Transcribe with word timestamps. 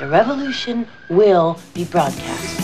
The 0.00 0.08
revolution 0.08 0.86
will 1.10 1.58
be 1.74 1.84
broadcast. 1.84 2.58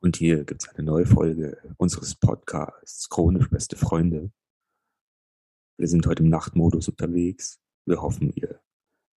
Und 0.00 0.16
hier 0.16 0.44
gibt 0.44 0.62
es 0.62 0.68
eine 0.68 0.84
neue 0.84 1.06
Folge 1.06 1.58
unseres 1.76 2.14
Podcasts 2.14 3.08
Chronisch 3.08 3.50
Beste 3.50 3.74
Freunde. 3.74 4.30
Wir 5.76 5.88
sind 5.88 6.06
heute 6.06 6.22
im 6.22 6.28
Nachtmodus 6.28 6.88
unterwegs. 6.88 7.58
Wir 7.86 8.02
hoffen, 8.02 8.32
ihr 8.34 8.60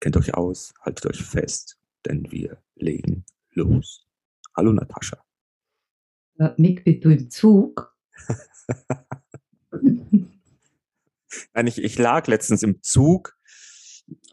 kennt 0.02 0.18
euch 0.18 0.34
aus, 0.34 0.74
haltet 0.82 1.06
euch 1.06 1.24
fest, 1.24 1.80
denn 2.06 2.30
wir 2.34 2.62
legen 2.76 3.24
los. 3.52 4.06
Hallo 4.58 4.74
Natascha. 4.74 5.24
Äh, 6.38 6.50
Mick, 6.58 6.84
bist 6.84 7.06
du 7.06 7.10
im 7.12 7.30
Zug? 7.30 7.96
Nein, 11.54 11.68
ich, 11.68 11.82
ich 11.82 11.98
lag 11.98 12.28
letztens 12.28 12.62
im 12.62 12.84
Zug 12.84 13.38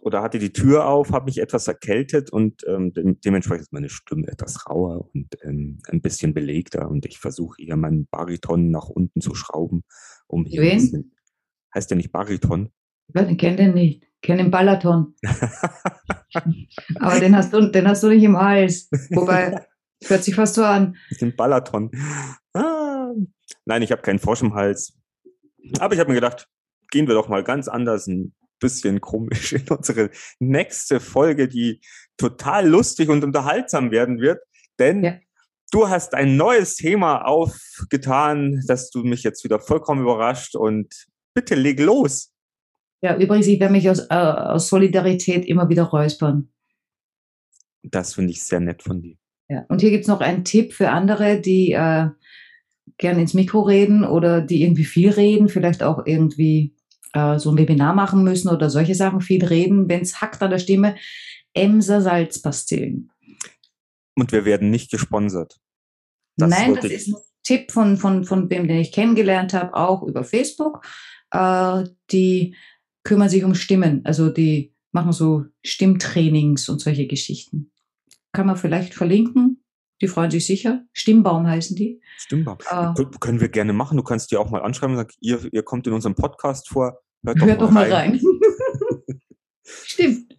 oder 0.01 0.21
hatte 0.21 0.41
die 0.41 0.53
Tür 0.53 0.89
auf, 0.89 1.13
habe 1.13 1.27
mich 1.27 1.39
etwas 1.39 1.69
erkältet 1.69 2.31
und 2.31 2.65
ähm, 2.67 2.93
de 2.93 3.15
dementsprechend 3.25 3.63
ist 3.63 3.73
meine 3.73 3.89
Stimme 3.89 4.27
etwas 4.27 4.69
rauer 4.69 5.09
und 5.15 5.29
ähm, 5.43 5.79
ein 5.87 6.01
bisschen 6.01 6.35
belegter 6.35 6.91
und 6.91 7.07
ich 7.07 7.19
versuche 7.19 7.63
hier 7.63 7.77
meinen 7.77 8.09
Bariton 8.09 8.73
nach 8.73 8.89
unten 8.89 9.21
zu 9.21 9.37
schrauben, 9.37 9.85
um 10.27 10.45
hier 10.45 10.63
Wen? 10.63 10.79
bisschen, 10.79 11.15
heißt 11.73 11.89
der 11.91 11.99
nicht 11.99 12.11
Bariton? 12.11 12.73
Ich 13.15 13.39
kenne 13.39 13.57
den 13.57 13.75
nicht. 13.75 14.09
Ich 14.25 14.27
kenne 14.27 14.43
den 14.43 14.51
Balaton. 14.51 15.15
Aber 16.99 17.21
den 17.21 17.37
hast, 17.37 17.53
du, 17.53 17.71
den 17.71 17.87
hast 17.87 18.03
du 18.03 18.09
nicht 18.09 18.23
im 18.23 18.39
Hals. 18.39 18.89
Wobei, 19.11 19.67
hört 20.07 20.25
sich 20.25 20.35
fast 20.35 20.55
so 20.55 20.65
an. 20.65 20.97
Den 21.21 21.37
Balaton. 21.37 21.91
Ah. 22.55 23.11
Nein, 23.67 23.83
ich 23.83 23.93
habe 23.93 24.01
keinen 24.01 24.19
Frosch 24.19 24.41
im 24.41 24.55
Hals. 24.55 24.97
Aber 25.79 25.93
ich 25.93 26.01
habe 26.01 26.09
mir 26.09 26.15
gedacht, 26.15 26.49
gehen 26.91 27.07
wir 27.07 27.15
doch 27.15 27.29
mal 27.29 27.45
ganz 27.45 27.69
anders, 27.69 28.07
ein 28.07 28.35
bisschen 28.61 29.03
komisch 29.03 29.53
in 29.53 29.69
unsere 29.69 30.09
nächste 30.39 31.01
Folge, 31.01 31.47
die 31.47 31.83
total 32.17 32.67
lustig 32.67 33.11
und 33.11 33.25
unterhaltsam 33.25 33.91
werden 33.91 34.21
wird. 34.23 34.41
Denn 34.79 35.05
Ja. 35.05 35.19
du 35.71 35.91
hast 35.91 36.15
ein 36.15 36.39
neues 36.39 36.77
Thema 36.77 37.27
aufgetan, 37.27 38.63
das 38.67 38.89
du 38.91 39.03
mich 39.05 39.23
jetzt 39.23 39.45
wieder 39.45 39.61
vollkommen 39.61 40.01
überrascht. 40.01 40.57
Und 40.57 40.95
bitte 41.35 41.57
leg 41.57 41.79
los. 41.79 42.31
Ja, 43.03 43.17
übrigens, 43.17 43.47
ich 43.47 43.61
werde 43.61 43.73
mich 43.73 43.89
aus, 43.91 44.01
äh, 44.11 44.15
aus 44.15 44.69
Solidarität 44.69 45.45
immer 45.45 45.69
wieder 45.69 45.85
räuspern. 45.85 46.49
Das 47.83 48.15
finde 48.15 48.33
ich 48.33 48.43
sehr 48.43 48.61
nett 48.61 48.83
von 48.83 49.03
dir. 49.03 49.17
Ja. 49.49 49.65
Und 49.69 49.83
hier 49.83 49.91
gibt 49.91 50.03
es 50.03 50.09
noch 50.09 50.21
einen 50.21 50.45
Tipp 50.45 50.73
für 50.73 50.91
andere, 50.91 51.41
die 51.41 51.73
äh, 51.73 52.09
gerne 52.97 53.21
ins 53.21 53.35
Mikro 53.35 53.63
reden 53.63 54.05
oder 54.05 54.41
die 54.41 54.63
irgendwie 54.63 54.85
viel 54.85 55.11
reden, 55.11 55.49
vielleicht 55.49 55.83
auch 55.83 56.07
irgendwie 56.07 56.75
äh, 57.13 57.39
so 57.39 57.51
ein 57.51 57.59
Webinar 57.59 57.95
machen 57.95 58.25
müssen 58.25 58.49
oder 58.49 58.71
solche 58.71 58.95
Sachen 58.95 59.21
viel 59.21 59.45
reden, 59.45 59.89
wenn 59.89 60.01
es 60.01 60.21
hackt 60.21 60.43
an 60.43 60.51
der 60.51 60.59
Stimme. 60.59 60.97
Emser 61.53 62.01
Salzpastillen. 62.01 63.11
Und 64.17 64.33
wir 64.33 64.45
werden 64.45 64.71
nicht 64.71 64.91
gesponsert. 64.91 65.61
Das 66.37 66.51
Nein, 66.51 66.75
das 66.75 66.87
ist 66.87 67.09
ein 67.09 67.15
Tipp 67.45 67.71
von, 67.71 67.97
von, 67.97 68.25
von 68.25 68.49
dem, 68.49 68.67
den 68.67 68.79
ich 68.79 68.93
kennengelernt 68.93 69.55
habe, 69.55 69.75
auch 69.75 70.03
über 70.03 70.25
Facebook. 70.25 70.85
Äh, 71.31 71.85
die 72.11 72.57
kümmern 73.05 73.29
sich 73.29 73.45
um 73.45 73.55
Stimmen. 73.55 74.01
Also 74.05 74.31
die 74.31 74.75
machen 74.93 75.13
so 75.13 75.45
Stimmtrainings 75.65 76.69
und 76.69 76.81
solche 76.81 77.07
Geschichten. 77.07 77.71
Kann 78.33 78.47
man 78.47 78.57
vielleicht 78.57 78.95
verlinken. 78.95 79.63
Die 80.01 80.09
freuen 80.09 80.31
sich 80.31 80.45
sicher. 80.47 80.85
Stimmbaum 80.93 81.47
heißen 81.47 81.77
die. 81.77 82.01
Stimmt. 82.17 82.49
Äh, 82.49 82.53
Kö- 82.75 83.19
Können 83.21 83.41
wir 83.41 83.49
gerne 83.49 83.73
machen. 83.73 83.97
Du 83.97 84.03
kannst 84.03 84.33
dir 84.33 84.41
auch 84.41 84.51
mal 84.51 84.63
anschreiben 84.63 84.95
und 84.97 84.99
sagen, 84.99 85.15
ihr, 85.21 85.53
ihr 85.53 85.63
kommt 85.63 85.87
in 85.87 85.93
unserem 85.93 86.15
Podcast 86.17 86.69
vor. 86.69 87.01
Hört 87.25 87.41
hört 87.41 87.61
doch 87.63 87.71
mal 87.71 87.91
rein. 87.93 88.21
Stimmt. 89.63 90.37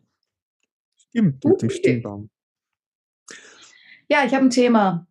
Stimmt, 0.97 1.43
mit 1.45 1.61
dem 1.61 1.67
Okay. 1.67 1.69
Stimmbaum. 1.69 2.29
Ja, 4.09 4.25
ich 4.25 4.33
habe 4.33 4.45
ein 4.45 4.49
Thema. 4.49 5.07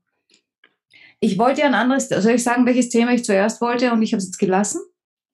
Ich 1.20 1.38
wollte 1.38 1.62
ja 1.62 1.66
ein 1.66 1.74
anderes, 1.74 2.08
soll 2.08 2.32
ich 2.34 2.42
sagen, 2.42 2.66
welches 2.66 2.90
Thema 2.90 3.12
ich 3.14 3.24
zuerst 3.24 3.60
wollte 3.60 3.92
und 3.92 4.02
ich 4.02 4.12
habe 4.12 4.18
es 4.18 4.26
jetzt 4.26 4.38
gelassen? 4.38 4.80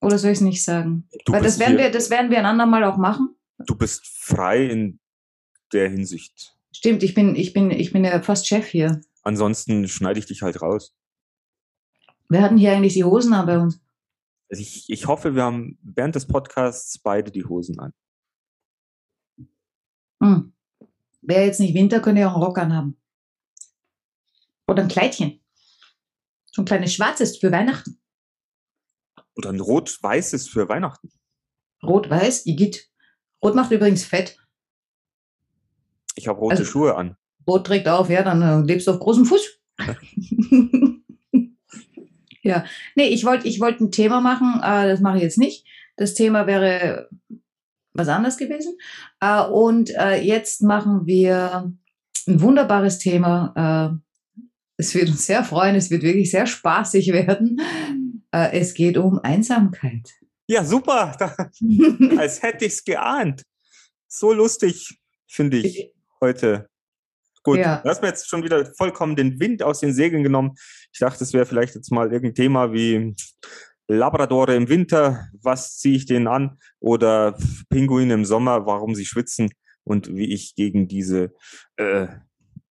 Oder 0.01 0.19
soll 0.19 0.31
ich 0.31 0.39
es 0.39 0.43
nicht 0.43 0.65
sagen? 0.65 1.09
Du 1.25 1.33
Weil 1.33 1.43
das 1.43 1.59
werden, 1.59 1.77
hier- 1.77 1.87
wir, 1.87 1.91
das 1.91 2.11
werden 2.11 2.31
wir 2.31 2.39
ein 2.39 2.47
andermal 2.47 2.85
auch 2.85 2.97
machen. 2.97 3.35
Du 3.67 3.75
bist 3.75 4.07
frei 4.07 4.67
in 4.67 4.99
der 5.73 5.89
Hinsicht. 5.91 6.57
Stimmt, 6.73 7.03
ich 7.03 7.15
bin, 7.15 7.37
ich 7.37 7.53
bin, 7.53 7.71
ich 7.71 7.93
bin 7.93 8.05
ja 8.05 8.23
fast 8.23 8.47
Chef 8.47 8.67
hier. 8.67 9.01
Ansonsten 9.23 9.87
schneide 9.89 10.19
ich 10.19 10.27
dich 10.27 10.41
halt 10.43 10.63
raus. 10.63 10.97
Wir 12.31 12.41
hatten 12.43 12.57
hier 12.57 12.73
eigentlich 12.73 12.95
die 12.95 13.05
Hosen 13.05 13.35
an 13.35 13.45
bei 13.47 13.59
uns. 13.59 13.81
Also 14.49 14.63
ich, 14.63 14.89
ich 14.89 15.07
hoffe, 15.07 15.35
wir 15.35 15.43
haben 15.43 15.79
während 15.83 16.15
des 16.15 16.27
Podcasts 16.27 16.99
beide 16.99 17.31
die 17.31 17.45
Hosen 17.45 17.79
an. 17.79 17.93
Hm. 20.23 20.53
Wäre 21.23 21.45
jetzt 21.45 21.61
nicht 21.61 21.75
Winter, 21.75 22.01
könnte 22.01 22.23
ja 22.23 22.31
auch 22.31 22.35
einen 22.35 22.43
Rock 22.45 22.59
anhaben. 22.59 22.97
Oder 24.67 24.83
ein 24.85 24.89
Kleidchen. 24.89 25.41
So 26.47 26.63
ein 26.63 26.65
kleines 26.65 26.95
schwarzes 26.95 27.37
für 27.37 27.53
Weihnachten. 27.53 28.00
Oder 29.41 29.51
ein 29.51 29.61
rot-weißes 29.61 30.49
für 30.49 30.69
Weihnachten. 30.69 31.09
Rot-Weiß, 31.83 32.45
Igitt. 32.45 32.91
Rot 33.43 33.55
macht 33.55 33.71
übrigens 33.71 34.05
fett. 34.05 34.37
Ich 36.15 36.29
habe 36.29 36.39
rote 36.39 36.57
Also- 36.59 36.65
Schuhe 36.67 36.95
an. 36.95 37.17
Rot 37.49 37.67
trägt 37.67 37.89
auf, 37.89 38.11
ja, 38.11 38.23
dann 38.23 38.43
äh, 38.43 38.61
lebst 38.67 38.87
du 38.87 38.91
auf 38.91 38.99
großem 39.01 39.25
Fuß. 39.25 39.59
ja, 42.43 42.65
nee, 42.97 43.09
ich 43.09 43.25
wollte 43.25 43.49
ich 43.49 43.61
wollt 43.61 43.81
ein 43.81 43.91
Thema 43.91 44.21
machen, 44.21 44.61
äh, 44.63 44.89
das 44.89 45.01
mache 45.01 45.17
ich 45.17 45.23
jetzt 45.23 45.39
nicht. 45.39 45.67
Das 45.97 46.13
Thema 46.13 46.47
wäre 46.47 47.09
was 47.95 48.09
anderes 48.09 48.37
gewesen. 48.37 48.77
Äh, 49.21 49.43
und 49.45 49.89
äh, 49.97 50.21
jetzt 50.21 50.61
machen 50.63 51.07
wir 51.07 51.73
ein 52.29 52.41
wunderbares 52.43 52.99
Thema. 52.99 53.97
Äh, 54.37 54.43
es 54.77 54.95
wird 54.95 55.09
uns 55.09 55.25
sehr 55.25 55.45
freuen, 55.45 55.77
es 55.77 55.91
wird 55.91 56.03
wirklich 56.03 56.31
sehr 56.31 56.47
spaßig 56.47 57.11
werden. 57.15 57.59
Äh, 58.33 58.59
es 58.59 58.75
geht 58.75 58.97
um 58.97 59.19
Einsamkeit. 59.19 60.11
Ja, 60.47 60.65
super. 60.65 61.17
Als 62.19 62.43
hätte 62.43 62.65
ich 62.65 62.73
es 62.73 62.85
geahnt. 62.85 63.43
So 64.09 64.33
lustig, 64.33 65.01
finde 65.29 65.59
ich, 65.59 65.93
heute. 66.21 66.69
Gut, 67.43 67.59
Ja. 67.59 67.77
du 67.79 67.89
hast 67.89 68.03
mir 68.03 68.09
jetzt 68.09 68.29
schon 68.29 68.43
wieder 68.43 68.67
vollkommen 68.77 69.17
den 69.17 69.41
Wind 69.41 69.63
aus 69.63 69.81
den 69.81 69.95
Segeln 69.95 70.23
genommen. 70.23 70.55
Ich 70.93 70.99
dachte, 70.99 71.25
es 71.25 71.33
wäre 71.33 71.47
vielleicht 71.47 71.75
jetzt 71.75 71.91
mal 71.91 72.13
irgendein 72.13 72.35
Thema 72.35 72.73
wie 72.73 73.15
Labradore 73.89 74.55
im 74.57 74.69
Winter, 74.69 75.29
was 75.41 75.79
ziehe 75.79 75.97
ich 75.97 76.07
denen 76.07 76.27
an? 76.29 76.59
Oder 76.81 77.37
Pinguine 77.71 78.13
im 78.15 78.25
Sommer, 78.25 78.67
warum 78.67 78.95
sie 78.95 79.07
schwitzen 79.07 79.51
und 79.85 80.15
wie 80.15 80.33
ich 80.33 80.55
gegen 80.55 80.87
diese 80.87 81.33
äh, 81.77 82.09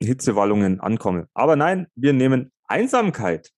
Hitzewallungen 0.02 0.80
ankomme. 0.80 1.28
Aber 1.34 1.56
nein, 1.56 1.88
wir 1.96 2.14
nehmen 2.14 2.52
Einsamkeit. 2.68 3.52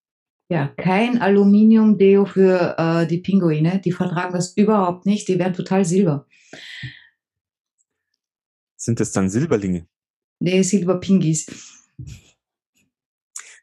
Ja, 0.51 0.67
kein 0.67 1.21
Aluminium-Deo 1.21 2.25
für 2.25 2.75
äh, 2.77 3.07
die 3.07 3.19
Pinguine. 3.19 3.79
Die 3.79 3.93
vertragen 3.93 4.33
das 4.33 4.57
überhaupt 4.57 5.05
nicht. 5.05 5.29
Die 5.29 5.39
werden 5.39 5.53
total 5.53 5.85
silber. 5.85 6.27
Sind 8.75 8.99
es 8.99 9.13
dann 9.13 9.29
Silberlinge? 9.29 9.87
Nee, 10.39 10.61
Silber-Pingis. 10.61 11.47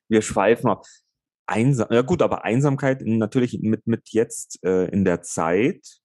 wir 0.09 0.23
schweifen 0.23 0.71
ab. 0.71 0.87
Einsam, 1.47 1.89
ja 1.91 2.01
gut, 2.01 2.23
aber 2.23 2.45
Einsamkeit 2.45 3.03
natürlich 3.03 3.59
mit, 3.61 3.87
mit 3.87 4.09
jetzt 4.09 4.59
äh, 4.65 4.87
in 4.87 5.05
der 5.05 5.21
Zeit. 5.21 6.01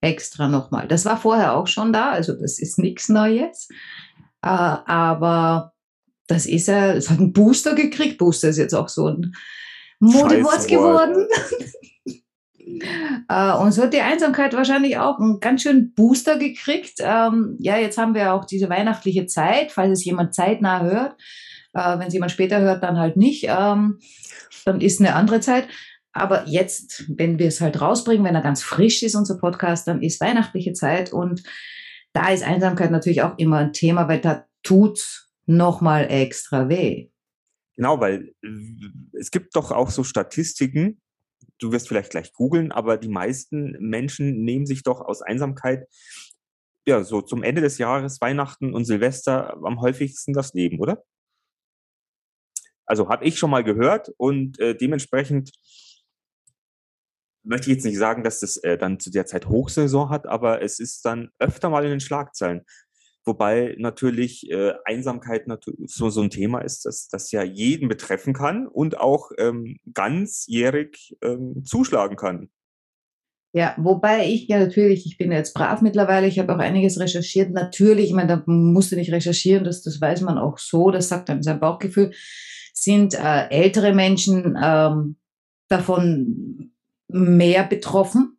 Extra 0.00 0.48
nochmal. 0.48 0.86
Das 0.86 1.04
war 1.04 1.16
vorher 1.16 1.56
auch 1.56 1.66
schon 1.66 1.92
da. 1.92 2.12
Also 2.12 2.38
das 2.38 2.60
ist 2.60 2.78
nichts 2.78 3.08
Neues. 3.08 3.68
Äh, 4.42 4.48
aber 4.48 5.73
das 6.26 6.46
ist 6.46 6.68
ja, 6.68 6.92
es 6.92 7.10
hat 7.10 7.18
einen 7.18 7.32
Booster 7.32 7.74
gekriegt. 7.74 8.18
Booster 8.18 8.48
ist 8.48 8.58
jetzt 8.58 8.74
auch 8.74 8.88
so 8.88 9.08
ein 9.08 9.34
Modewort 10.00 10.68
geworden. 10.68 11.26
Äh, 13.28 13.52
und 13.52 13.72
so 13.72 13.82
hat 13.82 13.92
die 13.92 14.00
Einsamkeit 14.00 14.54
wahrscheinlich 14.54 14.96
auch 14.96 15.18
einen 15.18 15.38
ganz 15.38 15.62
schönen 15.62 15.92
Booster 15.92 16.38
gekriegt. 16.38 16.94
Ähm, 16.98 17.56
ja, 17.60 17.76
jetzt 17.76 17.98
haben 17.98 18.14
wir 18.14 18.32
auch 18.32 18.46
diese 18.46 18.68
weihnachtliche 18.70 19.26
Zeit, 19.26 19.70
falls 19.70 19.92
es 19.92 20.04
jemand 20.04 20.34
zeitnah 20.34 20.82
hört. 20.82 21.20
Äh, 21.74 21.98
Wenn 21.98 22.08
es 22.08 22.14
jemand 22.14 22.32
später 22.32 22.60
hört, 22.60 22.82
dann 22.82 22.98
halt 22.98 23.16
nicht. 23.16 23.44
Ähm, 23.48 23.98
dann 24.64 24.80
ist 24.80 25.00
eine 25.00 25.14
andere 25.14 25.40
Zeit. 25.40 25.68
Aber 26.12 26.46
jetzt, 26.46 27.04
wenn 27.08 27.38
wir 27.38 27.48
es 27.48 27.60
halt 27.60 27.80
rausbringen, 27.80 28.24
wenn 28.24 28.34
er 28.34 28.40
ganz 28.40 28.62
frisch 28.62 29.02
ist, 29.02 29.16
unser 29.16 29.36
Podcast, 29.36 29.86
dann 29.86 30.00
ist 30.00 30.20
weihnachtliche 30.20 30.72
Zeit 30.72 31.12
und 31.12 31.42
da 32.12 32.28
ist 32.30 32.44
Einsamkeit 32.44 32.92
natürlich 32.92 33.22
auch 33.22 33.36
immer 33.36 33.58
ein 33.58 33.72
Thema, 33.72 34.08
weil 34.08 34.20
da 34.20 34.46
tut's 34.62 35.23
noch 35.46 35.80
mal 35.80 36.10
extra 36.10 36.68
weh. 36.68 37.10
Genau, 37.76 38.00
weil 38.00 38.34
äh, 38.42 38.48
es 39.18 39.30
gibt 39.30 39.56
doch 39.56 39.70
auch 39.70 39.90
so 39.90 40.04
Statistiken, 40.04 41.00
du 41.58 41.72
wirst 41.72 41.88
vielleicht 41.88 42.10
gleich 42.10 42.32
googeln, 42.32 42.72
aber 42.72 42.96
die 42.96 43.08
meisten 43.08 43.72
Menschen 43.80 44.44
nehmen 44.44 44.66
sich 44.66 44.82
doch 44.82 45.00
aus 45.00 45.22
Einsamkeit 45.22 45.86
ja 46.86 47.02
so 47.02 47.22
zum 47.22 47.42
Ende 47.42 47.60
des 47.60 47.78
Jahres, 47.78 48.20
Weihnachten 48.20 48.74
und 48.74 48.84
Silvester 48.84 49.56
am 49.64 49.80
häufigsten 49.80 50.32
das 50.32 50.52
Leben, 50.52 50.80
oder? 50.80 51.02
Also 52.86 53.08
habe 53.08 53.24
ich 53.24 53.38
schon 53.38 53.50
mal 53.50 53.64
gehört 53.64 54.10
und 54.18 54.58
äh, 54.60 54.76
dementsprechend 54.76 55.52
möchte 57.42 57.70
ich 57.70 57.76
jetzt 57.76 57.84
nicht 57.84 57.98
sagen, 57.98 58.22
dass 58.22 58.40
das 58.40 58.56
äh, 58.58 58.76
dann 58.76 59.00
zu 59.00 59.10
der 59.10 59.26
Zeit 59.26 59.46
Hochsaison 59.46 60.10
hat, 60.10 60.26
aber 60.26 60.62
es 60.62 60.78
ist 60.78 61.04
dann 61.04 61.30
öfter 61.38 61.70
mal 61.70 61.84
in 61.84 61.90
den 61.90 62.00
Schlagzeilen. 62.00 62.62
Wobei 63.26 63.74
natürlich 63.78 64.50
äh, 64.50 64.74
Einsamkeit 64.84 65.46
natürlich 65.46 65.90
so, 65.92 66.10
so 66.10 66.20
ein 66.20 66.30
Thema 66.30 66.60
ist, 66.60 66.84
dass 66.84 67.08
das 67.08 67.30
ja 67.32 67.42
jeden 67.42 67.88
betreffen 67.88 68.34
kann 68.34 68.66
und 68.66 68.98
auch 68.98 69.30
ähm, 69.38 69.78
ganzjährig 69.94 71.16
ähm, 71.22 71.62
zuschlagen 71.64 72.16
kann. 72.16 72.50
Ja, 73.54 73.74
wobei 73.78 74.26
ich 74.26 74.48
ja 74.48 74.58
natürlich, 74.58 75.06
ich 75.06 75.16
bin 75.16 75.30
jetzt 75.32 75.54
brav 75.54 75.80
mittlerweile, 75.80 76.26
ich 76.26 76.38
habe 76.38 76.52
auch 76.54 76.58
einiges 76.58 76.98
recherchiert. 76.98 77.52
Natürlich, 77.52 78.06
ich 78.06 78.12
meine, 78.12 78.28
da 78.28 78.42
musste 78.46 78.96
nicht 78.96 79.12
recherchieren, 79.12 79.64
das, 79.64 79.82
das 79.82 80.00
weiß 80.00 80.22
man 80.22 80.38
auch 80.38 80.58
so, 80.58 80.90
das 80.90 81.08
sagt 81.08 81.28
dann 81.28 81.42
sein 81.42 81.60
Bauchgefühl, 81.60 82.12
sind 82.74 83.14
äh, 83.14 83.48
ältere 83.48 83.94
Menschen 83.94 84.58
ähm, 84.62 85.16
davon 85.68 86.72
mehr 87.08 87.64
betroffen 87.64 88.38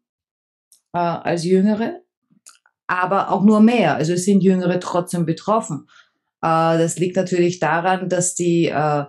äh, 0.93 0.99
als 0.99 1.45
jüngere 1.45 2.04
aber 2.87 3.31
auch 3.31 3.43
nur 3.43 3.59
mehr. 3.59 3.95
Also 3.95 4.13
es 4.13 4.25
sind 4.25 4.41
Jüngere 4.41 4.79
trotzdem 4.79 5.25
betroffen. 5.25 5.87
Äh, 6.41 6.77
das 6.77 6.97
liegt 6.97 7.15
natürlich 7.15 7.59
daran, 7.59 8.09
dass 8.09 8.35
die 8.35 8.65
äh, 8.65 9.05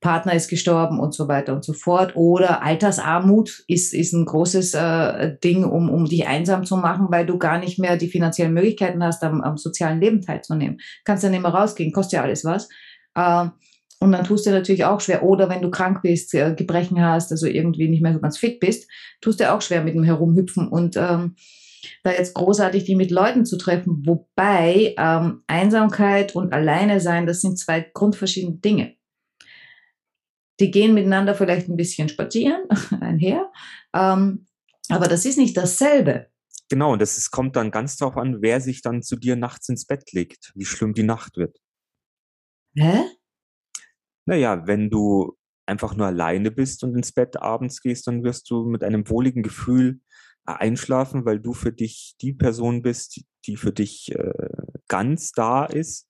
Partner 0.00 0.34
ist 0.34 0.48
gestorben 0.50 1.00
und 1.00 1.14
so 1.14 1.28
weiter 1.28 1.54
und 1.54 1.64
so 1.64 1.72
fort. 1.72 2.14
Oder 2.14 2.62
Altersarmut 2.62 3.64
ist, 3.68 3.94
ist 3.94 4.12
ein 4.12 4.26
großes 4.26 4.74
äh, 4.74 5.36
Ding, 5.42 5.64
um, 5.64 5.88
um 5.88 6.04
dich 6.04 6.26
einsam 6.26 6.66
zu 6.66 6.76
machen, 6.76 7.06
weil 7.10 7.24
du 7.24 7.38
gar 7.38 7.58
nicht 7.58 7.78
mehr 7.78 7.96
die 7.96 8.08
finanziellen 8.08 8.52
Möglichkeiten 8.52 9.02
hast, 9.02 9.22
am, 9.22 9.40
am 9.40 9.56
sozialen 9.56 10.00
Leben 10.00 10.20
teilzunehmen. 10.20 10.78
Kannst 11.04 11.24
ja 11.24 11.30
nicht 11.30 11.40
mehr 11.40 11.54
rausgehen, 11.54 11.92
kostet 11.92 12.18
ja 12.18 12.22
alles 12.22 12.44
was. 12.44 12.68
Äh, 13.14 13.48
und 14.00 14.12
dann 14.12 14.24
tust 14.24 14.44
du 14.44 14.50
natürlich 14.50 14.84
auch 14.84 15.00
schwer. 15.00 15.22
Oder 15.22 15.48
wenn 15.48 15.62
du 15.62 15.70
krank 15.70 16.02
bist, 16.02 16.32
Gebrechen 16.32 17.02
hast, 17.02 17.32
also 17.32 17.46
irgendwie 17.46 17.88
nicht 17.88 18.02
mehr 18.02 18.12
so 18.12 18.20
ganz 18.20 18.36
fit 18.36 18.60
bist, 18.60 18.90
tust 19.22 19.40
du 19.40 19.50
auch 19.50 19.62
schwer 19.62 19.82
mit 19.82 19.94
dem 19.94 20.04
Herumhüpfen. 20.04 20.68
Und 20.68 20.98
ähm, 20.98 21.36
da 22.02 22.12
jetzt 22.12 22.34
großartig 22.34 22.84
die 22.84 22.96
mit 22.96 23.10
Leuten 23.10 23.44
zu 23.44 23.56
treffen. 23.56 24.02
Wobei 24.06 24.94
ähm, 24.98 25.42
Einsamkeit 25.46 26.34
und 26.34 26.52
Alleine 26.52 27.00
sein, 27.00 27.26
das 27.26 27.40
sind 27.40 27.58
zwei 27.58 27.80
grundverschiedene 27.80 28.58
Dinge. 28.58 28.96
Die 30.60 30.70
gehen 30.70 30.94
miteinander 30.94 31.34
vielleicht 31.34 31.68
ein 31.68 31.76
bisschen 31.76 32.08
spazieren 32.08 32.62
einher, 33.00 33.50
ähm, 33.94 34.46
aber 34.88 35.08
das 35.08 35.24
ist 35.24 35.38
nicht 35.38 35.56
dasselbe. 35.56 36.28
Genau, 36.70 36.92
und 36.92 37.02
das 37.02 37.18
ist, 37.18 37.30
kommt 37.30 37.56
dann 37.56 37.70
ganz 37.70 37.96
darauf 37.96 38.16
an, 38.16 38.40
wer 38.40 38.60
sich 38.60 38.80
dann 38.82 39.02
zu 39.02 39.16
dir 39.16 39.36
nachts 39.36 39.68
ins 39.68 39.86
Bett 39.86 40.12
legt, 40.12 40.52
wie 40.54 40.64
schlimm 40.64 40.94
die 40.94 41.02
Nacht 41.02 41.36
wird. 41.36 41.58
Hä? 42.76 43.04
Naja, 44.26 44.66
wenn 44.66 44.90
du 44.90 45.36
einfach 45.66 45.94
nur 45.94 46.06
alleine 46.06 46.50
bist 46.50 46.82
und 46.84 46.94
ins 46.94 47.12
Bett 47.12 47.40
abends 47.40 47.80
gehst, 47.80 48.06
dann 48.06 48.24
wirst 48.24 48.50
du 48.50 48.64
mit 48.64 48.82
einem 48.82 49.08
wohligen 49.08 49.42
Gefühl 49.42 50.00
einschlafen, 50.44 51.24
weil 51.24 51.40
du 51.40 51.52
für 51.52 51.72
dich 51.72 52.16
die 52.20 52.32
Person 52.32 52.82
bist, 52.82 53.22
die 53.46 53.56
für 53.56 53.72
dich 53.72 54.12
äh, 54.14 54.32
ganz 54.88 55.32
da 55.32 55.64
ist. 55.64 56.08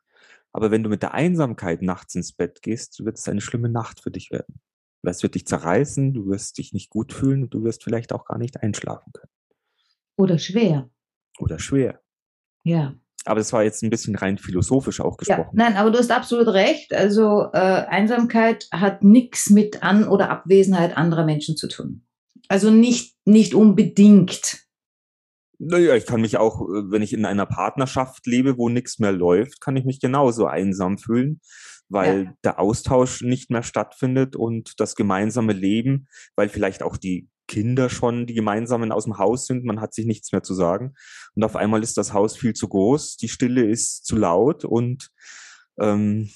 Aber 0.52 0.70
wenn 0.70 0.82
du 0.82 0.90
mit 0.90 1.02
der 1.02 1.14
Einsamkeit 1.14 1.82
nachts 1.82 2.14
ins 2.14 2.32
Bett 2.32 2.62
gehst, 2.62 3.04
wird 3.04 3.18
es 3.18 3.28
eine 3.28 3.40
schlimme 3.40 3.68
Nacht 3.68 4.00
für 4.00 4.10
dich 4.10 4.30
werden. 4.30 4.60
Es 5.02 5.22
wird 5.22 5.34
dich 5.34 5.46
zerreißen, 5.46 6.14
du 6.14 6.28
wirst 6.28 6.58
dich 6.58 6.72
nicht 6.72 6.90
gut 6.90 7.12
fühlen 7.12 7.42
und 7.42 7.54
du 7.54 7.62
wirst 7.62 7.84
vielleicht 7.84 8.12
auch 8.12 8.24
gar 8.24 8.38
nicht 8.38 8.62
einschlafen 8.62 9.12
können. 9.12 9.32
Oder 10.16 10.38
schwer. 10.38 10.88
Oder 11.38 11.58
schwer. 11.58 12.00
Ja. 12.62 12.94
Aber 13.26 13.40
das 13.40 13.52
war 13.52 13.64
jetzt 13.64 13.82
ein 13.82 13.90
bisschen 13.90 14.16
rein 14.16 14.38
philosophisch 14.38 15.00
auch 15.00 15.16
gesprochen. 15.16 15.58
Ja, 15.58 15.64
nein, 15.64 15.76
aber 15.76 15.90
du 15.90 15.98
hast 15.98 16.10
absolut 16.10 16.48
recht. 16.48 16.92
Also 16.92 17.48
äh, 17.52 17.58
Einsamkeit 17.58 18.68
hat 18.70 19.02
nichts 19.02 19.50
mit 19.50 19.82
An- 19.82 20.08
oder 20.08 20.30
Abwesenheit 20.30 20.96
anderer 20.96 21.24
Menschen 21.24 21.56
zu 21.56 21.68
tun. 21.68 22.06
Also 22.48 22.70
nicht, 22.70 23.13
nicht 23.24 23.54
unbedingt. 23.54 24.64
Naja, 25.58 25.94
ich 25.94 26.06
kann 26.06 26.20
mich 26.20 26.36
auch, 26.36 26.62
äh, 26.62 26.90
wenn 26.90 27.02
ich 27.02 27.12
in 27.12 27.24
einer 27.24 27.46
Partnerschaft 27.46 28.26
lebe, 28.26 28.58
wo 28.58 28.68
nichts 28.68 28.98
mehr 28.98 29.12
läuft, 29.12 29.60
kann 29.60 29.76
ich 29.76 29.84
mich 29.84 30.00
genauso 30.00 30.46
einsam 30.46 30.98
fühlen, 30.98 31.40
weil 31.88 32.24
ja. 32.24 32.34
der 32.44 32.60
Austausch 32.60 33.22
nicht 33.22 33.50
mehr 33.50 33.62
stattfindet 33.62 34.36
und 34.36 34.78
das 34.78 34.94
gemeinsame 34.96 35.52
Leben, 35.52 36.08
weil 36.36 36.48
vielleicht 36.48 36.82
auch 36.82 36.96
die 36.96 37.28
Kinder 37.46 37.90
schon 37.90 38.26
die 38.26 38.34
gemeinsamen 38.34 38.90
aus 38.90 39.04
dem 39.04 39.18
Haus 39.18 39.46
sind, 39.46 39.64
man 39.64 39.80
hat 39.80 39.94
sich 39.94 40.06
nichts 40.06 40.32
mehr 40.32 40.42
zu 40.42 40.54
sagen. 40.54 40.94
Und 41.34 41.44
auf 41.44 41.56
einmal 41.56 41.82
ist 41.82 41.96
das 41.96 42.12
Haus 42.12 42.36
viel 42.36 42.54
zu 42.54 42.68
groß, 42.68 43.16
die 43.18 43.28
Stille 43.28 43.64
ist 43.64 44.06
zu 44.06 44.16
laut 44.16 44.64
und 44.64 45.10
ähm, 45.78 46.30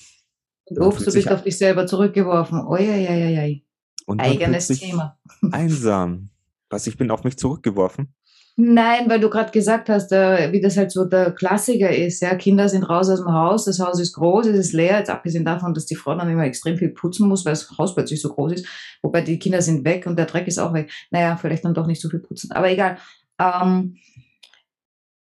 Ups, 0.71 1.05
du 1.05 1.13
bist 1.13 1.31
auf 1.31 1.43
dich 1.43 1.57
selber 1.57 1.87
zurückgeworfen. 1.87 2.61
Oi, 2.61 2.89
oi, 2.89 3.09
oi, 3.09 3.39
oi. 3.39 4.19
Eigenes 4.19 4.69
Thema. 4.69 5.19
Einsam. 5.51 6.31
Was, 6.71 6.87
ich 6.87 6.97
bin 6.97 7.11
auf 7.11 7.25
mich 7.25 7.39
zurückgeworfen? 7.39 8.15
Nein, 8.61 9.09
weil 9.09 9.21
du 9.21 9.31
gerade 9.31 9.53
gesagt 9.53 9.89
hast, 9.89 10.11
äh, 10.11 10.51
wie 10.51 10.61
das 10.61 10.77
halt 10.77 10.91
so 10.91 11.05
der 11.05 11.31
Klassiker 11.31 11.95
ist. 11.95 12.21
Ja, 12.21 12.35
Kinder 12.35 12.69
sind 12.69 12.83
raus 12.83 13.09
aus 13.09 13.21
dem 13.21 13.33
Haus, 13.33 13.67
das 13.67 13.79
Haus 13.79 14.01
ist 14.01 14.15
groß, 14.15 14.47
es 14.47 14.59
ist 14.59 14.73
leer. 14.73 14.99
Jetzt 14.99 15.11
abgesehen 15.11 15.45
davon, 15.45 15.75
dass 15.75 15.87
die 15.87 15.95
Frau 15.95 16.17
dann 16.17 16.29
immer 16.29 16.45
extrem 16.45 16.77
viel 16.77 16.89
putzen 16.89 17.29
muss, 17.29 17.45
weil 17.45 17.53
das 17.53 17.71
Haus 17.79 17.95
plötzlich 17.95 18.21
so 18.21 18.31
groß 18.31 18.55
ist. 18.55 18.67
Wobei 19.01 19.21
die 19.21 19.39
Kinder 19.39 19.63
sind 19.63 19.85
weg 19.85 20.07
und 20.07 20.19
der 20.19 20.27
Dreck 20.27 20.49
ist 20.49 20.59
auch 20.59 20.75
weg. 20.75 20.91
Naja, 21.13 21.37
vielleicht 21.37 21.65
dann 21.65 21.75
doch 21.75 21.87
nicht 21.87 22.01
so 22.01 22.09
viel 22.09 22.19
putzen. 22.19 22.51
Aber 22.51 22.69
egal. 22.69 22.99
Ähm, 23.39 23.97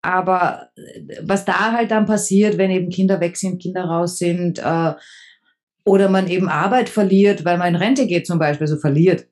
aber 0.02 0.68
äh, 0.76 1.18
was 1.22 1.44
da 1.44 1.72
halt 1.72 1.90
dann 1.90 2.06
passiert, 2.06 2.58
wenn 2.58 2.70
eben 2.70 2.90
Kinder 2.90 3.18
weg 3.18 3.36
sind, 3.36 3.60
Kinder 3.60 3.86
raus 3.86 4.18
sind, 4.18 4.60
äh, 4.60 4.94
oder 5.84 6.08
man 6.08 6.28
eben 6.28 6.48
Arbeit 6.48 6.88
verliert, 6.88 7.44
weil 7.44 7.58
man 7.58 7.74
in 7.74 7.76
Rente 7.76 8.06
geht 8.06 8.26
zum 8.26 8.38
Beispiel, 8.38 8.68
so 8.68 8.76
verliert, 8.76 9.26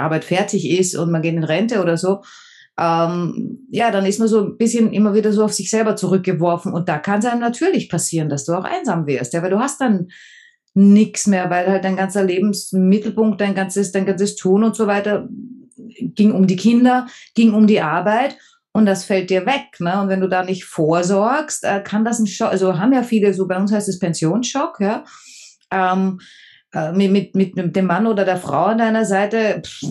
Arbeit 0.00 0.24
fertig 0.24 0.68
ist 0.68 0.96
und 0.96 1.10
man 1.10 1.22
geht 1.22 1.34
in 1.34 1.44
Rente 1.44 1.80
oder 1.80 1.96
so, 1.96 2.22
ähm, 2.78 3.66
ja, 3.70 3.90
dann 3.90 4.06
ist 4.06 4.18
man 4.18 4.28
so 4.28 4.42
ein 4.42 4.56
bisschen 4.56 4.92
immer 4.92 5.14
wieder 5.14 5.32
so 5.32 5.44
auf 5.44 5.52
sich 5.52 5.70
selber 5.70 5.96
zurückgeworfen. 5.96 6.72
Und 6.72 6.88
da 6.88 6.98
kann 6.98 7.18
es 7.18 7.26
einem 7.26 7.40
natürlich 7.40 7.90
passieren, 7.90 8.28
dass 8.28 8.46
du 8.46 8.54
auch 8.54 8.64
einsam 8.64 9.06
wirst, 9.06 9.34
ja, 9.34 9.42
weil 9.42 9.50
du 9.50 9.58
hast 9.58 9.80
dann 9.80 10.08
nichts 10.74 11.26
mehr, 11.26 11.50
weil 11.50 11.66
halt 11.66 11.84
dein 11.84 11.96
ganzer 11.96 12.24
Lebensmittelpunkt, 12.24 13.40
dein 13.40 13.54
ganzes, 13.54 13.92
dein 13.92 14.06
ganzes 14.06 14.36
Tun 14.36 14.64
und 14.64 14.76
so 14.76 14.86
weiter 14.86 15.28
ging 15.76 16.32
um 16.32 16.46
die 16.46 16.56
Kinder, 16.56 17.06
ging 17.34 17.52
um 17.52 17.66
die 17.66 17.80
Arbeit 17.80 18.36
und 18.72 18.86
das 18.86 19.04
fällt 19.04 19.30
dir 19.30 19.46
weg. 19.46 19.80
Ne? 19.80 20.00
Und 20.00 20.08
wenn 20.08 20.20
du 20.20 20.28
da 20.28 20.44
nicht 20.44 20.64
vorsorgst, 20.64 21.64
äh, 21.64 21.82
kann 21.82 22.04
das 22.04 22.18
ein 22.18 22.26
Schock, 22.26 22.50
also 22.50 22.78
haben 22.78 22.92
ja 22.92 23.02
viele, 23.02 23.34
so 23.34 23.46
bei 23.46 23.56
uns 23.56 23.72
heißt 23.72 23.88
es 23.88 23.98
Pensionsschock, 23.98 24.78
ja, 24.80 25.04
ähm, 25.70 26.20
äh, 26.72 26.92
mit, 26.92 27.34
mit, 27.34 27.56
mit 27.56 27.74
dem 27.76 27.86
Mann 27.86 28.06
oder 28.06 28.24
der 28.24 28.36
Frau 28.36 28.66
an 28.66 28.78
deiner 28.78 29.04
Seite, 29.04 29.62
pff, 29.64 29.82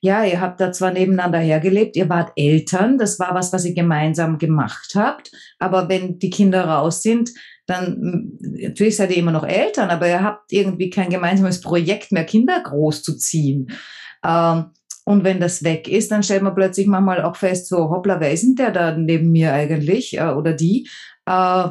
ja, 0.00 0.24
ihr 0.24 0.40
habt 0.40 0.60
da 0.60 0.72
zwar 0.72 0.92
nebeneinander 0.92 1.38
hergelebt, 1.38 1.96
ihr 1.96 2.08
wart 2.08 2.32
Eltern, 2.36 2.98
das 2.98 3.18
war 3.18 3.34
was, 3.34 3.52
was 3.52 3.64
ihr 3.64 3.74
gemeinsam 3.74 4.38
gemacht 4.38 4.92
habt, 4.94 5.30
aber 5.58 5.88
wenn 5.88 6.18
die 6.18 6.30
Kinder 6.30 6.64
raus 6.64 7.02
sind, 7.02 7.30
dann 7.66 8.32
natürlich 8.40 8.96
seid 8.96 9.10
ihr 9.10 9.16
immer 9.16 9.32
noch 9.32 9.46
Eltern, 9.46 9.90
aber 9.90 10.08
ihr 10.08 10.22
habt 10.22 10.52
irgendwie 10.52 10.90
kein 10.90 11.10
gemeinsames 11.10 11.60
Projekt 11.60 12.12
mehr, 12.12 12.24
Kinder 12.24 12.60
großzuziehen. 12.62 13.72
Ähm, 14.24 14.66
und 15.04 15.24
wenn 15.24 15.40
das 15.40 15.62
weg 15.62 15.88
ist, 15.88 16.10
dann 16.10 16.22
stellt 16.22 16.42
man 16.42 16.54
plötzlich 16.54 16.86
manchmal 16.86 17.22
auch 17.22 17.36
fest, 17.36 17.68
so, 17.68 17.90
hoppla, 17.90 18.20
wer 18.20 18.32
ist 18.32 18.42
denn 18.42 18.56
der 18.56 18.72
da 18.72 18.96
neben 18.96 19.30
mir 19.30 19.52
eigentlich 19.52 20.18
äh, 20.18 20.28
oder 20.28 20.52
die? 20.52 20.88
Äh, 21.26 21.68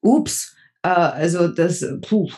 ups, 0.00 0.54
äh, 0.82 0.88
also 0.88 1.48
das, 1.48 1.84
puh. 2.02 2.28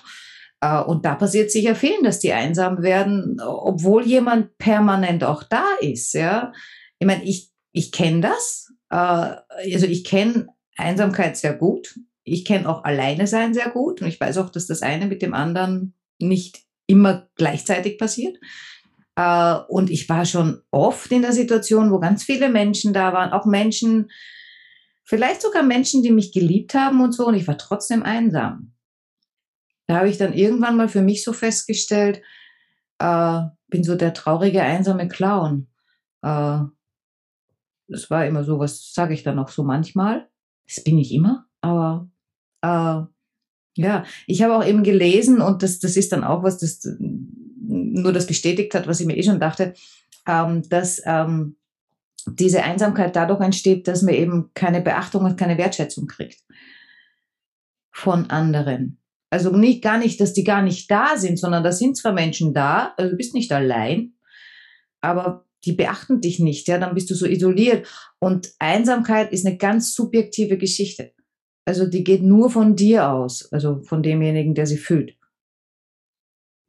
Äh, 0.64 0.83
und 0.83 1.04
da 1.04 1.14
passiert 1.14 1.50
sicher 1.50 1.75
vielen, 1.75 2.04
dass 2.04 2.21
die 2.21 2.33
einsam 2.33 2.83
werden, 2.83 3.40
obwohl 3.40 4.06
jemand 4.06 4.56
permanent 4.56 5.23
auch 5.25 5.42
da 5.42 5.64
ist. 5.80 6.14
Ja, 6.14 6.52
ich 6.99 7.06
meine, 7.06 7.25
ich, 7.25 7.50
ich 7.73 7.92
kenne 7.92 8.21
das. 8.21 8.73
Äh, 8.90 8.97
also 8.97 9.87
ich 9.87 10.04
kenne 10.04 10.49
Einsamkeit 10.76 11.37
sehr 11.37 11.54
gut. 11.54 11.99
Ich 12.23 12.47
kenne 12.47 12.68
auch 12.68 12.85
Alleine 12.85 13.26
sein 13.26 13.52
sehr 13.52 13.68
gut. 13.68 14.00
Und 14.00 14.09
ich 14.09 14.18
weiß 14.18 14.38
auch, 14.38 14.49
dass 14.49 14.66
das 14.66 14.80
eine 14.80 15.06
mit 15.06 15.21
dem 15.21 15.35
anderen 15.35 15.94
nicht 16.18 16.61
immer 16.87 17.28
gleichzeitig 17.37 17.99
passiert. 17.99 18.38
Äh, 19.16 19.56
und 19.68 19.90
ich 19.90 20.09
war 20.09 20.25
schon 20.25 20.62
oft 20.71 21.12
in 21.12 21.23
der 21.23 21.33
Situation, 21.33 21.90
wo 21.90 21.99
ganz 21.99 22.25
viele 22.25 22.49
Menschen 22.49 22.94
da 22.94 23.12
waren, 23.12 23.33
auch 23.33 23.44
Menschen, 23.44 24.11
vielleicht 25.04 25.42
sogar 25.42 25.62
Menschen, 25.62 26.02
die 26.02 26.11
mich 26.11 26.33
geliebt 26.33 26.73
haben 26.73 27.02
und 27.02 27.12
so. 27.12 27.26
Und 27.26 27.35
ich 27.35 27.47
war 27.47 27.59
trotzdem 27.59 28.02
einsam. 28.02 28.74
Da 29.87 29.97
habe 29.97 30.09
ich 30.09 30.19
dann 30.19 30.33
irgendwann 30.33 30.76
mal 30.76 30.88
für 30.88 31.03
mich 31.03 31.25
so 31.25 31.33
festgestellt, 31.33 32.23
äh, 32.99 33.41
bin 33.69 33.85
so 33.85 33.97
der 33.97 34.14
traurige, 34.14 34.62
einsame 34.62 35.09
Clown. 35.09 35.69
Äh, 36.23 36.61
das 37.88 38.11
war 38.11 38.26
immer 38.26 38.45
so, 38.45 38.59
was 38.59 38.93
sage 38.93 39.14
ich 39.14 39.23
dann 39.23 39.38
auch 39.38 39.49
so 39.49 39.62
manchmal. 39.62 40.29
Das 40.67 40.83
bin 40.83 40.99
ich 40.99 41.12
immer, 41.12 41.47
aber 41.61 42.09
äh, 42.62 43.03
ja, 43.76 44.05
ich 44.26 44.43
habe 44.43 44.57
auch 44.57 44.64
eben 44.64 44.83
gelesen 44.85 45.41
und 45.41 45.62
das, 45.62 45.81
das 45.81 45.97
ist 45.97 46.12
dann 46.12 46.25
auch 46.25 46.43
was, 46.43 46.59
das 46.59 46.87
nur 46.99 48.12
das 48.12 48.26
bestätigt 48.26 48.75
hat, 48.75 48.87
was 48.87 49.00
ich 49.00 49.07
mir 49.07 49.17
eh 49.17 49.23
schon 49.23 49.41
dachte. 49.41 49.75
ähm, 50.26 50.67
dass 50.69 51.03
ähm, 51.05 51.57
diese 52.26 52.62
Einsamkeit 52.62 53.14
dadurch 53.17 53.41
entsteht, 53.41 53.87
dass 53.88 54.03
man 54.03 54.14
eben 54.14 54.50
keine 54.55 54.81
Beachtung 54.81 55.25
und 55.25 55.37
keine 55.37 55.59
Wertschätzung 55.59 56.07
kriegt 56.07 56.43
von 57.91 58.31
anderen. 58.31 58.99
Also 59.35 59.50
nicht 59.50 59.83
gar 59.83 59.99
nicht, 59.99 60.21
dass 60.21 60.33
die 60.33 60.45
gar 60.45 60.62
nicht 60.62 60.88
da 60.88 61.17
sind, 61.17 61.41
sondern 61.41 61.64
da 61.64 61.73
sind 61.73 61.97
zwar 61.97 62.12
Menschen 62.12 62.55
da, 62.55 62.95
also 62.97 63.11
du 63.11 63.17
bist 63.17 63.35
nicht 63.35 63.50
allein, 63.50 64.12
aber 65.00 65.45
die 65.64 65.73
beachten 65.73 66.21
dich 66.21 66.38
nicht, 66.38 66.69
ja, 66.69 66.79
dann 66.79 66.95
bist 66.95 67.11
du 67.11 67.17
so 67.17 67.26
isoliert. 67.26 67.85
Und 68.21 68.53
Einsamkeit 68.61 69.33
ist 69.33 69.45
eine 69.45 69.57
ganz 69.57 69.93
subjektive 69.93 70.57
Geschichte. 70.57 71.14
Also 71.64 71.85
die 71.85 72.05
geht 72.05 72.23
nur 72.23 72.49
von 72.49 72.76
dir 72.76 73.11
aus, 73.11 73.50
also 73.53 73.83
von 73.83 74.05
demjenigen, 74.05 74.55
der 74.55 74.67
sie 74.67 74.79
fühlt. 74.79 75.17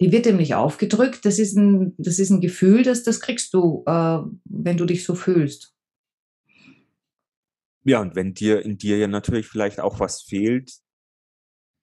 Die 0.01 0.11
wird 0.11 0.25
dem 0.25 0.37
nicht 0.37 0.55
aufgedrückt. 0.55 1.23
Das 1.23 1.37
ist 1.37 1.55
ein, 1.55 1.93
das 1.99 2.17
ist 2.17 2.31
ein 2.31 2.41
Gefühl, 2.41 2.81
das, 2.81 3.03
das 3.03 3.21
kriegst 3.21 3.53
du, 3.53 3.83
äh, 3.85 4.21
wenn 4.45 4.77
du 4.77 4.85
dich 4.85 5.03
so 5.03 5.13
fühlst. 5.13 5.75
Ja, 7.83 8.01
und 8.01 8.15
wenn 8.15 8.33
dir 8.33 8.65
in 8.65 8.79
dir 8.79 8.97
ja 8.97 9.07
natürlich 9.07 9.45
vielleicht 9.45 9.79
auch 9.79 9.99
was 9.99 10.23
fehlt, 10.23 10.83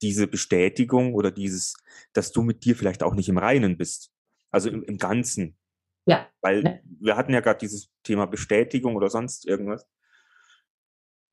diese 0.03 0.27
Bestätigung 0.27 1.13
oder 1.15 1.31
dieses, 1.31 1.75
dass 2.13 2.31
du 2.31 2.43
mit 2.43 2.65
dir 2.65 2.75
vielleicht 2.75 3.01
auch 3.01 3.15
nicht 3.15 3.29
im 3.29 3.37
Reinen 3.37 3.77
bist. 3.77 4.11
Also 4.51 4.69
im, 4.69 4.83
im 4.83 4.97
Ganzen. 4.97 5.57
Ja. 6.05 6.29
Weil 6.41 6.63
Ja. 6.63 6.79
wir 6.99 7.15
hatten 7.15 7.33
ja 7.33 7.39
gerade 7.39 7.59
dieses 7.59 7.89
Thema 8.03 8.27
Bestätigung 8.27 8.95
oder 8.95 9.09
sonst 9.09 9.47
irgendwas. 9.47 9.87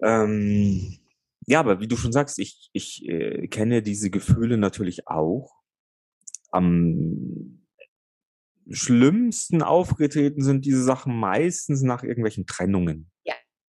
Ähm, 0.02 0.98
ja, 1.46 1.60
aber 1.60 1.80
wie 1.80 1.88
du 1.88 1.96
schon 1.96 2.12
sagst, 2.12 2.38
ich, 2.38 2.70
ich 2.72 3.06
äh, 3.06 3.48
kenne 3.48 3.82
diese 3.82 4.10
Gefühle 4.10 4.56
natürlich 4.56 5.08
auch. 5.08 5.52
Am 6.50 7.66
schlimmsten 8.70 9.62
aufgetreten 9.62 10.42
sind 10.42 10.64
diese 10.64 10.82
Sachen 10.82 11.18
meistens 11.18 11.82
nach 11.82 12.02
irgendwelchen 12.02 12.46
Trennungen. 12.46 13.10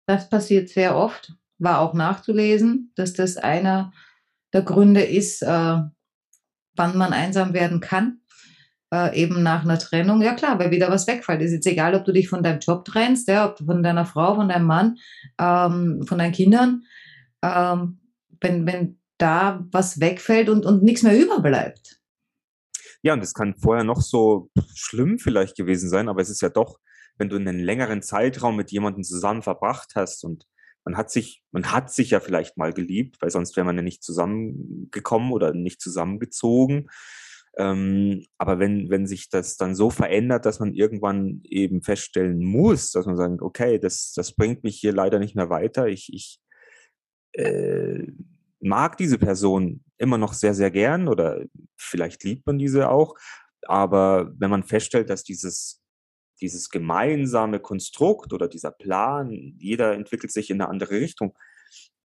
Das 0.07 0.29
passiert 0.29 0.67
sehr 0.67 0.97
oft, 0.97 1.33
war 1.57 1.79
auch 1.79 1.93
nachzulesen, 1.93 2.91
dass 2.95 3.13
das 3.13 3.37
einer 3.37 3.93
der 4.53 4.63
Gründe 4.63 5.01
ist, 5.01 5.41
äh, 5.41 5.47
wann 6.75 6.97
man 6.97 7.13
einsam 7.13 7.53
werden 7.53 7.79
kann, 7.79 8.21
äh, 8.93 9.19
eben 9.19 9.43
nach 9.43 9.63
einer 9.63 9.79
Trennung. 9.79 10.21
Ja 10.21 10.33
klar, 10.33 10.59
weil 10.59 10.71
wieder 10.71 10.89
was 10.89 11.07
wegfällt. 11.07 11.41
Ist 11.41 11.53
jetzt 11.53 11.67
egal, 11.67 11.95
ob 11.95 12.05
du 12.05 12.11
dich 12.11 12.29
von 12.29 12.43
deinem 12.43 12.59
Job 12.59 12.85
trennst, 12.85 13.27
ja, 13.27 13.49
ob 13.49 13.59
von 13.59 13.83
deiner 13.83 14.05
Frau, 14.05 14.35
von 14.35 14.49
deinem 14.49 14.65
Mann, 14.65 14.97
ähm, 15.39 16.03
von 16.07 16.17
deinen 16.17 16.33
Kindern, 16.33 16.83
ähm, 17.41 17.99
wenn, 18.41 18.65
wenn 18.65 18.99
da 19.17 19.65
was 19.71 19.99
wegfällt 19.99 20.49
und, 20.49 20.65
und 20.65 20.83
nichts 20.83 21.03
mehr 21.03 21.17
überbleibt. 21.17 21.99
Ja, 23.03 23.13
und 23.13 23.23
es 23.23 23.33
kann 23.33 23.55
vorher 23.55 23.83
noch 23.83 24.01
so 24.01 24.49
schlimm 24.75 25.17
vielleicht 25.17 25.55
gewesen 25.55 25.89
sein, 25.89 26.09
aber 26.09 26.21
es 26.21 26.29
ist 26.29 26.41
ja 26.41 26.49
doch, 26.49 26.79
wenn 27.17 27.29
du 27.29 27.35
einen 27.35 27.59
längeren 27.59 28.01
Zeitraum 28.01 28.55
mit 28.55 28.71
jemandem 28.71 29.03
zusammen 29.03 29.41
verbracht 29.41 29.93
hast 29.95 30.23
und 30.23 30.45
man 30.83 30.97
hat 30.97 31.11
sich, 31.11 31.43
man 31.51 31.71
hat 31.71 31.91
sich 31.91 32.11
ja 32.11 32.19
vielleicht 32.19 32.57
mal 32.57 32.73
geliebt, 32.73 33.21
weil 33.21 33.29
sonst 33.29 33.55
wäre 33.55 33.65
man 33.65 33.75
ja 33.77 33.83
nicht 33.83 34.03
zusammengekommen 34.03 35.31
oder 35.31 35.53
nicht 35.53 35.81
zusammengezogen. 35.81 36.89
Ähm, 37.57 38.25
aber 38.37 38.59
wenn, 38.59 38.89
wenn 38.89 39.05
sich 39.05 39.29
das 39.29 39.57
dann 39.57 39.75
so 39.75 39.89
verändert, 39.89 40.45
dass 40.45 40.59
man 40.59 40.73
irgendwann 40.73 41.41
eben 41.43 41.81
feststellen 41.81 42.43
muss, 42.43 42.91
dass 42.91 43.05
man 43.05 43.17
sagt, 43.17 43.41
okay, 43.41 43.77
das, 43.77 44.13
das 44.13 44.33
bringt 44.35 44.63
mich 44.63 44.77
hier 44.77 44.93
leider 44.93 45.19
nicht 45.19 45.35
mehr 45.35 45.49
weiter. 45.49 45.87
Ich, 45.87 46.11
ich 46.13 46.39
äh, 47.33 48.07
mag 48.61 48.97
diese 48.97 49.17
Person 49.17 49.83
immer 49.97 50.17
noch 50.17 50.33
sehr, 50.33 50.53
sehr 50.53 50.71
gern 50.71 51.07
oder 51.07 51.43
vielleicht 51.77 52.23
liebt 52.23 52.45
man 52.47 52.57
diese 52.57 52.89
auch. 52.89 53.15
Aber 53.67 54.31
wenn 54.37 54.49
man 54.49 54.63
feststellt, 54.63 55.09
dass 55.09 55.23
dieses, 55.23 55.80
dieses 56.41 56.69
gemeinsame 56.69 57.59
Konstrukt 57.59 58.33
oder 58.33 58.47
dieser 58.47 58.71
Plan, 58.71 59.55
jeder 59.59 59.93
entwickelt 59.93 60.31
sich 60.31 60.49
in 60.49 60.61
eine 60.61 60.69
andere 60.69 60.95
Richtung. 60.95 61.37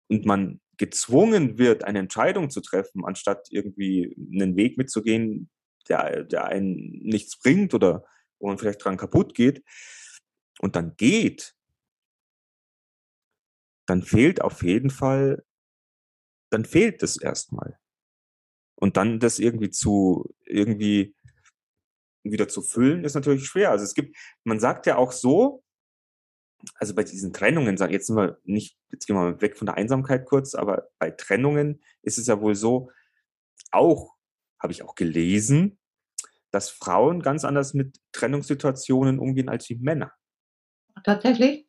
Und 0.09 0.25
man 0.27 0.61
gezwungen 0.77 1.59
wird, 1.59 1.85
eine 1.85 2.01
Entscheidung 2.01 2.51
zu 2.51 2.61
treffen, 2.61 3.05
anstatt 3.05 3.49
irgendwie 3.51 4.15
einen 4.33 4.57
Weg 4.57 4.77
mitzugehen, 4.77 5.51
der, 5.89 6.25
der 6.25 6.45
einen 6.47 7.01
nichts 7.03 7.39
bringt 7.39 7.75
oder 7.75 8.05
wo 8.39 8.49
man 8.49 8.59
vielleicht 8.59 8.85
dran 8.85 8.99
kaputt 8.99 9.35
geht. 9.35 9.65
Und 10.61 10.77
dann 10.77 10.97
geht, 10.97 11.55
dann 13.87 14.03
fehlt 14.03 14.43
auf 14.43 14.63
jeden 14.63 14.91
Fall, 14.91 15.45
dann 16.51 16.65
fehlt 16.65 17.03
es 17.03 17.21
erstmal. 17.21 17.79
Und 18.75 18.97
dann 18.97 19.19
das 19.21 19.39
irgendwie 19.39 19.71
zu, 19.71 20.35
irgendwie 20.45 21.16
wieder 22.33 22.49
zu 22.49 22.63
füllen, 22.63 23.05
ist 23.05 23.15
natürlich 23.15 23.47
schwer. 23.47 23.71
Also 23.71 23.85
es 23.85 23.95
gibt, 23.95 24.17
man 24.45 24.61
sagt 24.61 24.87
ja 24.87 24.97
auch 24.97 25.13
so, 25.13 25.63
also 26.75 26.95
bei 26.95 27.05
diesen 27.05 27.33
Trennungen, 27.33 27.77
jetzt 27.77 28.07
sind 28.07 28.17
wir 28.17 28.39
nicht, 28.45 28.79
jetzt 28.91 29.07
gehen 29.07 29.17
wir 29.17 29.23
mal 29.23 29.41
weg 29.41 29.57
von 29.57 29.67
der 29.67 29.77
Einsamkeit 29.77 30.27
kurz, 30.27 30.55
aber 30.55 30.89
bei 30.99 31.11
Trennungen 31.11 31.83
ist 32.03 32.19
es 32.19 32.27
ja 32.27 32.41
wohl 32.41 32.55
so, 32.55 32.91
auch, 33.71 34.15
habe 34.61 34.73
ich 34.73 34.83
auch 34.83 34.95
gelesen, 34.95 35.79
dass 36.51 36.71
Frauen 36.71 37.21
ganz 37.21 37.45
anders 37.45 37.75
mit 37.75 37.99
Trennungssituationen 38.13 39.19
umgehen 39.19 39.49
als 39.49 39.67
die 39.67 39.77
Männer. 39.77 40.13
Tatsächlich? 41.05 41.69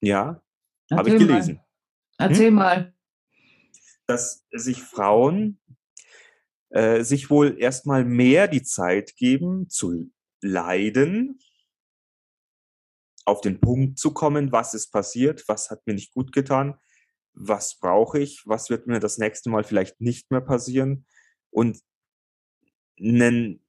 Ja, 0.00 0.42
habe 0.92 1.08
ich 1.08 1.14
Erzähl 1.14 1.26
mal. 1.26 1.32
gelesen. 1.32 1.60
Erzähl 2.18 2.50
mal. 2.50 2.94
dass 4.06 4.46
sich 4.52 4.82
Frauen 4.82 5.60
äh, 6.70 7.02
sich 7.02 7.30
wohl 7.30 7.60
erstmal 7.60 8.04
mehr 8.04 8.48
die 8.48 8.62
Zeit 8.62 9.16
geben 9.16 9.68
zu 9.68 10.10
leiden, 10.42 11.38
auf 13.24 13.40
den 13.40 13.60
Punkt 13.60 13.98
zu 13.98 14.12
kommen, 14.12 14.52
was 14.52 14.74
ist 14.74 14.90
passiert, 14.90 15.44
was 15.48 15.70
hat 15.70 15.86
mir 15.86 15.94
nicht 15.94 16.14
gut 16.14 16.32
getan, 16.32 16.78
was 17.34 17.78
brauche 17.78 18.18
ich, 18.18 18.42
was 18.46 18.70
wird 18.70 18.86
mir 18.86 19.00
das 19.00 19.18
nächste 19.18 19.50
Mal 19.50 19.64
vielleicht 19.64 20.00
nicht 20.00 20.30
mehr 20.30 20.40
passieren 20.40 21.06
und 21.50 21.80
nen, 22.96 23.64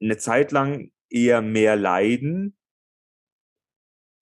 eine 0.00 0.18
Zeit 0.18 0.52
lang 0.52 0.92
eher 1.10 1.42
mehr 1.42 1.76
leiden, 1.76 2.56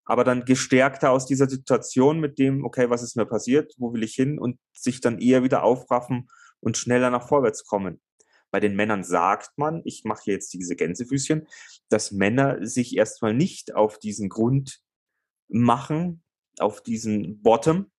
aber 0.05 0.25
dann 0.25 0.45
gestärkter 0.45 1.13
aus 1.13 1.27
dieser 1.27 1.49
Situation 1.49 2.19
mit 2.19 2.39
dem, 2.39 2.65
okay, 2.65 2.91
was 2.91 3.03
ist 3.03 3.17
mir 3.17 3.27
passiert, 3.27 3.75
wo 3.79 3.93
will 3.93 4.03
ich 4.03 4.15
hin 4.15 4.39
und 4.39 4.59
sich 4.73 5.01
dann 5.01 5.21
eher 5.21 5.45
wieder 5.45 5.63
aufraffen 5.63 6.29
und 6.59 6.77
schneller 6.77 7.11
nach 7.11 7.29
vorwärts 7.29 7.65
kommen. 7.65 8.01
Bei 8.51 8.61
den 8.61 8.75
Männern 8.75 9.05
sagt 9.05 9.57
man, 9.57 9.83
ich 9.85 10.05
mache 10.05 10.31
jetzt 10.31 10.53
diese 10.53 10.77
Gänsefüßchen, 10.77 11.47
dass 11.89 12.13
Männer 12.13 12.67
sich 12.67 12.97
erstmal 12.97 13.35
nicht 13.35 13.75
auf 13.75 13.99
diesen 13.99 14.29
Grund 14.29 14.81
machen, 15.49 16.23
auf 16.59 16.83
diesen 16.83 17.43
Bottom 17.43 17.91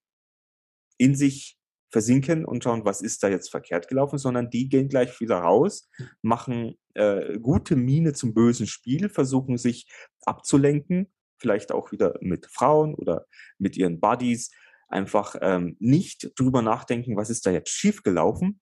in 0.98 1.15
sich 1.15 1.58
versinken 1.91 2.46
und 2.46 2.63
schauen, 2.63 2.86
was 2.86 3.01
ist 3.01 3.22
da 3.24 3.27
jetzt 3.27 3.50
verkehrt 3.50 3.88
gelaufen, 3.88 4.17
sondern 4.17 4.50
die 4.50 4.70
gehen 4.70 4.88
gleich 4.88 5.20
wieder 5.20 5.39
raus, 5.39 5.89
machen 6.22 6.75
äh, 6.93 7.38
gute 7.39 7.75
Miene 7.75 8.13
zum 8.13 8.34
bösen 8.34 8.65
Spiel, 8.65 9.10
versuchen 9.10 9.58
sich 9.58 9.91
abzulenken, 10.25 11.12
vielleicht 11.38 11.72
auch 11.72 11.91
wieder 11.91 12.17
mit 12.22 12.46
Frauen 12.48 12.96
oder 12.96 13.25
mit 13.58 13.75
ihren 13.75 14.00
Buddies, 14.00 14.51
einfach 14.88 15.36
ähm, 15.41 15.75
nicht 15.79 16.31
drüber 16.39 16.62
nachdenken, 16.62 17.17
was 17.17 17.29
ist 17.29 17.46
da 17.46 17.51
jetzt 17.51 17.70
schiefgelaufen, 17.70 18.62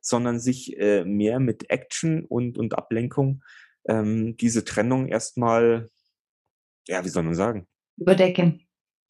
sondern 0.00 0.38
sich 0.40 0.78
äh, 0.78 1.04
mehr 1.04 1.40
mit 1.40 1.70
Action 1.70 2.24
und, 2.24 2.58
und 2.58 2.76
Ablenkung 2.76 3.42
ähm, 3.88 4.36
diese 4.36 4.64
Trennung 4.64 5.08
erstmal, 5.08 5.90
ja, 6.88 7.04
wie 7.04 7.08
soll 7.08 7.22
man 7.22 7.34
sagen, 7.34 7.66
Überdecken. 7.96 8.66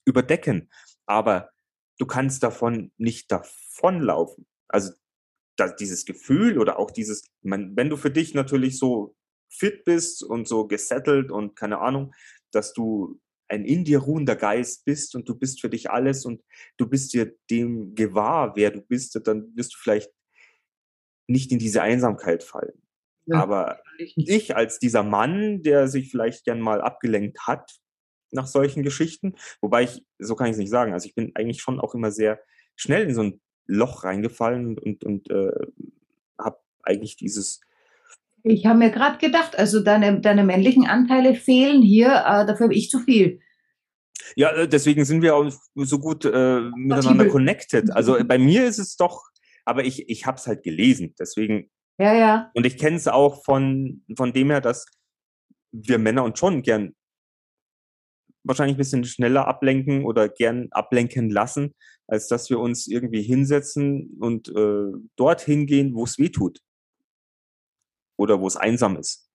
überdecken. 0.06 0.70
Aber 1.06 1.50
du 1.98 2.06
kannst 2.06 2.42
davon 2.42 2.92
nicht 2.96 3.30
davonlaufen. 3.30 4.46
Also 4.68 4.92
da, 5.56 5.68
dieses 5.68 6.04
Gefühl 6.04 6.58
oder 6.58 6.78
auch 6.78 6.90
dieses, 6.90 7.24
man, 7.42 7.76
wenn 7.76 7.90
du 7.90 7.96
für 7.96 8.10
dich 8.10 8.34
natürlich 8.34 8.78
so 8.78 9.16
fit 9.48 9.84
bist 9.84 10.22
und 10.22 10.46
so 10.46 10.66
gesettelt 10.66 11.30
und 11.30 11.56
keine 11.56 11.78
Ahnung, 11.78 12.14
dass 12.52 12.72
du 12.72 13.20
ein 13.48 13.64
in 13.64 13.84
dir 13.84 14.00
ruhender 14.00 14.36
Geist 14.36 14.84
bist 14.84 15.14
und 15.14 15.28
du 15.28 15.36
bist 15.36 15.60
für 15.60 15.70
dich 15.70 15.90
alles 15.90 16.24
und 16.24 16.42
du 16.76 16.88
bist 16.88 17.14
dir 17.14 17.36
dem 17.48 17.94
gewahr, 17.94 18.56
wer 18.56 18.72
du 18.72 18.80
bist, 18.82 19.18
dann 19.24 19.56
wirst 19.56 19.74
du 19.74 19.78
vielleicht 19.78 20.10
nicht 21.26 21.52
in 21.52 21.58
diese 21.58 21.82
Einsamkeit 21.82 22.42
fallen. 22.42 22.82
Ja. 23.26 23.42
Aber 23.42 23.80
ich 23.98 24.54
als 24.54 24.78
dieser 24.78 25.02
Mann, 25.02 25.62
der 25.62 25.88
sich 25.88 26.10
vielleicht 26.10 26.44
gern 26.44 26.60
mal 26.60 26.80
abgelenkt 26.80 27.46
hat 27.46 27.78
nach 28.30 28.46
solchen 28.46 28.82
Geschichten, 28.82 29.34
wobei 29.60 29.84
ich, 29.84 30.04
so 30.18 30.36
kann 30.36 30.46
ich 30.46 30.52
es 30.52 30.58
nicht 30.58 30.70
sagen, 30.70 30.92
also 30.92 31.06
ich 31.06 31.14
bin 31.14 31.32
eigentlich 31.34 31.60
schon 31.60 31.80
auch 31.80 31.94
immer 31.94 32.10
sehr 32.10 32.40
schnell 32.76 33.04
in 33.04 33.14
so 33.14 33.22
ein 33.22 33.40
Loch 33.66 34.04
reingefallen 34.04 34.78
und, 34.78 35.04
und, 35.04 35.30
äh, 35.30 35.50
habe 36.38 36.58
eigentlich 36.82 37.16
dieses, 37.16 37.60
Ich 38.44 38.66
habe 38.66 38.78
mir 38.78 38.90
gerade 38.90 39.18
gedacht, 39.18 39.58
also 39.58 39.80
deine, 39.80 40.20
deine 40.20 40.44
männlichen 40.44 40.86
Anteile 40.86 41.34
fehlen 41.34 41.82
hier, 41.82 42.08
äh, 42.08 42.46
dafür 42.46 42.64
habe 42.64 42.74
ich 42.74 42.90
zu 42.90 43.00
viel. 43.00 43.40
ja, 44.36 44.52
äh, 44.52 44.68
deswegen 44.68 45.04
sind 45.04 45.22
wir 45.22 45.34
auch 45.34 45.50
so 45.74 45.98
gut 45.98 46.24
äh, 46.24 46.60
miteinander 46.76 47.28
connected. 47.28 47.90
Also 47.90 48.16
äh, 48.16 48.24
bei 48.24 48.38
mir 48.38 48.66
ist 48.66 48.78
es 48.78 48.96
doch, 48.96 49.24
aber 49.66 49.84
ich, 49.84 50.08
ich 50.08 50.24
habe 50.26 50.38
es 50.38 50.46
halt 50.46 50.62
gelesen, 50.62 51.14
deswegen 51.18 51.70
Ja, 51.98 52.14
ja. 52.14 52.50
Und 52.54 52.64
ich 52.64 52.78
kenne 52.78 52.96
es 52.96 53.08
auch 53.08 53.44
von, 53.44 54.04
von 54.16 54.32
dem 54.32 54.50
her, 54.50 54.60
dass 54.60 54.86
wir 55.72 55.98
Männer 55.98 56.24
uns 56.24 56.38
schon 56.38 56.62
gern 56.62 56.94
wahrscheinlich 58.44 58.76
ein 58.76 58.78
bisschen 58.78 59.04
schneller 59.04 59.48
ablenken 59.48 60.04
oder 60.04 60.28
gern 60.28 60.68
ablenken 60.70 61.30
lassen, 61.30 61.74
als 62.06 62.28
dass 62.28 62.48
wir 62.48 62.60
uns 62.60 62.86
irgendwie 62.86 63.22
hinsetzen 63.22 64.16
und 64.20 64.48
äh, 64.48 64.92
dorthin 65.16 65.66
gehen, 65.66 65.94
wo 65.94 66.04
es 66.04 66.18
weh 66.18 66.28
tut. 66.28 66.60
Oder 68.16 68.40
wo 68.40 68.46
es 68.46 68.56
einsam 68.56 68.96
ist. 68.96 69.28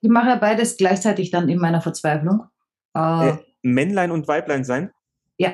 Ich 0.00 0.08
mache 0.08 0.28
ja 0.28 0.36
beides 0.36 0.76
gleichzeitig 0.76 1.30
dann 1.30 1.48
in 1.48 1.58
meiner 1.58 1.80
Verzweiflung. 1.80 2.44
Äh, 2.94 3.36
Männlein 3.62 4.10
und 4.10 4.28
Weiblein 4.28 4.64
sein? 4.64 4.92
Ja. 5.36 5.52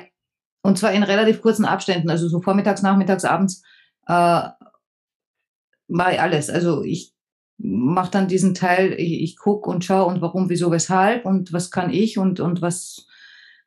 Und 0.61 0.77
zwar 0.77 0.93
in 0.93 1.03
relativ 1.03 1.41
kurzen 1.41 1.65
Abständen, 1.65 2.09
also 2.09 2.27
so 2.27 2.41
vormittags, 2.41 2.81
nachmittags, 2.81 3.25
abends 3.25 3.63
äh, 4.07 4.49
mache 5.87 6.13
ich 6.13 6.21
alles. 6.21 6.49
Also 6.49 6.83
ich 6.83 7.13
mache 7.57 8.11
dann 8.11 8.27
diesen 8.27 8.53
Teil, 8.53 8.93
ich, 8.93 9.21
ich 9.21 9.37
gucke 9.37 9.69
und 9.69 9.83
schaue 9.83 10.05
und 10.05 10.21
warum, 10.21 10.49
wieso, 10.49 10.71
weshalb 10.71 11.25
und 11.25 11.53
was 11.53 11.71
kann 11.71 11.91
ich 11.91 12.17
und, 12.17 12.39
und 12.39 12.61
was, 12.61 13.07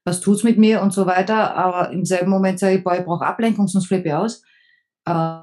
was 0.05 0.21
tut's 0.21 0.45
mit 0.45 0.59
mir 0.59 0.83
und 0.83 0.93
so 0.93 1.07
weiter. 1.07 1.55
Aber 1.57 1.91
im 1.91 2.05
selben 2.05 2.31
Moment 2.31 2.59
sage 2.59 2.79
ich, 2.79 2.85
boah, 2.85 2.97
ich 2.97 3.05
brauche 3.05 3.27
Ablenkung, 3.27 3.69
sonst 3.69 3.87
flippe 3.87 4.09
ich 4.09 4.15
aus. 4.15 4.43
Äh, 5.07 5.41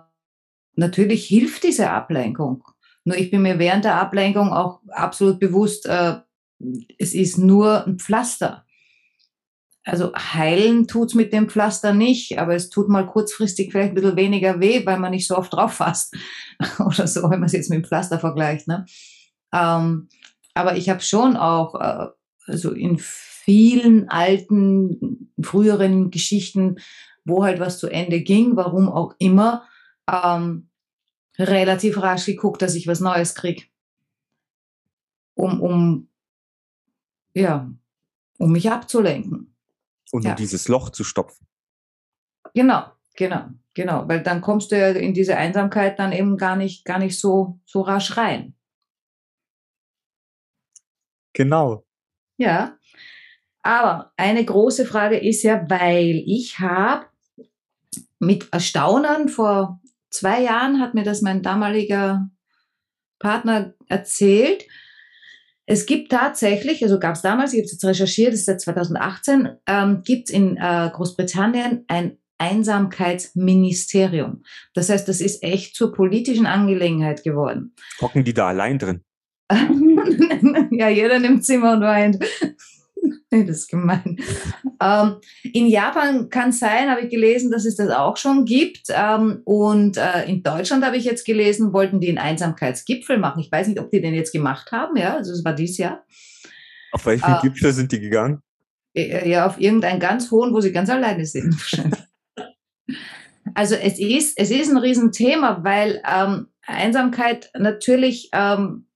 natürlich 0.76 1.26
hilft 1.26 1.64
diese 1.64 1.90
Ablenkung. 1.90 2.64
Nur 3.04 3.18
ich 3.18 3.32
bin 3.32 3.42
mir 3.42 3.60
während 3.60 3.86
der 3.86 3.96
Ablenkung 3.96 4.52
auch 4.52 4.82
absolut 4.90 5.40
bewusst, 5.40 5.86
äh, 5.86 6.16
es 6.98 7.14
ist 7.14 7.38
nur 7.38 7.86
ein 7.86 8.00
Pflaster. 8.00 8.66
Also 9.88 10.12
heilen 10.14 10.86
tut's 10.86 11.14
mit 11.14 11.32
dem 11.32 11.48
Pflaster 11.48 11.94
nicht, 11.94 12.38
aber 12.40 12.54
es 12.56 12.70
tut 12.70 12.90
mal 12.90 13.08
kurzfristig 13.08 13.72
vielleicht 13.72 13.92
ein 13.92 13.96
bisschen 13.96 14.18
weniger 14.18 14.60
weh, 14.60 14.86
weil 14.86 15.00
man 15.00 15.12
nicht 15.12 15.26
so 15.26 15.38
oft 15.38 15.54
drauf 15.54 15.76
fasst 15.76 16.14
oder 16.86 17.08
so, 17.08 17.24
wenn 17.24 17.40
man 17.40 17.46
es 17.46 17.54
jetzt 17.54 17.70
mit 17.70 17.78
dem 17.78 17.86
Pflaster 17.86 18.20
vergleicht. 18.20 18.68
Ne? 18.68 18.86
Ähm, 19.54 20.10
aber 20.54 20.76
ich 20.76 20.90
habe 20.90 21.00
schon 21.00 21.38
auch, 21.38 21.76
äh, 21.80 22.08
also 22.48 22.74
in 22.74 22.98
vielen 23.00 24.10
alten, 24.10 25.32
früheren 25.42 26.12
Geschichten, 26.12 26.80
wo 27.24 27.46
halt 27.46 27.62
was 27.62 27.80
zu 27.80 27.88
Ende 27.88 28.20
ging, 28.20 28.58
warum 28.58 28.90
auch 28.90 29.16
immer, 29.20 29.70
ähm, 30.12 30.70
relativ 31.40 32.02
rasch 32.02 32.26
geguckt, 32.26 32.62
dass 32.62 32.76
ich 32.76 32.88
was 32.88 33.00
Neues 33.00 33.36
krieg. 33.36 33.72
Um, 35.36 35.62
um, 35.62 36.10
ja, 37.34 37.72
um 38.38 38.52
mich 38.52 38.70
abzulenken. 38.70 39.54
Und 40.12 40.24
Ja. 40.24 40.32
um 40.32 40.36
dieses 40.38 40.68
Loch 40.68 40.90
zu 40.90 41.04
stopfen. 41.04 41.48
Genau, 42.54 42.86
genau, 43.16 43.48
genau. 43.74 44.08
Weil 44.08 44.24
dann 44.24 44.42
kommst 44.42 44.72
du 44.72 44.78
ja 44.80 44.90
in 44.90 45.14
diese 45.14 45.36
Einsamkeit 45.38 46.00
dann 46.00 46.12
eben 46.12 46.38
gar 46.38 46.56
nicht, 46.56 46.86
gar 46.86 47.00
nicht 47.00 47.20
so, 47.20 47.60
so 47.66 47.82
rasch 47.82 48.16
rein. 48.18 48.56
Genau. 51.34 51.86
Ja. 52.38 52.78
Aber 53.62 54.14
eine 54.18 54.44
große 54.44 54.86
Frage 54.86 55.18
ist 55.18 55.44
ja, 55.44 55.70
weil 55.70 56.24
ich 56.26 56.60
habe 56.60 57.08
mit 58.20 58.52
Erstaunen 58.54 59.30
vor 59.30 59.82
zwei 60.10 60.42
Jahren 60.42 60.80
hat 60.80 60.94
mir 60.94 61.04
das 61.04 61.22
mein 61.22 61.44
damaliger 61.44 62.30
Partner 63.20 63.74
erzählt. 63.88 64.66
Es 65.70 65.86
gibt 65.86 66.12
tatsächlich, 66.12 66.82
also 66.82 66.98
gab 66.98 67.16
es 67.16 67.22
damals, 67.22 67.52
ich 67.52 67.60
habe 67.60 67.66
es 67.66 67.74
jetzt 67.74 67.84
recherchiert, 67.84 68.32
das 68.32 68.40
ist 68.40 68.46
seit 68.46 68.62
2018, 68.62 69.50
ähm, 69.68 70.02
gibt 70.04 70.30
es 70.30 70.34
in 70.34 70.56
äh, 70.56 70.90
Großbritannien 70.94 71.84
ein 71.90 72.18
Einsamkeitsministerium. 72.38 74.44
Das 74.74 74.88
heißt, 74.90 75.10
das 75.10 75.20
ist 75.20 75.44
echt 75.44 75.76
zur 75.76 75.92
politischen 75.92 76.46
Angelegenheit 76.46 77.24
geworden. 77.24 77.76
Hocken 78.00 78.24
die 78.24 78.34
da 78.34 78.48
allein 78.48 78.80
drin? 78.80 79.02
ja, 80.72 80.88
jeder 80.88 81.20
nimmt 81.20 81.46
Zimmer 81.46 81.74
und 81.74 81.82
weint. 81.82 82.18
nee, 83.32 83.44
das 83.44 83.58
ist 83.58 83.70
gemein. 83.70 84.18
Ähm, 84.82 85.16
in 85.44 85.68
Japan 85.68 86.30
kann 86.30 86.50
es 86.50 86.60
sein, 86.60 86.90
habe 86.90 87.02
ich 87.02 87.10
gelesen, 87.10 87.52
dass 87.52 87.66
es 87.66 87.76
das 87.76 87.90
auch 87.90 88.18
schon 88.18 88.46
gibt. 88.46 88.88
Ähm, 88.90 89.42
und 89.46 89.98
äh, 89.98 90.26
in 90.30 90.44
Deutschland 90.44 90.86
habe 90.86 90.98
ich 90.98 91.06
jetzt 91.06 91.26
gelesen, 91.26 91.74
wollten 91.74 92.00
die 92.00 92.10
einen 92.10 92.18
Einsamkeitsgipfel 92.18 93.18
machen. 93.18 93.40
Ich 93.40 93.52
weiß 93.52 93.68
nicht, 93.68 93.80
ob 93.80 93.90
die 93.92 94.02
den 94.02 94.14
jetzt 94.14 94.32
gemacht 94.32 94.72
haben. 94.72 94.96
Ja, 94.98 95.16
also 95.16 95.32
es 95.32 95.44
war 95.44 95.54
dieses 95.54 95.78
Jahr. 95.78 96.06
Auf 96.92 97.06
welchen 97.06 97.26
Ah. 97.26 97.42
Gipfel 97.42 97.74
sind 97.74 97.92
die 97.92 98.00
gegangen? 98.00 98.42
Äh, 98.96 99.30
Ja, 99.30 99.46
auf 99.48 99.60
irgendeinen 99.60 100.00
ganz 100.00 100.32
hohen, 100.32 100.54
wo 100.54 100.62
sie 100.62 100.72
ganz 100.72 100.90
alleine 100.90 101.26
sind. 101.26 101.56
also 103.56 103.76
es 103.76 104.00
ist, 104.00 104.38
es 104.38 104.52
ist 104.52 104.70
ein 104.70 104.78
Riesenthema, 104.78 105.64
weil 105.64 106.02
ähm, 106.08 106.48
Einsamkeit 106.66 107.50
natürlich 107.58 108.30
ähm, 108.34 108.88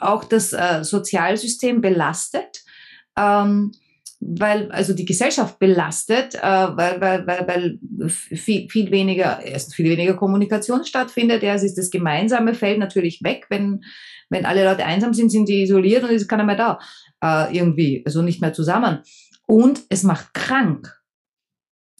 auch 0.00 0.24
das 0.24 0.52
äh, 0.52 0.82
Sozialsystem 0.82 1.80
belastet, 1.80 2.62
ähm, 3.20 3.72
weil 4.20 4.70
also 4.70 4.92
die 4.92 5.06
Gesellschaft 5.06 5.58
belastet, 5.58 6.34
äh, 6.34 6.40
weil, 6.42 7.00
weil, 7.00 7.26
weil, 7.26 7.48
weil 7.48 8.08
viel, 8.08 8.68
viel 8.68 8.90
weniger, 8.90 9.42
erst 9.42 9.74
viel 9.74 9.90
weniger 9.90 10.14
Kommunikation 10.14 10.84
stattfindet. 10.84 11.42
Es 11.42 11.62
ist 11.62 11.78
das 11.78 11.90
Gemeinsame 11.90 12.54
fällt 12.54 12.78
natürlich 12.78 13.20
weg, 13.22 13.46
wenn, 13.48 13.82
wenn 14.28 14.44
alle 14.44 14.64
Leute 14.64 14.84
einsam 14.84 15.14
sind, 15.14 15.30
sind 15.30 15.48
die 15.48 15.62
isoliert 15.62 16.04
und 16.04 16.10
ist 16.10 16.28
keiner 16.28 16.44
mehr 16.44 16.56
da. 16.56 16.78
Äh, 17.22 17.56
irgendwie, 17.56 18.02
also 18.04 18.20
nicht 18.20 18.42
mehr 18.42 18.52
zusammen. 18.52 19.00
Und 19.46 19.82
es 19.88 20.02
macht 20.02 20.34
krank. 20.34 21.00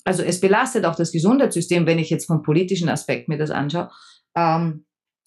Also 0.05 0.23
es 0.23 0.41
belastet 0.41 0.85
auch 0.85 0.97
das 0.97 1.13
Gesundheitssystem, 1.13 1.87
wenn 1.87 1.99
ich 1.99 2.11
jetzt 2.11 2.27
vom 2.27 2.43
politischen 2.43 2.89
Aspekt 2.89 3.29
mir 3.29 3.39
das 3.39 3.51
anschaue. 3.51 3.91
Ähm, 4.37 4.85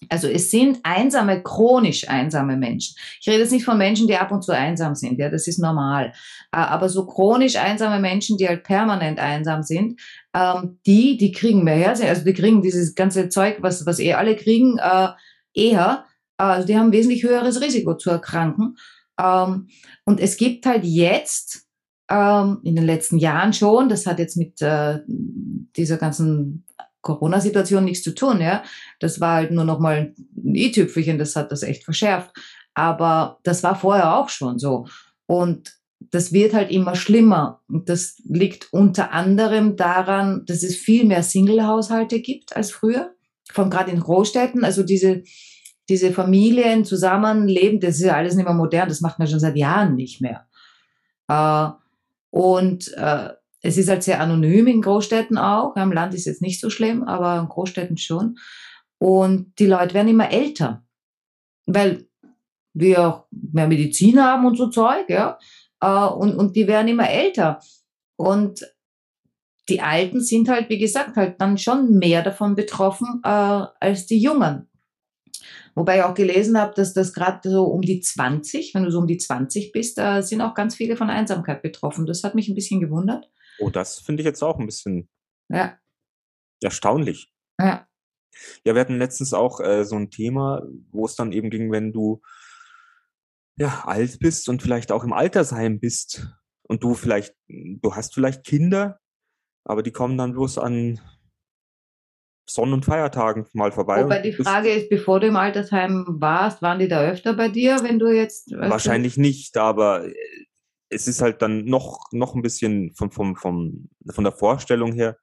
also 0.10 0.28
es 0.28 0.52
sind 0.52 0.80
einsame, 0.84 1.44
chronisch 1.44 2.08
einsame 2.10 2.58
Menschen. 2.58 2.96
Ich 3.20 3.28
rede 3.28 3.40
jetzt 3.40 3.52
nicht 3.52 3.66
von 3.66 3.78
Menschen, 3.78 4.08
die 4.08 4.16
ab 4.16 4.32
und 4.32 4.44
zu 4.44 4.52
einsam 4.52 4.96
sind, 4.96 5.20
ja, 5.20 5.30
das 5.30 5.48
ist 5.48 5.60
normal. 5.60 6.14
Äh, 6.52 6.58
Aber 6.58 6.90
so 6.90 7.06
chronisch 7.06 7.56
einsame 7.56 8.00
Menschen, 8.00 8.38
die 8.38 8.48
halt 8.48 8.64
permanent 8.64 9.20
einsam 9.20 9.64
sind, 9.64 10.00
ähm, 10.36 10.80
die, 10.86 11.18
die 11.18 11.32
kriegen 11.32 11.64
mehr 11.64 11.78
Herzen, 11.78 12.08
also 12.08 12.24
die 12.24 12.34
kriegen 12.34 12.62
dieses 12.62 12.96
ganze 12.96 13.30
Zeug, 13.30 13.58
was, 13.62 13.86
was 13.86 14.00
eh 14.00 14.14
alle 14.14 14.36
kriegen, 14.36 14.78
äh, 14.78 15.10
eher. 15.54 16.06
Also 16.38 16.68
die 16.68 16.78
haben 16.78 16.92
wesentlich 16.92 17.24
höheres 17.24 17.62
Risiko 17.62 17.96
zu 17.96 18.10
erkranken. 18.10 18.76
Ähm, 19.20 19.68
und 20.06 20.20
es 20.20 20.38
gibt 20.38 20.66
halt 20.66 20.84
jetzt 20.84 21.68
ähm, 22.10 22.60
in 22.64 22.76
den 22.76 22.86
letzten 22.86 23.18
Jahren 23.18 23.54
schon, 23.54 23.90
das 23.90 24.06
hat 24.06 24.20
jetzt 24.20 24.38
mit 24.38 24.62
äh, 24.62 25.00
dieser 25.76 25.98
ganzen 25.98 26.66
Corona-Situation 27.04 27.86
nichts 27.86 28.04
zu 28.04 28.16
tun, 28.16 28.42
ja. 28.42 28.64
Das 29.00 29.22
war 29.22 29.36
halt 29.36 29.52
nur 29.52 29.66
noch 29.66 29.80
mal 29.80 30.14
ein 30.36 30.56
i-Tüpfelchen, 30.56 31.20
das 31.20 31.36
hat 31.36 31.52
das 31.52 31.62
echt 31.62 31.84
verschärft. 31.84 32.32
Aber 32.74 33.40
das 33.44 33.62
war 33.62 33.76
vorher 33.76 34.18
auch 34.18 34.30
schon 34.30 34.58
so. 34.58 34.88
Und 35.28 35.76
das 36.00 36.34
wird 36.34 36.54
halt 36.54 36.72
immer 36.72 36.96
schlimmer. 36.96 37.62
Und 37.68 37.90
das 37.90 38.22
liegt 38.26 38.74
unter 38.74 39.12
anderem 39.12 39.76
daran, 39.76 40.44
dass 40.46 40.64
es 40.64 40.76
viel 40.76 41.06
mehr 41.06 41.24
Single-Haushalte 41.24 42.20
gibt 42.20 42.56
als 42.56 42.72
früher. 42.72 43.14
Von 43.52 43.70
gerade 43.70 43.92
in 43.92 44.00
Großstädten. 44.00 44.64
Also 44.64 44.84
diese, 44.84 45.24
diese 45.90 46.12
Familien 46.12 46.86
zusammenleben, 46.86 47.80
das 47.80 47.96
ist 47.96 48.06
ja 48.06 48.16
alles 48.16 48.36
nicht 48.36 48.46
mehr 48.46 48.54
modern. 48.54 48.90
Das 48.90 49.02
macht 49.02 49.20
man 49.20 49.28
schon 49.28 49.40
seit 49.40 49.56
Jahren 49.56 49.96
nicht 49.96 50.22
mehr. 50.22 50.48
Äh, 51.28 51.70
und 52.32 52.92
äh, 52.94 53.30
es 53.64 53.78
ist 53.78 53.90
halt 53.90 54.04
sehr 54.04 54.20
anonym 54.20 54.68
in 54.68 54.82
Großstädten 54.82 55.38
auch. 55.38 55.76
Am 55.78 55.94
Land 55.94 56.14
ist 56.14 56.26
jetzt 56.26 56.42
nicht 56.42 56.60
so 56.60 56.70
schlimm, 56.70 57.04
aber 57.04 57.40
in 57.40 57.48
Großstädten 57.48 57.98
schon. 57.98 58.38
Und 59.00 59.58
die 59.58 59.66
Leute 59.66 59.94
werden 59.94 60.10
immer 60.10 60.32
älter, 60.32 60.86
weil 61.66 62.06
wir 62.74 63.08
auch 63.08 63.26
mehr 63.32 63.68
Medizin 63.68 64.22
haben 64.22 64.46
und 64.46 64.58
so 64.58 64.70
Zeug, 64.70 65.10
ja. 65.10 65.40
Äh, 65.80 65.88
und, 65.88 66.36
und 66.36 66.56
die 66.58 66.68
werden 66.68 66.90
immer 66.90 67.10
älter. 67.10 67.62
Und 68.18 68.68
die 69.70 69.80
Alten 69.80 70.20
sind 70.20 70.50
halt, 70.50 70.70
wie 70.70 70.78
gesagt, 70.78 71.16
halt 71.16 71.40
dann 71.40 71.58
schon 71.58 71.98
mehr 71.98 72.22
davon 72.22 72.56
betroffen 72.56 73.22
äh, 73.24 73.28
als 73.28 74.06
die 74.08 74.20
Jungen. 74.20 74.68
Wobei 75.74 75.98
ich 75.98 76.04
auch 76.04 76.14
gelesen 76.14 76.60
habe, 76.60 76.74
dass 76.76 76.94
das 76.94 77.14
gerade 77.14 77.50
so 77.50 77.64
um 77.64 77.82
die 77.82 78.02
20, 78.02 78.76
wenn 78.76 78.84
du 78.84 78.92
so 78.92 79.00
um 79.00 79.08
die 79.08 79.18
20 79.18 79.72
bist, 79.72 79.98
da 79.98 80.22
sind 80.22 80.42
auch 80.42 80.54
ganz 80.54 80.76
viele 80.76 80.98
von 80.98 81.10
Einsamkeit 81.10 81.62
betroffen. 81.62 82.06
Das 82.06 82.24
hat 82.24 82.36
mich 82.36 82.50
ein 82.50 82.56
bisschen 82.56 82.82
gewundert. 82.82 83.30
Oh, 83.60 83.70
das 83.70 84.00
finde 84.00 84.22
ich 84.22 84.26
jetzt 84.26 84.42
auch 84.44 84.60
ein 84.60 84.66
bisschen 84.66 85.10
Ja, 85.50 85.78
erstaunlich. 86.62 87.32
ja. 87.60 87.88
Ja, 88.66 88.74
wir 88.74 88.82
hatten 88.82 88.98
letztens 88.98 89.32
auch 89.34 89.60
äh, 89.60 89.86
so 89.86 89.96
ein 89.96 90.10
Thema, 90.10 90.64
wo 90.92 91.06
es 91.06 91.16
dann 91.16 91.32
eben 91.32 91.52
ging, 91.52 91.72
wenn 91.72 91.94
du 91.94 92.20
ja 93.58 93.84
alt 93.86 94.18
bist 94.20 94.50
und 94.50 94.64
vielleicht 94.64 94.92
auch 94.92 95.04
im 95.04 95.14
Altersheim 95.14 95.80
bist 95.80 96.28
und 96.64 96.84
du 96.84 96.96
vielleicht, 96.96 97.36
du 97.48 97.94
hast 97.96 98.16
vielleicht 98.16 98.44
Kinder, 98.44 99.00
aber 99.66 99.84
die 99.84 99.92
kommen 99.92 100.18
dann 100.18 100.32
bloß 100.34 100.58
an 100.58 101.00
Sonn- 102.50 102.74
und 102.74 102.86
Feiertagen 102.86 103.46
mal 103.54 103.72
vorbei. 103.72 104.04
Wobei 104.04 104.22
die 104.22 104.34
Frage 104.34 104.70
ist, 104.74 104.90
bevor 104.90 105.20
du 105.20 105.28
im 105.28 105.36
Altersheim 105.36 106.06
warst, 106.20 106.62
waren 106.64 106.80
die 106.80 106.88
da 106.88 107.04
öfter 107.04 107.36
bei 107.36 107.50
dir, 107.50 107.78
wenn 107.84 108.00
du 108.00 108.08
jetzt. 108.10 108.50
weißt 108.52 108.64
du- 108.66 108.70
Wahrscheinlich 108.72 109.16
nicht, 109.18 109.56
aber 109.58 110.08
äh, 110.08 110.14
es 110.94 111.08
ist 111.08 111.22
halt 111.22 111.42
dann 111.42 111.66
noch, 111.66 112.00
noch 112.12 112.36
ein 112.36 112.42
bisschen 112.42 112.94
vom, 112.96 113.12
vom, 113.12 113.36
vom, 113.36 113.90
von 114.10 114.24
der 114.24 114.34
Vorstellung 114.34 114.94
her 114.94 115.18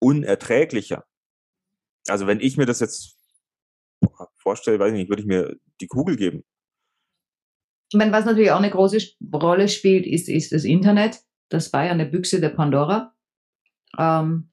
unerträglicher. 0.00 1.04
Also 2.08 2.26
wenn 2.26 2.40
ich 2.40 2.56
mir 2.56 2.66
das 2.66 2.80
jetzt 2.80 3.16
vorstelle, 4.38 4.78
weiß 4.78 4.92
ich 4.92 4.98
nicht, 4.98 5.08
würde 5.08 5.22
ich 5.22 5.28
mir 5.28 5.56
die 5.80 5.86
Kugel 5.86 6.16
geben. 6.16 6.44
Ich 7.90 7.98
meine, 7.98 8.12
was 8.12 8.24
natürlich 8.24 8.50
auch 8.50 8.58
eine 8.58 8.70
große 8.70 8.98
Rolle 9.32 9.68
spielt, 9.68 10.06
ist, 10.06 10.28
ist 10.28 10.52
das 10.52 10.64
Internet. 10.64 11.20
Das 11.48 11.72
war 11.72 11.84
ja 11.84 11.92
eine 11.92 12.06
Büchse 12.06 12.40
der 12.40 12.50
Pandora. 12.50 13.14
Ähm, 13.98 14.50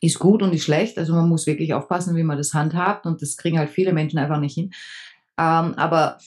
ist 0.00 0.18
gut 0.18 0.42
und 0.42 0.52
ist 0.52 0.64
schlecht. 0.64 0.98
Also 0.98 1.14
man 1.14 1.28
muss 1.28 1.46
wirklich 1.46 1.72
aufpassen, 1.72 2.16
wie 2.16 2.24
man 2.24 2.36
das 2.36 2.52
handhabt. 2.52 3.06
Und 3.06 3.22
das 3.22 3.36
kriegen 3.36 3.58
halt 3.58 3.70
viele 3.70 3.92
Menschen 3.92 4.18
einfach 4.18 4.40
nicht 4.40 4.54
hin. 4.54 4.72
Ähm, 5.38 5.74
aber 5.74 6.18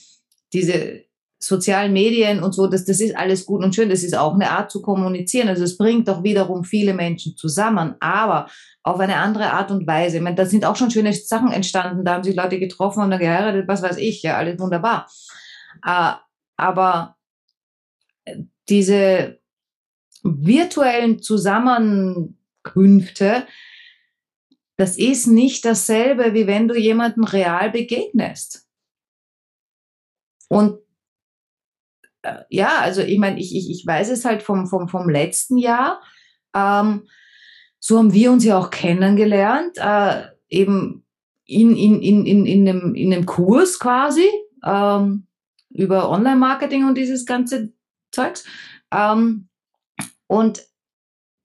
diese 0.52 1.04
sozialen 1.38 1.92
Medien 1.92 2.42
und 2.42 2.52
so, 2.52 2.66
das, 2.66 2.84
das 2.84 3.00
ist 3.00 3.16
alles 3.16 3.46
gut 3.46 3.62
und 3.62 3.74
schön. 3.74 3.88
Das 3.88 4.02
ist 4.02 4.16
auch 4.16 4.34
eine 4.34 4.50
Art 4.50 4.70
zu 4.70 4.82
kommunizieren. 4.82 5.48
Also 5.48 5.64
es 5.64 5.78
bringt 5.78 6.08
doch 6.08 6.24
wiederum 6.24 6.64
viele 6.64 6.94
Menschen 6.94 7.36
zusammen, 7.36 7.94
aber 8.00 8.48
auf 8.82 8.98
eine 8.98 9.16
andere 9.16 9.52
Art 9.52 9.70
und 9.70 9.86
Weise. 9.86 10.16
Ich 10.16 10.22
meine, 10.22 10.36
da 10.36 10.46
sind 10.46 10.64
auch 10.64 10.76
schon 10.76 10.90
schöne 10.90 11.12
Sachen 11.12 11.52
entstanden. 11.52 12.04
Da 12.04 12.14
haben 12.14 12.24
sich 12.24 12.34
Leute 12.34 12.58
getroffen 12.58 13.04
und 13.04 13.10
dann 13.10 13.20
geheiratet, 13.20 13.68
was 13.68 13.82
weiß 13.82 13.98
ich, 13.98 14.22
ja, 14.22 14.36
alles 14.36 14.58
wunderbar. 14.58 15.08
Äh, 15.84 16.12
aber 16.56 17.16
diese 18.68 19.38
virtuellen 20.24 21.22
Zusammenkünfte, 21.22 23.46
das 24.76 24.98
ist 24.98 25.26
nicht 25.26 25.64
dasselbe, 25.64 26.34
wie 26.34 26.48
wenn 26.48 26.68
du 26.68 26.76
jemandem 26.76 27.24
real 27.24 27.70
begegnest. 27.70 28.68
Und 30.48 30.78
ja, 32.48 32.78
also 32.80 33.02
ich 33.02 33.18
meine, 33.18 33.38
ich, 33.38 33.54
ich, 33.54 33.70
ich 33.70 33.86
weiß 33.86 34.10
es 34.10 34.24
halt 34.24 34.42
vom, 34.42 34.66
vom, 34.66 34.88
vom 34.88 35.08
letzten 35.08 35.56
Jahr. 35.56 36.00
Ähm, 36.54 37.06
so 37.78 37.98
haben 37.98 38.12
wir 38.12 38.32
uns 38.32 38.44
ja 38.44 38.58
auch 38.58 38.70
kennengelernt, 38.70 39.76
äh, 39.78 40.24
eben 40.48 41.04
in, 41.44 41.76
in, 41.76 42.02
in, 42.02 42.26
in, 42.26 42.46
in, 42.46 42.68
einem, 42.68 42.94
in 42.94 43.12
einem 43.12 43.26
Kurs 43.26 43.78
quasi 43.78 44.28
ähm, 44.64 45.26
über 45.70 46.10
Online-Marketing 46.10 46.86
und 46.86 46.96
dieses 46.96 47.24
ganze 47.24 47.72
Zeugs. 48.10 48.44
Ähm, 48.92 49.48
und 50.26 50.62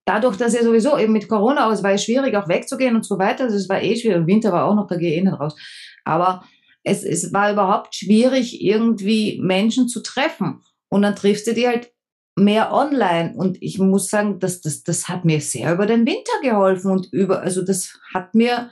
dadurch, 0.05 0.37
dass 0.37 0.53
ja 0.53 0.63
sowieso 0.63 0.97
eben 0.97 1.13
mit 1.13 1.29
Corona 1.29 1.67
aus 1.67 1.83
war 1.83 1.93
es 1.93 2.03
schwierig, 2.03 2.35
auch 2.35 2.47
wegzugehen 2.47 2.95
und 2.95 3.05
so 3.05 3.17
weiter. 3.17 3.45
Also 3.45 3.55
es 3.55 3.69
war 3.69 3.81
eh 3.81 3.95
schwierig. 3.95 4.27
Winter 4.27 4.51
war 4.51 4.65
auch 4.65 4.75
noch, 4.75 4.87
da 4.87 4.97
gehe 4.97 5.11
ich 5.11 5.17
eh 5.17 5.21
nicht 5.21 5.39
raus. 5.39 5.55
Aber 6.03 6.43
es, 6.83 7.03
es 7.03 7.33
war 7.33 7.51
überhaupt 7.51 7.95
schwierig, 7.95 8.61
irgendwie 8.61 9.39
Menschen 9.41 9.87
zu 9.87 10.01
treffen. 10.01 10.61
Und 10.89 11.01
dann 11.01 11.15
triffst 11.15 11.47
du 11.47 11.53
die 11.53 11.67
halt 11.67 11.91
mehr 12.35 12.73
online. 12.73 13.33
Und 13.35 13.61
ich 13.61 13.79
muss 13.79 14.09
sagen, 14.09 14.39
das, 14.39 14.61
das, 14.61 14.83
das 14.83 15.07
hat 15.07 15.25
mir 15.25 15.41
sehr 15.41 15.73
über 15.73 15.85
den 15.85 16.05
Winter 16.05 16.33
geholfen 16.41 16.91
und 16.91 17.11
über, 17.11 17.41
also 17.41 17.63
das 17.63 17.99
hat 18.13 18.35
mir, 18.35 18.71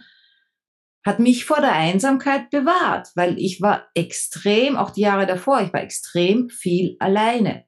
hat 1.06 1.20
mich 1.20 1.46
vor 1.46 1.62
der 1.62 1.74
Einsamkeit 1.74 2.50
bewahrt, 2.50 3.10
weil 3.16 3.40
ich 3.40 3.62
war 3.62 3.88
extrem, 3.96 4.76
auch 4.76 4.92
die 4.92 5.02
Jahre 5.02 5.26
davor, 5.26 5.62
ich 5.62 5.74
war 5.74 5.82
extrem 5.82 6.50
viel 6.50 6.96
alleine, 7.00 7.66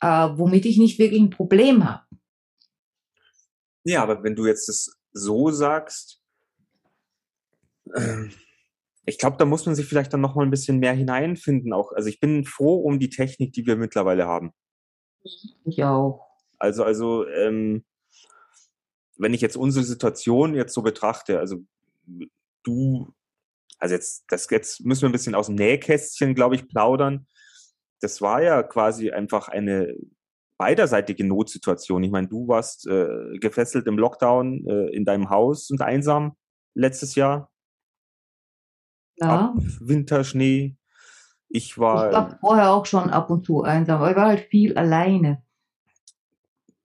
äh, 0.00 0.06
womit 0.06 0.66
ich 0.66 0.78
nicht 0.78 0.98
wirklich 0.98 1.20
ein 1.20 1.30
Problem 1.30 1.88
habe. 1.88 2.04
Ja, 3.84 4.02
aber 4.02 4.22
wenn 4.22 4.36
du 4.36 4.46
jetzt 4.46 4.68
das 4.68 4.98
so 5.12 5.50
sagst, 5.50 6.22
äh, 7.94 8.28
ich 9.08 9.18
glaube, 9.18 9.38
da 9.38 9.46
muss 9.46 9.64
man 9.64 9.74
sich 9.74 9.86
vielleicht 9.86 10.12
dann 10.12 10.20
noch 10.20 10.34
mal 10.34 10.44
ein 10.44 10.50
bisschen 10.50 10.78
mehr 10.78 10.92
hineinfinden. 10.92 11.72
Auch, 11.72 11.92
also 11.92 12.08
ich 12.08 12.20
bin 12.20 12.44
froh 12.44 12.76
um 12.76 12.98
die 12.98 13.08
Technik, 13.08 13.52
die 13.52 13.66
wir 13.66 13.76
mittlerweile 13.76 14.26
haben. 14.26 14.52
Ich 15.64 15.82
auch. 15.82 16.26
Also, 16.58 16.84
also 16.84 17.26
ähm, 17.26 17.84
wenn 19.16 19.32
ich 19.32 19.40
jetzt 19.40 19.56
unsere 19.56 19.84
Situation 19.84 20.54
jetzt 20.54 20.74
so 20.74 20.82
betrachte, 20.82 21.38
also 21.38 21.56
du, 22.62 23.12
also 23.78 23.94
jetzt, 23.94 24.24
das 24.28 24.48
jetzt 24.50 24.84
müssen 24.84 25.02
wir 25.02 25.08
ein 25.08 25.12
bisschen 25.12 25.34
aus 25.34 25.46
dem 25.46 25.54
Nähkästchen, 25.54 26.34
glaube 26.34 26.56
ich, 26.56 26.68
plaudern. 26.68 27.26
Das 28.00 28.20
war 28.20 28.42
ja 28.42 28.62
quasi 28.62 29.10
einfach 29.10 29.48
eine 29.48 29.94
beiderseitige 30.58 31.24
Notsituation. 31.24 32.02
Ich 32.04 32.10
meine, 32.10 32.28
du 32.28 32.46
warst 32.46 32.86
äh, 32.86 33.38
gefesselt 33.38 33.86
im 33.86 33.98
Lockdown 33.98 34.66
äh, 34.68 34.94
in 34.94 35.04
deinem 35.04 35.30
Haus 35.30 35.70
und 35.70 35.80
einsam 35.80 36.36
letztes 36.74 37.14
Jahr 37.14 37.50
ja. 39.20 39.46
ab 39.46 39.54
Winterschnee. 39.80 40.76
Ich 41.48 41.78
war. 41.78 42.08
Ich 42.08 42.14
war 42.14 42.38
vorher 42.40 42.70
auch 42.72 42.86
schon 42.86 43.10
ab 43.10 43.30
und 43.30 43.44
zu 43.46 43.62
einsam, 43.62 44.00
aber 44.00 44.10
ich 44.10 44.16
war 44.16 44.28
halt 44.28 44.48
viel 44.50 44.76
alleine. 44.76 45.42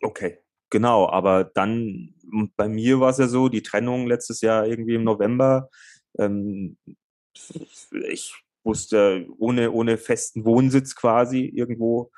Okay, 0.02 0.40
genau. 0.70 1.10
Aber 1.10 1.44
dann, 1.44 2.16
bei 2.56 2.68
mir 2.68 3.00
war 3.00 3.10
es 3.10 3.18
ja 3.18 3.28
so, 3.28 3.50
die 3.50 3.64
Trennung 3.64 4.08
letztes 4.08 4.42
Jahr 4.42 4.66
irgendwie 4.66 4.96
im 4.96 5.04
November. 5.04 5.70
Ähm, 6.18 6.78
ich 8.08 8.34
wusste, 8.64 9.28
ohne, 9.38 9.72
ohne 9.72 9.98
festen 9.98 10.46
Wohnsitz 10.46 10.96
quasi 10.96 11.46
irgendwo 11.46 12.12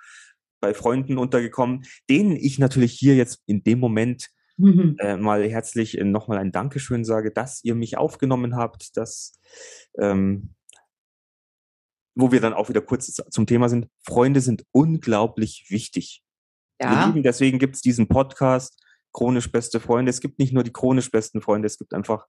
bei 0.59 0.73
Freunden 0.73 1.17
untergekommen, 1.17 1.85
denen 2.09 2.35
ich 2.35 2.59
natürlich 2.59 2.93
hier 2.93 3.15
jetzt 3.15 3.41
in 3.45 3.63
dem 3.63 3.79
Moment 3.79 4.29
mhm. 4.57 4.95
äh, 4.99 5.17
mal 5.17 5.47
herzlich 5.47 5.97
äh, 5.97 6.03
nochmal 6.03 6.37
ein 6.37 6.51
Dankeschön 6.51 7.05
sage, 7.05 7.31
dass 7.31 7.63
ihr 7.63 7.75
mich 7.75 7.97
aufgenommen 7.97 8.55
habt, 8.55 8.97
dass 8.97 9.39
ähm, 9.99 10.55
wo 12.15 12.31
wir 12.31 12.39
dann 12.39 12.53
auch 12.53 12.69
wieder 12.69 12.81
kurz 12.81 13.13
zum 13.13 13.45
Thema 13.45 13.69
sind, 13.69 13.89
Freunde 14.01 14.39
sind 14.39 14.65
unglaublich 14.71 15.65
wichtig. 15.69 16.23
Ja. 16.81 17.05
Lieben, 17.05 17.23
deswegen 17.23 17.59
gibt 17.59 17.75
es 17.75 17.81
diesen 17.81 18.07
Podcast, 18.07 18.81
chronisch 19.13 19.51
beste 19.51 19.79
Freunde. 19.79 20.09
Es 20.09 20.21
gibt 20.21 20.39
nicht 20.39 20.53
nur 20.53 20.63
die 20.63 20.73
chronisch 20.73 21.11
besten 21.11 21.41
Freunde, 21.41 21.67
es 21.67 21.77
gibt 21.77 21.93
einfach 21.93 22.27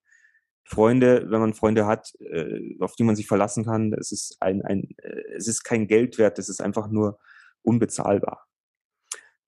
Freunde, 0.65 1.31
wenn 1.31 1.41
man 1.41 1.55
Freunde 1.55 1.87
hat, 1.87 2.13
äh, 2.19 2.77
auf 2.81 2.97
die 2.97 3.05
man 3.05 3.15
sich 3.15 3.29
verlassen 3.29 3.65
kann. 3.65 3.93
Es 3.93 4.11
ist 4.11 4.37
ein, 4.41 4.63
ein 4.63 4.89
äh, 4.99 5.35
es 5.37 5.47
ist 5.47 5.63
kein 5.63 5.87
Geld 5.87 6.19
wert, 6.19 6.39
es 6.41 6.49
ist 6.49 6.61
einfach 6.61 6.89
nur 6.89 7.19
unbezahlbar. 7.63 8.47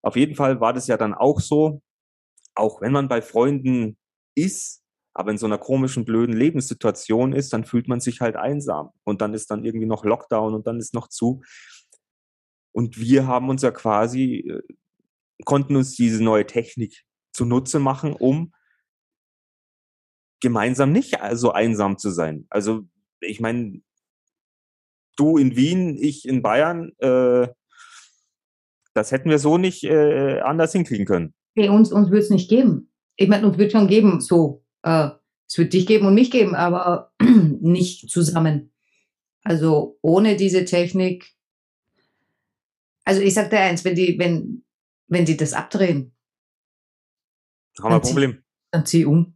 Auf 0.01 0.15
jeden 0.15 0.35
Fall 0.35 0.61
war 0.61 0.71
das 0.71 0.87
ja 0.87 0.95
dann 0.95 1.13
auch 1.13 1.41
so, 1.41 1.81
auch 2.59 2.81
wenn 2.81 2.91
man 2.91 3.07
bei 3.07 3.21
Freunden 3.21 3.97
ist, 4.35 4.83
aber 5.13 5.31
in 5.31 5.37
so 5.37 5.45
einer 5.45 5.57
komischen, 5.57 6.05
blöden 6.05 6.35
Lebenssituation 6.35 7.33
ist, 7.33 7.51
dann 7.53 7.65
fühlt 7.65 7.87
man 7.87 7.99
sich 7.99 8.21
halt 8.21 8.35
einsam. 8.35 8.91
Und 9.03 9.21
dann 9.21 9.33
ist 9.33 9.49
dann 9.49 9.65
irgendwie 9.65 9.87
noch 9.87 10.05
Lockdown 10.05 10.53
und 10.53 10.67
dann 10.67 10.79
ist 10.79 10.93
noch 10.93 11.07
zu. 11.07 11.41
Und 12.71 12.99
wir 12.99 13.25
haben 13.25 13.49
uns 13.49 13.61
ja 13.61 13.71
quasi, 13.71 14.47
äh, 14.47 14.61
konnten 15.45 15.75
uns 15.75 15.95
diese 15.95 16.23
neue 16.23 16.45
Technik 16.45 17.03
zunutze 17.33 17.79
machen, 17.79 18.13
um 18.13 18.53
gemeinsam 20.41 20.91
nicht 20.91 21.17
so 21.33 21.51
einsam 21.51 21.97
zu 21.97 22.11
sein. 22.11 22.45
Also 22.49 22.87
ich 23.19 23.39
meine, 23.39 23.81
du 25.17 25.37
in 25.37 25.55
Wien, 25.55 25.97
ich 25.97 26.27
in 26.27 26.41
Bayern, 26.41 26.93
äh, 26.99 27.47
das 28.93 29.11
hätten 29.11 29.29
wir 29.29 29.39
so 29.39 29.57
nicht 29.57 29.83
äh, 29.83 30.39
anders 30.39 30.71
hinkriegen 30.71 31.05
können. 31.05 31.33
Nee, 31.55 31.69
uns 31.69 31.91
uns 31.91 32.09
wird 32.11 32.23
es 32.23 32.29
nicht 32.29 32.49
geben. 32.49 32.91
Ich 33.15 33.27
meine, 33.27 33.47
uns 33.47 33.57
wird 33.57 33.71
schon 33.71 33.87
geben, 33.87 34.21
so. 34.21 34.63
Äh, 34.83 35.09
es 35.47 35.57
wird 35.57 35.73
dich 35.73 35.87
geben 35.87 36.05
und 36.05 36.13
mich 36.13 36.29
geben, 36.29 36.55
aber 36.55 37.11
nicht 37.21 38.09
zusammen. 38.09 38.71
Also 39.43 39.97
ohne 40.01 40.35
diese 40.35 40.65
Technik. 40.65 41.33
Also 43.03 43.21
ich 43.21 43.33
sage 43.33 43.49
dir 43.49 43.59
eins, 43.59 43.83
wenn 43.83 43.95
die, 43.95 44.19
wenn, 44.19 44.63
wenn 45.07 45.25
die 45.25 45.35
das 45.35 45.53
abdrehen, 45.53 46.13
haben 47.81 47.91
wir 47.91 47.95
ein 47.95 48.01
Problem. 48.01 48.31
Zieh, 48.33 48.43
dann 48.71 48.85
zieh 48.85 49.05
um. 49.05 49.33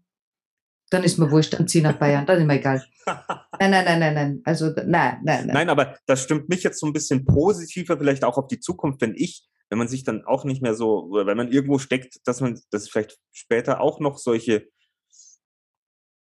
Dann 0.92 1.04
ist 1.04 1.18
mir 1.18 1.32
wurscht, 1.32 1.54
dann 1.54 1.68
zieh 1.68 1.82
nach 1.82 1.98
Bayern, 1.98 2.26
dann 2.28 2.40
ist 2.40 2.46
mir 2.46 2.56
egal. 2.56 2.84
Nein, 3.60 3.72
nein, 3.72 3.86
nein, 3.86 4.00
nein, 4.00 4.14
nein. 4.14 4.42
Also 4.46 4.68
nein, 4.68 4.86
nein, 4.86 5.22
nein. 5.24 5.48
Nein, 5.48 5.70
aber 5.70 5.98
das 6.06 6.24
stimmt 6.24 6.48
mich 6.50 6.64
jetzt 6.64 6.80
so 6.80 6.88
ein 6.88 6.94
bisschen 6.94 7.26
positiver, 7.26 7.98
vielleicht 7.98 8.24
auch 8.24 8.38
auf 8.38 8.48
die 8.48 8.60
Zukunft, 8.60 9.02
wenn 9.02 9.14
ich 9.16 9.46
wenn 9.70 9.78
man 9.80 9.88
sich 9.88 10.04
dann 10.04 10.24
auch 10.26 10.46
nicht 10.46 10.62
mehr 10.62 10.76
so, 10.76 11.06
oder 11.06 11.26
wenn 11.26 11.38
man 11.38 11.52
irgendwo 11.52 11.80
steckt, 11.80 12.26
dass 12.28 12.42
man, 12.42 12.60
dass 12.70 12.90
vielleicht 12.90 13.20
später 13.32 13.82
auch 13.82 14.00
noch 14.00 14.18
solche, 14.18 14.70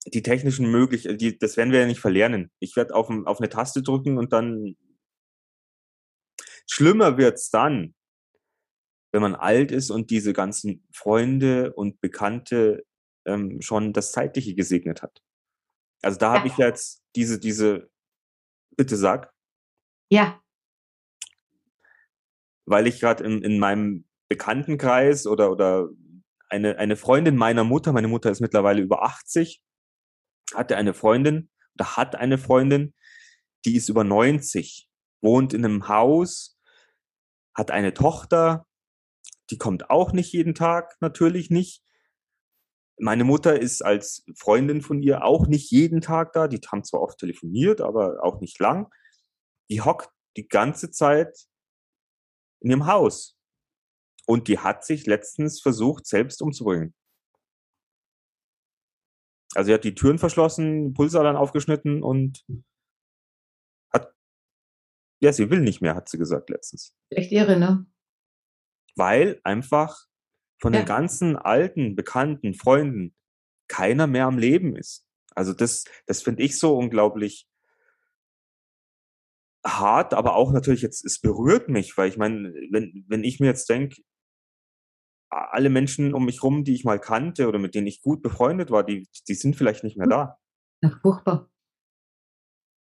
die 0.06 0.22
technischen 0.22 0.70
Möglichkeiten, 0.70 1.18
die, 1.18 1.38
das 1.38 1.56
werden 1.56 1.72
wir 1.72 1.80
ja 1.80 1.86
nicht 1.86 2.00
verlernen. 2.00 2.50
Ich 2.60 2.76
werde 2.76 2.94
auf, 2.94 3.08
auf 3.26 3.40
eine 3.40 3.48
Taste 3.48 3.82
drücken 3.82 4.18
und 4.18 4.32
dann, 4.32 4.76
schlimmer 6.68 7.18
wird's 7.18 7.50
dann, 7.50 7.94
wenn 9.12 9.22
man 9.22 9.34
alt 9.34 9.70
ist 9.70 9.90
und 9.90 10.10
diese 10.10 10.32
ganzen 10.32 10.86
Freunde 10.92 11.72
und 11.74 12.00
Bekannte 12.00 12.84
ähm, 13.26 13.60
schon 13.60 13.92
das 13.92 14.12
Zeitliche 14.12 14.54
gesegnet 14.54 15.02
hat. 15.02 15.22
Also 16.02 16.18
da 16.18 16.32
habe 16.32 16.48
ich 16.48 16.56
jetzt 16.56 17.02
diese, 17.14 17.38
diese, 17.38 17.90
bitte 18.76 18.96
sag. 18.96 19.32
Ja, 20.10 20.41
weil 22.72 22.86
ich 22.86 23.00
gerade 23.00 23.22
in, 23.22 23.42
in 23.42 23.58
meinem 23.58 24.06
Bekanntenkreis 24.28 25.26
oder, 25.26 25.52
oder 25.52 25.88
eine, 26.48 26.78
eine 26.78 26.96
Freundin 26.96 27.36
meiner 27.36 27.64
Mutter, 27.64 27.92
meine 27.92 28.08
Mutter 28.08 28.30
ist 28.30 28.40
mittlerweile 28.40 28.80
über 28.80 29.04
80, 29.04 29.62
hatte 30.54 30.76
eine 30.76 30.94
Freundin 30.94 31.50
oder 31.74 31.96
hat 31.96 32.16
eine 32.16 32.38
Freundin, 32.38 32.94
die 33.66 33.76
ist 33.76 33.90
über 33.90 34.04
90, 34.04 34.88
wohnt 35.20 35.52
in 35.52 35.64
einem 35.64 35.86
Haus, 35.86 36.58
hat 37.54 37.70
eine 37.70 37.92
Tochter, 37.92 38.66
die 39.50 39.58
kommt 39.58 39.90
auch 39.90 40.12
nicht 40.12 40.32
jeden 40.32 40.54
Tag, 40.54 40.96
natürlich 41.00 41.50
nicht. 41.50 41.84
Meine 42.98 43.24
Mutter 43.24 43.60
ist 43.60 43.84
als 43.84 44.24
Freundin 44.34 44.80
von 44.80 45.02
ihr 45.02 45.24
auch 45.24 45.46
nicht 45.46 45.70
jeden 45.70 46.00
Tag 46.00 46.32
da. 46.32 46.48
Die 46.48 46.60
haben 46.70 46.84
zwar 46.84 47.02
oft 47.02 47.18
telefoniert, 47.18 47.82
aber 47.82 48.22
auch 48.22 48.40
nicht 48.40 48.58
lang. 48.58 48.88
Die 49.70 49.82
hockt 49.82 50.10
die 50.36 50.48
ganze 50.48 50.90
Zeit 50.90 51.36
in 52.62 52.70
ihrem 52.70 52.86
Haus. 52.86 53.36
Und 54.26 54.48
die 54.48 54.58
hat 54.58 54.84
sich 54.84 55.06
letztens 55.06 55.60
versucht, 55.60 56.06
selbst 56.06 56.40
umzubringen. 56.42 56.94
Also 59.54 59.66
sie 59.68 59.74
hat 59.74 59.84
die 59.84 59.94
Türen 59.94 60.18
verschlossen, 60.18 60.94
Pulsadern 60.94 61.36
aufgeschnitten 61.36 62.02
und 62.02 62.44
hat, 63.92 64.14
ja, 65.20 65.32
sie 65.32 65.50
will 65.50 65.60
nicht 65.60 65.82
mehr, 65.82 65.94
hat 65.94 66.08
sie 66.08 66.18
gesagt 66.18 66.48
letztens. 66.50 66.96
Echt 67.10 67.32
irre, 67.32 67.58
ne? 67.58 67.86
Weil 68.96 69.40
einfach 69.44 70.06
von 70.60 70.72
Ja. 70.72 70.80
den 70.80 70.86
ganzen 70.86 71.36
alten, 71.36 71.96
bekannten 71.96 72.54
Freunden 72.54 73.14
keiner 73.68 74.06
mehr 74.06 74.26
am 74.26 74.38
Leben 74.38 74.76
ist. 74.76 75.06
Also 75.34 75.52
das, 75.52 75.84
das 76.06 76.22
finde 76.22 76.42
ich 76.42 76.58
so 76.58 76.76
unglaublich 76.76 77.48
hart, 79.64 80.14
aber 80.14 80.34
auch 80.34 80.52
natürlich 80.52 80.82
jetzt, 80.82 81.04
es 81.04 81.20
berührt 81.20 81.68
mich, 81.68 81.96
weil 81.96 82.08
ich 82.08 82.16
meine, 82.16 82.52
wenn, 82.70 83.04
wenn 83.08 83.24
ich 83.24 83.40
mir 83.40 83.46
jetzt 83.46 83.68
denke, 83.68 84.02
alle 85.30 85.70
Menschen 85.70 86.12
um 86.12 86.26
mich 86.26 86.42
rum, 86.42 86.64
die 86.64 86.74
ich 86.74 86.84
mal 86.84 87.00
kannte 87.00 87.48
oder 87.48 87.58
mit 87.58 87.74
denen 87.74 87.86
ich 87.86 88.02
gut 88.02 88.22
befreundet 88.22 88.70
war, 88.70 88.84
die, 88.84 89.08
die 89.28 89.34
sind 89.34 89.56
vielleicht 89.56 89.82
nicht 89.82 89.96
mehr 89.96 90.08
da. 90.08 90.38
Ja, 90.82 90.90
furchtbar. 91.00 91.48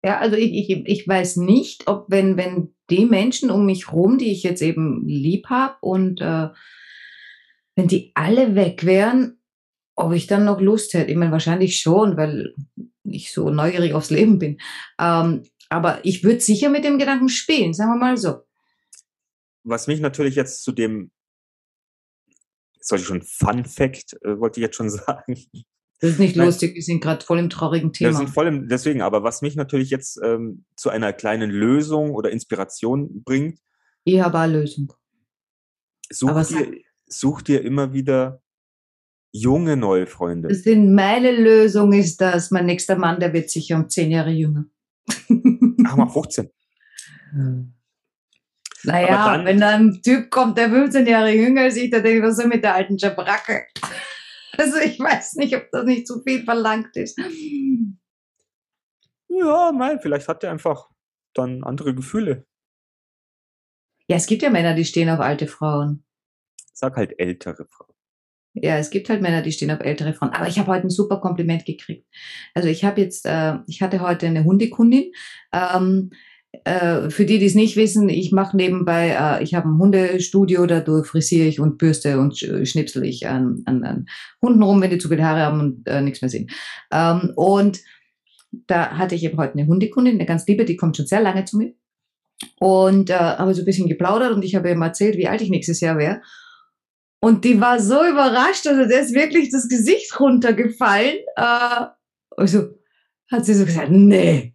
Ja, 0.05 0.19
also 0.19 0.37
ich, 0.37 0.53
ich, 0.53 0.87
ich 0.87 1.09
weiß 1.09 1.39
nicht, 1.39 1.89
ob 1.89 2.07
wenn, 2.09 2.37
wenn 2.37 2.75
die 2.91 3.07
Menschen 3.07 3.51
um 3.51 3.67
mich 3.67 3.93
rum, 3.93 4.19
die 4.19 4.31
ich 4.31 4.45
jetzt 4.45 4.63
eben 4.63 5.05
lieb 5.09 5.47
habe 5.49 5.77
und 5.81 6.21
äh, 6.21 6.51
wenn 7.75 7.89
die 7.89 8.13
alle 8.15 8.55
weg 8.55 8.87
wären, 8.87 9.41
ob 9.97 10.13
ich 10.13 10.27
dann 10.27 10.45
noch 10.45 10.61
Lust 10.61 10.95
hätte. 10.95 11.11
Ich 11.11 11.17
meine, 11.17 11.33
wahrscheinlich 11.33 11.81
schon, 11.81 12.17
weil 12.17 12.55
ich 13.03 13.33
so 13.33 13.51
neugierig 13.51 13.95
aufs 13.95 14.11
Leben 14.11 14.39
bin. 14.39 14.59
Ähm, 15.01 15.43
aber 15.69 16.05
ich 16.05 16.23
würde 16.25 16.41
sicher 16.41 16.69
mit 16.71 16.85
dem 16.85 16.99
Gedanken 16.99 17.29
spielen, 17.29 17.75
sagen 17.75 17.91
wir 17.93 17.97
mal 17.99 18.17
so. 18.17 18.41
Was 19.65 19.87
mich 19.87 20.01
natürlich 20.01 20.35
jetzt 20.37 20.63
zu 20.63 20.73
dem, 20.73 21.11
jetzt 22.75 22.91
wollte 22.91 23.03
ich 23.03 23.09
schon 23.09 23.23
Fun 23.23 23.65
Fact, 23.65 24.15
äh, 24.23 24.39
wollte 24.39 24.61
ich 24.61 24.63
jetzt 24.63 24.77
schon 24.77 24.91
sagen. 24.91 25.37
Das 26.01 26.11
ist 26.11 26.19
nicht 26.19 26.37
Nein. 26.37 26.47
lustig, 26.47 26.75
wir 26.75 26.83
sind 26.83 27.01
gerade 27.03 27.25
voll 27.25 27.39
im 27.39 27.49
traurigen 27.51 27.89
Wir 27.89 27.93
Thema. 27.93 28.13
sind 28.19 28.29
voll 28.31 28.47
im, 28.47 28.69
deswegen, 28.69 29.01
aber 29.01 29.23
was 29.23 29.41
mich 29.43 29.57
natürlich 29.57 29.91
jetzt 29.91 30.21
ähm, 30.23 30.65
zu 30.77 30.91
einer 30.91 31.13
kleinen 31.13 31.51
Lösung 31.51 32.11
oder 32.15 32.31
Inspiration 32.31 33.23
bringt, 33.25 33.59
Ich 34.05 34.21
habe 34.21 34.39
eine 34.39 34.61
Lösung. 34.61 34.93
such 36.11 36.45
dir, 36.49 36.81
such 37.07 37.43
dir 37.43 37.63
immer 37.63 37.93
wieder 37.95 38.43
junge 39.33 39.77
neue 39.77 40.07
Freunde. 40.07 40.49
Das 40.49 40.63
sind 40.63 40.95
meine 40.95 41.33
Lösung 41.33 41.93
ist 41.93 42.21
das, 42.21 42.51
mein 42.51 42.67
nächster 42.67 42.97
Mann, 42.97 43.19
der 43.19 43.33
wird 43.33 43.51
sicher 43.51 43.77
um 43.77 43.89
zehn 43.89 44.11
Jahre 44.11 44.31
jünger. 44.31 44.67
Ach 45.87 45.97
mal 45.97 46.09
15. 46.09 46.51
Naja, 48.85 49.37
dann- 49.37 49.45
wenn 49.47 49.61
da 49.61 49.71
ein 49.77 50.01
Typ 50.03 50.31
kommt, 50.31 50.57
der 50.59 50.71
15 50.71 51.07
Jahre 51.07 51.33
jünger 51.33 51.67
ist, 51.67 51.77
ich, 51.77 51.91
da 51.91 52.01
denke 52.01 52.19
ich, 52.19 52.23
was 52.25 52.39
ist 52.39 52.47
mit 52.47 52.63
der 52.65 52.75
alten 52.75 52.99
Schabracke? 52.99 53.67
Also 54.59 54.79
ich 54.79 54.99
weiß 54.99 55.35
nicht, 55.35 55.55
ob 55.55 55.71
das 55.71 55.85
nicht 55.85 56.07
zu 56.07 56.23
viel 56.23 56.43
verlangt 56.43 56.97
ist. 56.97 57.19
Ja, 59.29 59.71
nein, 59.71 60.01
vielleicht 60.01 60.29
hat 60.29 60.43
er 60.45 60.51
einfach 60.51 60.89
dann 61.35 61.63
andere 61.63 61.95
Gefühle. 61.95 62.47
Ja, 64.09 64.17
es 64.17 64.27
gibt 64.27 64.41
ja 64.41 64.49
Männer, 64.49 64.73
die 64.75 64.87
stehen 64.87 65.11
auf 65.11 65.21
alte 65.21 65.47
Frauen. 65.47 66.05
Sag 66.73 66.97
halt 66.97 67.19
ältere 67.19 67.67
Frauen. 67.67 67.93
Ja, 68.63 68.79
es 68.79 68.91
gibt 68.91 69.09
halt 69.11 69.21
Männer, 69.21 69.43
die 69.43 69.53
stehen 69.53 69.71
auf 69.71 69.81
ältere 69.81 70.15
Frauen. 70.15 70.31
Aber 70.31 70.49
ich 70.49 70.59
habe 70.59 70.73
heute 70.73 70.87
ein 70.87 70.91
super 70.91 71.19
Kompliment 71.21 71.67
gekriegt. 71.67 72.07
Also 72.55 72.69
ich 72.69 72.85
habe 72.85 73.01
jetzt, 73.03 73.27
äh, 73.27 73.57
ich 73.67 73.83
hatte 73.83 74.01
heute 74.01 74.27
eine 74.27 74.45
Hundekundin. 74.45 75.13
Ähm, 75.53 76.11
äh, 76.65 77.11
für 77.11 77.27
die, 77.27 77.39
die 77.39 77.45
es 77.45 77.55
nicht 77.55 77.77
wissen, 77.77 78.09
ich 78.09 78.33
mache 78.33 78.57
nebenbei, 78.57 79.11
äh, 79.11 79.43
ich 79.43 79.55
habe 79.55 79.69
ein 79.69 79.79
Hundestudio, 79.79 80.65
dadurch 80.67 81.07
frisiere 81.07 81.47
ich 81.47 81.61
und 81.61 81.77
bürste 81.77 82.19
und 82.19 82.39
sch 82.39 82.47
schnipsel 82.65 83.05
ich 83.05 83.27
an, 83.29 83.63
an, 83.67 83.85
an 83.85 84.07
Hunden 84.41 84.63
rum, 84.63 84.81
wenn 84.81 84.91
die 84.91 84.99
zu 84.99 85.09
viele 85.09 85.25
Haare 85.25 85.41
haben 85.41 85.61
und 85.61 85.87
äh, 85.87 86.01
nichts 86.01 86.23
mehr 86.23 86.31
sehen. 86.31 86.49
Ähm, 86.91 87.33
und 87.37 87.81
da 88.67 88.93
hatte 88.97 89.15
ich 89.15 89.25
eben 89.25 89.37
heute 89.37 89.59
eine 89.59 89.67
Hundekundin, 89.67 90.15
eine 90.15 90.25
ganz 90.25 90.47
liebe, 90.47 90.65
die 90.65 90.77
kommt 90.77 90.97
schon 90.97 91.07
sehr 91.07 91.21
lange 91.21 91.45
zu 91.45 91.59
mir. 91.59 91.75
Und 92.59 93.11
äh, 93.11 93.15
habe 93.15 93.55
so 93.55 93.63
ein 93.63 93.67
bisschen 93.67 93.89
geplaudert 93.89 94.33
und 94.33 94.45
ich 94.45 94.55
habe 94.55 94.71
ihm 94.71 94.83
erzählt, 94.83 95.17
wie 95.17 95.29
alt 95.29 95.43
ich 95.43 95.51
nächstes 95.51 95.81
Jahr 95.81 95.99
wäre. 95.99 96.21
Und 97.21 97.45
die 97.45 97.61
war 97.61 97.81
so 97.81 98.05
überrascht, 98.05 98.67
also 98.67 98.89
der 98.89 99.01
ist 99.01 99.15
wirklich 99.15 99.51
das 99.51 99.69
Gesicht 99.69 100.19
runtergefallen. 100.21 101.17
Äh, 101.37 101.87
also 102.37 102.79
hat 103.31 103.45
sie 103.45 103.55
so 103.55 103.65
gesagt, 103.65 103.91
nee. 103.91 104.53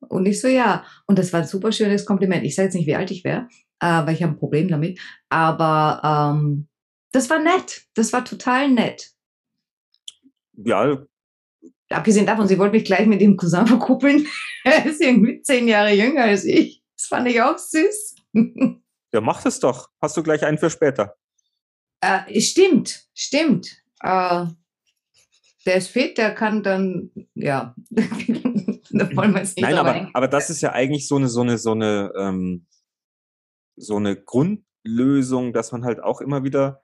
Und 0.00 0.26
ich 0.26 0.40
so, 0.40 0.48
ja. 0.48 0.84
Und 1.06 1.18
das 1.18 1.32
war 1.32 1.40
ein 1.40 1.46
super 1.46 1.72
schönes 1.72 2.04
Kompliment. 2.04 2.44
Ich 2.44 2.54
sage 2.54 2.66
jetzt 2.66 2.74
nicht, 2.74 2.86
wie 2.86 2.94
alt 2.94 3.10
ich 3.10 3.24
wäre, 3.24 3.48
äh, 3.80 4.06
weil 4.06 4.14
ich 4.14 4.22
habe 4.22 4.34
ein 4.34 4.38
Problem 4.38 4.68
damit. 4.68 5.00
Aber 5.28 6.34
ähm, 6.36 6.68
das 7.12 7.30
war 7.30 7.38
nett. 7.38 7.86
Das 7.94 8.12
war 8.12 8.24
total 8.24 8.70
nett. 8.70 9.10
Ja, 10.56 11.04
Abgesehen 11.90 12.26
davon, 12.26 12.48
sie 12.48 12.58
wollte 12.58 12.74
mich 12.74 12.84
gleich 12.84 13.06
mit 13.06 13.20
dem 13.20 13.36
Cousin 13.36 13.66
verkuppeln. 13.66 14.26
er 14.64 14.86
ist 14.86 15.00
irgendwie 15.00 15.42
zehn 15.42 15.68
Jahre 15.68 15.92
jünger 15.92 16.24
als 16.24 16.44
ich. 16.44 16.82
Das 16.96 17.06
fand 17.06 17.28
ich 17.28 17.40
auch 17.40 17.58
süß. 17.58 18.16
ja, 19.12 19.20
mach 19.20 19.42
das 19.42 19.60
doch. 19.60 19.90
Hast 20.00 20.16
du 20.16 20.22
gleich 20.22 20.44
einen 20.44 20.58
für 20.58 20.70
später. 20.70 21.16
Äh, 22.04 22.40
stimmt, 22.40 23.08
stimmt. 23.14 23.82
Äh, 24.00 24.46
der 25.64 25.76
ist 25.76 25.88
fit, 25.88 26.18
der 26.18 26.34
kann 26.34 26.62
dann, 26.62 27.10
ja, 27.34 27.74
da 27.90 29.16
wollen 29.16 29.32
wir 29.32 29.38
jetzt 29.38 29.56
nicht 29.56 29.62
Nein, 29.62 29.78
aber, 29.78 30.10
aber 30.12 30.28
das 30.28 30.50
ist 30.50 30.60
ja 30.60 30.72
eigentlich 30.72 31.08
so 31.08 31.16
eine, 31.16 31.28
so 31.28 31.40
eine, 31.40 31.56
so 31.56 31.72
eine, 31.72 32.12
ähm, 32.18 32.66
so 33.76 33.96
eine 33.96 34.22
Grundlösung, 34.22 35.54
dass 35.54 35.72
man 35.72 35.84
halt 35.84 36.00
auch 36.00 36.20
immer 36.20 36.44
wieder 36.44 36.82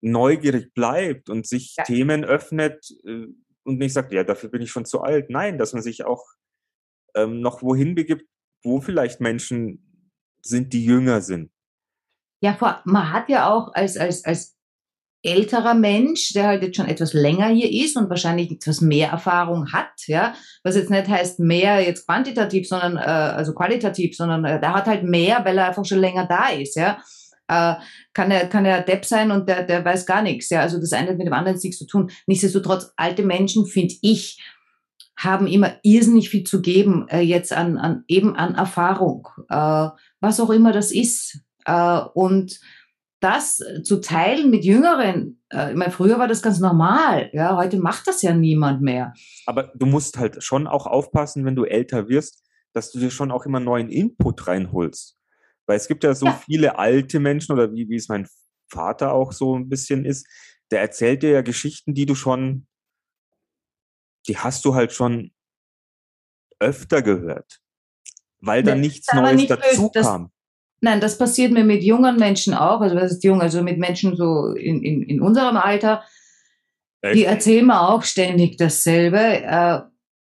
neugierig 0.00 0.74
bleibt 0.74 1.30
und 1.30 1.46
sich 1.46 1.76
Ja. 1.76 1.84
Themen 1.84 2.24
öffnet 2.24 2.90
äh, 3.04 3.26
und 3.62 3.78
nicht 3.78 3.92
sagt, 3.92 4.12
ja, 4.12 4.24
dafür 4.24 4.50
bin 4.50 4.62
ich 4.62 4.70
schon 4.70 4.84
zu 4.84 5.02
alt. 5.02 5.30
Nein, 5.30 5.56
dass 5.58 5.72
man 5.72 5.82
sich 5.82 6.04
auch 6.04 6.24
ähm, 7.14 7.40
noch 7.40 7.62
wohin 7.62 7.94
begibt, 7.94 8.28
wo 8.64 8.80
vielleicht 8.80 9.20
Menschen 9.20 10.10
sind, 10.42 10.72
die 10.72 10.84
jünger 10.84 11.20
sind. 11.20 11.50
Ja, 12.46 12.54
vor, 12.54 12.80
man 12.84 13.12
hat 13.12 13.28
ja 13.28 13.50
auch 13.50 13.74
als, 13.74 13.96
als, 13.96 14.24
als 14.24 14.56
älterer 15.24 15.74
Mensch, 15.74 16.32
der 16.32 16.46
halt 16.46 16.62
jetzt 16.62 16.76
schon 16.76 16.86
etwas 16.86 17.12
länger 17.12 17.48
hier 17.48 17.68
ist 17.84 17.96
und 17.96 18.08
wahrscheinlich 18.08 18.52
etwas 18.52 18.80
mehr 18.80 19.08
Erfahrung 19.08 19.72
hat, 19.72 19.90
ja, 20.06 20.32
was 20.62 20.76
jetzt 20.76 20.88
nicht 20.88 21.08
heißt 21.08 21.40
mehr 21.40 21.80
jetzt 21.80 22.06
quantitativ, 22.06 22.68
sondern 22.68 22.98
äh, 22.98 23.00
also 23.00 23.52
qualitativ, 23.52 24.16
sondern 24.16 24.44
äh, 24.44 24.60
der 24.60 24.74
hat 24.74 24.86
halt 24.86 25.02
mehr, 25.02 25.44
weil 25.44 25.58
er 25.58 25.66
einfach 25.66 25.84
schon 25.84 25.98
länger 25.98 26.24
da 26.24 26.50
ist, 26.50 26.76
ja. 26.76 26.98
Äh, 27.48 27.74
kann 28.14 28.30
er 28.30 28.46
kann 28.46 28.64
er 28.64 28.82
Depp 28.82 29.04
sein 29.04 29.32
und 29.32 29.48
der 29.48 29.64
der 29.64 29.84
weiß 29.84 30.06
gar 30.06 30.22
nichts, 30.22 30.48
ja. 30.50 30.60
Also 30.60 30.78
das 30.78 30.92
eine 30.92 31.10
hat 31.10 31.18
mit 31.18 31.26
dem 31.26 31.32
anderen 31.32 31.58
nichts 31.60 31.78
zu 31.78 31.86
tun. 31.86 32.12
Nichtsdestotrotz 32.28 32.92
alte 32.96 33.24
Menschen 33.24 33.66
finde 33.66 33.96
ich 34.02 34.40
haben 35.16 35.48
immer 35.48 35.72
irrsinnig 35.82 36.30
viel 36.30 36.44
zu 36.44 36.62
geben 36.62 37.08
äh, 37.08 37.22
jetzt 37.22 37.52
an, 37.52 37.76
an 37.76 38.04
eben 38.06 38.36
an 38.36 38.54
Erfahrung, 38.54 39.26
äh, 39.48 39.88
was 40.20 40.38
auch 40.38 40.50
immer 40.50 40.70
das 40.70 40.92
ist. 40.92 41.40
Äh, 41.66 42.00
und 42.14 42.58
das 43.20 43.60
zu 43.82 44.00
teilen 44.00 44.50
mit 44.50 44.64
Jüngeren, 44.64 45.42
äh, 45.50 45.70
ich 45.70 45.76
meine, 45.76 45.90
früher 45.90 46.18
war 46.18 46.28
das 46.28 46.42
ganz 46.42 46.60
normal, 46.60 47.30
ja, 47.32 47.56
heute 47.56 47.78
macht 47.78 48.06
das 48.06 48.22
ja 48.22 48.34
niemand 48.34 48.82
mehr. 48.82 49.12
Aber 49.46 49.72
du 49.74 49.86
musst 49.86 50.18
halt 50.18 50.42
schon 50.42 50.66
auch 50.66 50.86
aufpassen, 50.86 51.44
wenn 51.44 51.56
du 51.56 51.64
älter 51.64 52.08
wirst, 52.08 52.44
dass 52.72 52.92
du 52.92 52.98
dir 52.98 53.10
schon 53.10 53.30
auch 53.30 53.46
immer 53.46 53.58
neuen 53.60 53.88
Input 53.88 54.46
reinholst. 54.46 55.16
Weil 55.66 55.76
es 55.76 55.88
gibt 55.88 56.04
ja 56.04 56.14
so 56.14 56.26
Ja. 56.26 56.42
viele 56.44 56.78
alte 56.78 57.18
Menschen 57.18 57.52
oder 57.52 57.72
wie, 57.72 57.88
wie 57.88 57.96
es 57.96 58.08
mein 58.08 58.28
Vater 58.68 59.12
auch 59.12 59.32
so 59.32 59.56
ein 59.56 59.68
bisschen 59.68 60.04
ist, 60.04 60.26
der 60.70 60.80
erzählt 60.80 61.22
dir 61.22 61.30
ja 61.30 61.42
Geschichten, 61.42 61.94
die 61.94 62.06
du 62.06 62.14
schon, 62.14 62.66
die 64.28 64.36
hast 64.36 64.64
du 64.64 64.74
halt 64.74 64.92
schon 64.92 65.32
öfter 66.60 67.02
gehört. 67.02 67.60
Weil 68.40 68.62
da 68.62 68.74
nichts 68.74 69.12
Neues 69.12 69.36
nicht 69.36 69.50
dazu 69.50 69.90
böse, 69.90 70.06
kam. 70.06 70.32
Nein, 70.86 71.00
das 71.00 71.18
passiert 71.18 71.50
mir 71.50 71.64
mit 71.64 71.82
jungen 71.82 72.14
Menschen 72.16 72.54
auch, 72.54 72.80
also 72.80 72.94
was 72.94 73.10
ist 73.10 73.24
jung, 73.24 73.40
also 73.42 73.60
mit 73.60 73.76
Menschen 73.76 74.14
so 74.14 74.52
in, 74.52 74.84
in, 74.84 75.02
in 75.02 75.20
unserem 75.20 75.56
Alter, 75.56 76.04
die 77.02 77.24
Echt? 77.24 77.26
erzählen 77.26 77.66
mir 77.66 77.88
auch 77.88 78.04
ständig 78.04 78.56
dasselbe, 78.56 79.18
äh, 79.18 79.80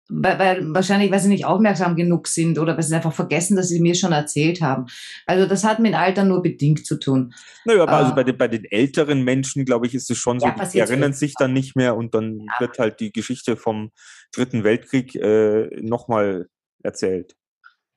weil, 0.10 0.40
weil 0.40 0.74
wahrscheinlich, 0.74 1.12
weil 1.12 1.20
sie 1.20 1.30
nicht 1.30 1.46
aufmerksam 1.46 1.96
genug 1.96 2.28
sind 2.28 2.58
oder 2.58 2.76
weil 2.76 2.82
sie 2.82 2.96
einfach 2.96 3.14
vergessen, 3.14 3.56
dass 3.56 3.70
sie 3.70 3.80
mir 3.80 3.94
schon 3.94 4.14
erzählt 4.14 4.60
haben. 4.62 4.88
Also 5.28 5.48
das 5.48 5.64
hat 5.64 5.78
mit 5.80 5.94
Alter 5.94 6.24
nur 6.24 6.42
bedingt 6.42 6.88
zu 6.88 6.98
tun. 6.98 7.36
Naja, 7.66 7.84
aber 7.84 7.98
also 7.98 8.14
Ah. 8.14 8.16
bei 8.16 8.24
den, 8.24 8.38
bei 8.38 8.48
den 8.48 8.66
älteren 8.66 9.22
Menschen, 9.24 9.64
glaube 9.64 9.86
ich, 9.86 9.94
ist 9.94 10.10
es 10.10 10.18
schon 10.18 10.40
Ja, 10.40 10.48
so, 10.48 10.54
die 10.54 10.60
passiert 10.60 10.90
erinnern 10.90 11.14
sich 11.14 11.36
dann 11.36 11.54
nicht 11.54 11.76
mehr 11.76 11.96
und 11.96 12.16
dann 12.16 12.48
wird 12.60 12.80
halt 12.80 13.00
die 13.00 13.12
Geschichte 13.12 13.58
vom 13.58 13.92
Dritten 14.34 14.64
Weltkrieg 14.64 15.14
äh, 15.14 15.68
nochmal 15.82 16.48
erzählt. 16.82 17.36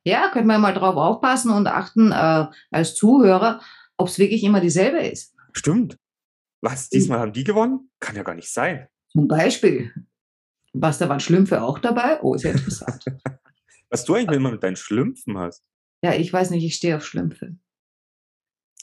Ja, 0.04 0.30
könnte 0.32 0.46
man 0.48 0.60
mal 0.60 0.72
drauf 0.74 0.96
aufpassen 0.96 1.50
und 1.50 1.66
achten 1.66 2.10
äh, 2.12 2.46
als 2.70 2.94
Zuhörer, 2.94 3.60
ob 3.96 4.08
es 4.08 4.18
wirklich 4.18 4.42
immer 4.44 4.60
dieselbe 4.60 4.98
ist. 4.98 5.34
Stimmt. 5.52 5.98
Was, 6.62 6.88
diesmal 6.88 7.18
haben 7.20 7.32
die 7.32 7.44
gewonnen? 7.44 7.90
Kann 8.00 8.16
ja 8.16 8.22
gar 8.22 8.34
nicht 8.34 8.52
sein. 8.52 8.88
Zum 9.12 9.28
Beispiel, 9.28 9.92
was 10.72 10.98
da 10.98 11.08
waren 11.08 11.20
Schlümpfe 11.20 11.62
auch 11.62 11.78
dabei? 11.78 12.20
Oh, 12.22 12.36
sehr 12.36 12.52
interessant. 12.52 13.04
Was 13.92 14.04
du 14.04 14.14
eigentlich 14.14 14.36
immer 14.36 14.52
mit 14.52 14.62
deinen 14.62 14.76
Schlümpfen 14.76 15.36
hast. 15.36 15.64
Ja, 16.04 16.14
ich 16.14 16.32
weiß 16.32 16.50
nicht, 16.50 16.64
ich 16.64 16.76
stehe 16.76 16.96
auf 16.96 17.04
Schlümpfe. 17.04 17.56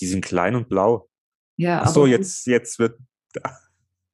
Die 0.01 0.05
sind 0.05 0.25
klein 0.25 0.53
und 0.53 0.67
blau. 0.67 1.09
Ja, 1.55 1.83
Ach 1.83 1.87
so, 1.87 2.01
aber- 2.01 2.09
jetzt, 2.09 2.45
jetzt 2.45 2.77
wird. 2.77 2.99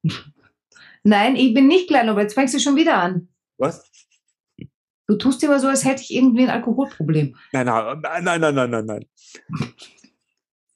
Nein, 1.02 1.34
ich 1.34 1.52
bin 1.52 1.66
nicht 1.66 1.88
klein, 1.88 2.08
aber 2.08 2.22
jetzt 2.22 2.34
fängst 2.34 2.54
du 2.54 2.60
schon 2.60 2.76
wieder 2.76 2.96
an. 2.96 3.28
Was? 3.58 3.90
Du 5.06 5.16
tust 5.16 5.42
immer 5.42 5.60
so, 5.60 5.68
als 5.68 5.84
hätte 5.84 6.02
ich 6.02 6.14
irgendwie 6.14 6.44
ein 6.44 6.50
Alkoholproblem. 6.50 7.36
Nein, 7.52 7.66
nein, 7.66 8.00
nein, 8.02 8.40
nein, 8.40 8.54
nein, 8.54 8.70
nein, 8.70 8.86
nein. 8.86 9.06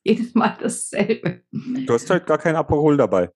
Jedes 0.04 0.34
Mal 0.34 0.56
dasselbe. 0.60 1.42
Du 1.50 1.92
hast 1.92 2.08
halt 2.10 2.26
gar 2.26 2.38
kein 2.38 2.56
Aperol 2.56 2.96
dabei. 2.96 3.30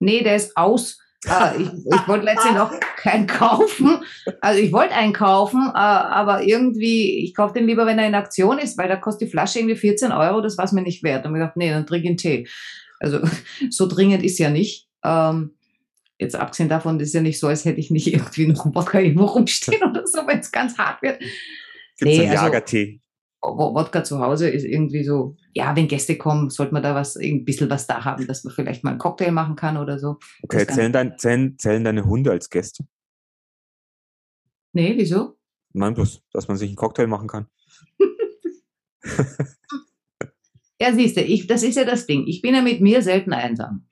Nee, 0.00 0.22
der 0.22 0.36
ist 0.36 0.56
aus. 0.56 0.98
Äh, 1.24 1.62
ich, 1.62 1.68
ich 1.68 2.08
wollte 2.08 2.24
letztlich 2.24 2.54
noch 2.54 2.72
keinen 2.96 3.26
kaufen. 3.26 4.02
Also 4.40 4.60
ich 4.60 4.72
wollte 4.72 4.94
einen 4.94 5.12
kaufen, 5.12 5.70
äh, 5.72 5.78
aber 5.78 6.42
irgendwie, 6.42 7.24
ich 7.24 7.34
kaufe 7.34 7.54
den 7.54 7.66
lieber, 7.66 7.86
wenn 7.86 7.98
er 7.98 8.08
in 8.08 8.14
Aktion 8.14 8.58
ist, 8.58 8.76
weil 8.76 8.88
da 8.88 8.96
kostet 8.96 9.28
die 9.28 9.30
Flasche 9.30 9.60
irgendwie 9.60 9.76
14 9.76 10.10
Euro, 10.10 10.40
das 10.40 10.58
war 10.58 10.64
es 10.64 10.72
mir 10.72 10.82
nicht 10.82 11.02
wert. 11.02 11.24
Und 11.24 11.32
ich 11.32 11.40
gedacht, 11.40 11.56
nee, 11.56 11.70
dann 11.70 11.86
trink 11.86 12.04
ich 12.04 12.08
einen 12.08 12.16
Tee. 12.16 12.48
Also 12.98 13.20
so 13.70 13.86
dringend 13.86 14.24
ist 14.24 14.38
ja 14.38 14.50
nicht. 14.50 14.88
Ähm, 15.04 15.54
jetzt 16.22 16.34
abgesehen 16.36 16.68
davon 16.68 16.98
ist 17.00 17.12
ja 17.12 17.20
nicht 17.20 17.38
so, 17.38 17.48
als 17.48 17.64
hätte 17.64 17.80
ich 17.80 17.90
nicht 17.90 18.06
irgendwie 18.12 18.46
noch 18.46 18.64
einen 18.64 18.74
Wodka 18.74 19.00
irgendwo 19.00 19.24
rumstehen 19.26 19.82
oder 19.82 20.06
so, 20.06 20.26
wenn 20.26 20.38
es 20.38 20.50
ganz 20.50 20.78
hart 20.78 21.02
wird. 21.02 21.18
Gibt 21.20 21.30
Nee, 22.02 22.20
einen 22.22 22.30
also- 22.30 22.44
Jagertee. 22.44 23.00
Wo- 23.44 23.74
Wodka 23.74 24.04
zu 24.04 24.20
Hause 24.20 24.48
ist 24.48 24.62
irgendwie 24.64 25.02
so, 25.02 25.34
ja, 25.52 25.74
wenn 25.74 25.88
Gäste 25.88 26.16
kommen, 26.16 26.48
sollte 26.48 26.72
man 26.72 26.82
da 26.84 26.94
was, 26.94 27.16
ein 27.16 27.44
bisschen 27.44 27.68
was 27.68 27.88
da 27.88 28.04
haben, 28.04 28.24
dass 28.28 28.44
man 28.44 28.54
vielleicht 28.54 28.84
mal 28.84 28.90
einen 28.90 29.00
Cocktail 29.00 29.32
machen 29.32 29.56
kann 29.56 29.76
oder 29.76 29.98
so. 29.98 30.18
Okay, 30.44 30.64
das 30.64 30.76
zählen, 30.76 30.92
dein, 30.92 31.18
zählen, 31.18 31.58
zählen 31.58 31.82
deine 31.82 32.04
Hunde 32.04 32.30
als 32.30 32.48
Gäste? 32.50 32.84
Nee, 34.72 34.94
wieso? 34.96 35.36
Nein, 35.72 35.92
bloß, 35.94 36.22
dass 36.32 36.46
man 36.46 36.56
sich 36.56 36.68
einen 36.68 36.76
Cocktail 36.76 37.08
machen 37.08 37.26
kann. 37.26 37.46
Ja, 40.80 40.92
siehst 40.92 41.16
du, 41.16 41.20
ich, 41.20 41.46
das 41.46 41.62
ist 41.62 41.76
ja 41.76 41.84
das 41.84 42.06
Ding. 42.06 42.26
Ich 42.26 42.42
bin 42.42 42.56
ja 42.56 42.60
mit 42.60 42.80
mir 42.80 43.02
selten 43.02 43.32
einsam. 43.32 43.86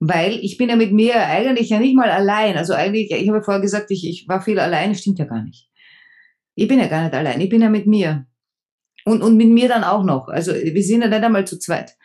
Weil 0.00 0.38
ich 0.42 0.56
bin 0.56 0.70
ja 0.70 0.76
mit 0.76 0.92
mir 0.92 1.14
eigentlich 1.26 1.68
ja 1.68 1.78
nicht 1.78 1.94
mal 1.94 2.10
allein. 2.10 2.56
Also 2.56 2.72
eigentlich, 2.72 3.10
ich 3.10 3.28
habe 3.28 3.42
vorher 3.42 3.60
gesagt, 3.60 3.90
ich, 3.90 4.08
ich 4.08 4.26
war 4.28 4.40
viel 4.40 4.58
allein, 4.58 4.94
stimmt 4.94 5.18
ja 5.18 5.26
gar 5.26 5.42
nicht. 5.42 5.68
Ich 6.54 6.68
bin 6.68 6.78
ja 6.78 6.88
gar 6.88 7.04
nicht 7.04 7.14
allein, 7.14 7.40
ich 7.40 7.50
bin 7.50 7.62
ja 7.62 7.68
mit 7.68 7.86
mir. 7.86 8.26
Und, 9.04 9.22
und 9.22 9.36
mit 9.36 9.48
mir 9.48 9.68
dann 9.68 9.84
auch 9.84 10.04
noch. 10.04 10.28
Also 10.28 10.52
wir 10.52 10.82
sind 10.82 11.02
ja 11.02 11.08
nicht 11.08 11.22
einmal 11.22 11.46
zu 11.46 11.58
zweit. 11.58 11.96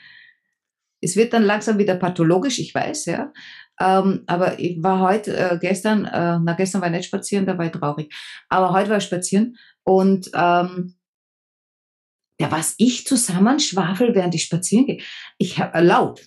Es 1.01 1.15
wird 1.15 1.34
dann 1.34 1.43
langsam 1.43 1.77
wieder 1.77 1.95
pathologisch, 1.95 2.60
ich 2.60 2.73
weiß, 2.73 3.05
ja. 3.05 3.31
Ähm, 3.79 4.23
aber 4.27 4.60
ich 4.60 4.81
war 4.81 5.01
heute, 5.01 5.36
äh, 5.36 5.58
gestern, 5.60 6.05
äh, 6.05 6.39
na 6.41 6.53
gestern 6.53 6.81
war 6.81 6.88
ich 6.88 6.95
nicht 6.95 7.08
spazieren, 7.08 7.45
da 7.45 7.58
war 7.58 7.65
ich 7.65 7.71
traurig. 7.71 8.13
Aber 8.49 8.71
heute 8.71 8.89
war 8.89 8.97
ich 8.97 9.03
spazieren 9.03 9.58
und 9.84 10.29
ähm, 10.34 10.95
ja, 12.39 12.51
was 12.51 12.75
ich 12.77 13.05
zusammenschwafel, 13.05 14.13
während 14.15 14.36
ich 14.36 14.43
spazieren 14.43 14.86
gehe. 14.86 15.01
Ich 15.38 15.60
habe 15.60 15.79
laut. 15.81 16.21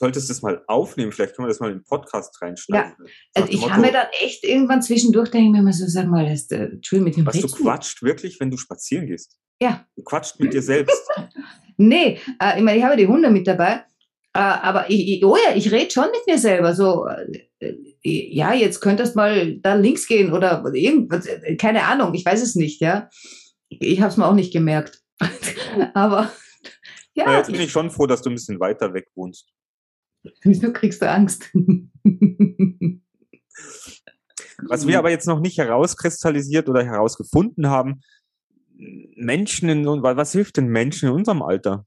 Du 0.00 0.06
solltest 0.06 0.30
das 0.30 0.40
mal 0.40 0.64
aufnehmen, 0.66 1.12
vielleicht 1.12 1.36
können 1.36 1.44
wir 1.44 1.50
das 1.50 1.60
mal 1.60 1.70
in 1.70 1.80
den 1.80 1.84
Podcast 1.84 2.40
reinschneiden. 2.40 2.94
Nach 2.98 3.06
Also 3.34 3.52
ich 3.52 3.70
habe 3.70 3.82
mir 3.82 3.92
dann 3.92 4.06
echt 4.18 4.44
irgendwann 4.44 4.80
zwischendurch 4.80 5.30
denke 5.30 5.48
ich 5.48 5.52
mir 5.52 5.58
immer 5.58 5.74
so, 5.74 5.84
sag 5.88 6.06
mal, 6.06 6.26
das, 6.26 6.50
äh, 6.50 6.70
Entschuldigung, 6.72 7.04
mit 7.04 7.16
dem 7.18 7.26
Was 7.26 7.34
du 7.34 7.40
redest 7.40 7.58
du? 7.58 7.62
quatscht 7.64 8.02
wirklich, 8.02 8.40
wenn 8.40 8.50
du 8.50 8.56
spazieren 8.56 9.06
gehst. 9.06 9.36
Ja. 9.60 9.86
Du 9.96 10.02
quatscht 10.02 10.40
mit 10.40 10.54
dir 10.54 10.62
selbst. 10.62 10.96
Nee, 11.76 12.18
äh, 12.42 12.58
ich 12.58 12.62
meine, 12.62 12.76
ich 12.76 12.84
habe 12.84 12.96
die 12.98 13.06
Hunde 13.06 13.30
mit 13.30 13.46
dabei, 13.46 13.84
äh, 14.34 14.38
aber 14.38 14.90
ich, 14.90 15.16
ich, 15.16 15.24
oh 15.24 15.34
ja, 15.34 15.56
ich 15.56 15.72
rede 15.72 15.90
schon 15.90 16.10
mit 16.10 16.26
mir 16.26 16.38
selber. 16.38 16.74
So, 16.74 17.06
äh, 17.06 17.48
äh, 17.60 17.74
ja, 18.02 18.52
jetzt 18.52 18.80
könntest 18.80 19.16
mal 19.16 19.56
da 19.56 19.74
links 19.74 20.06
gehen 20.06 20.30
oder 20.34 20.62
irgendwas, 20.74 21.24
äh, 21.24 21.56
keine 21.56 21.84
Ahnung, 21.84 22.12
ich 22.12 22.24
weiß 22.24 22.42
es 22.42 22.54
nicht, 22.54 22.82
ja. 22.82 23.08
Ich 23.70 23.98
habe 24.02 24.10
es 24.10 24.18
mir 24.18 24.26
auch 24.26 24.34
nicht 24.34 24.52
gemerkt. 24.52 25.02
aber 25.94 26.30
Na, 27.14 27.24
ja, 27.24 27.38
jetzt 27.38 27.50
bin 27.50 27.62
ich 27.62 27.72
schon 27.72 27.90
froh, 27.90 28.06
dass 28.06 28.20
du 28.20 28.28
ein 28.28 28.34
bisschen 28.34 28.60
weiter 28.60 28.92
weg 28.92 29.06
wohnst. 29.14 29.50
Wieso 30.42 30.72
kriegst 30.72 31.02
du 31.02 31.10
Angst? 31.10 31.50
Was 34.68 34.86
wir 34.86 34.98
aber 34.98 35.10
jetzt 35.10 35.26
noch 35.26 35.40
nicht 35.40 35.58
herauskristallisiert 35.58 36.68
oder 36.68 36.84
herausgefunden 36.84 37.68
haben, 37.68 38.00
Menschen 39.16 39.68
in, 39.68 39.84
was 39.86 40.32
hilft 40.32 40.56
denn 40.56 40.66
Menschen 40.68 41.08
in 41.08 41.14
unserem 41.14 41.42
Alter? 41.42 41.86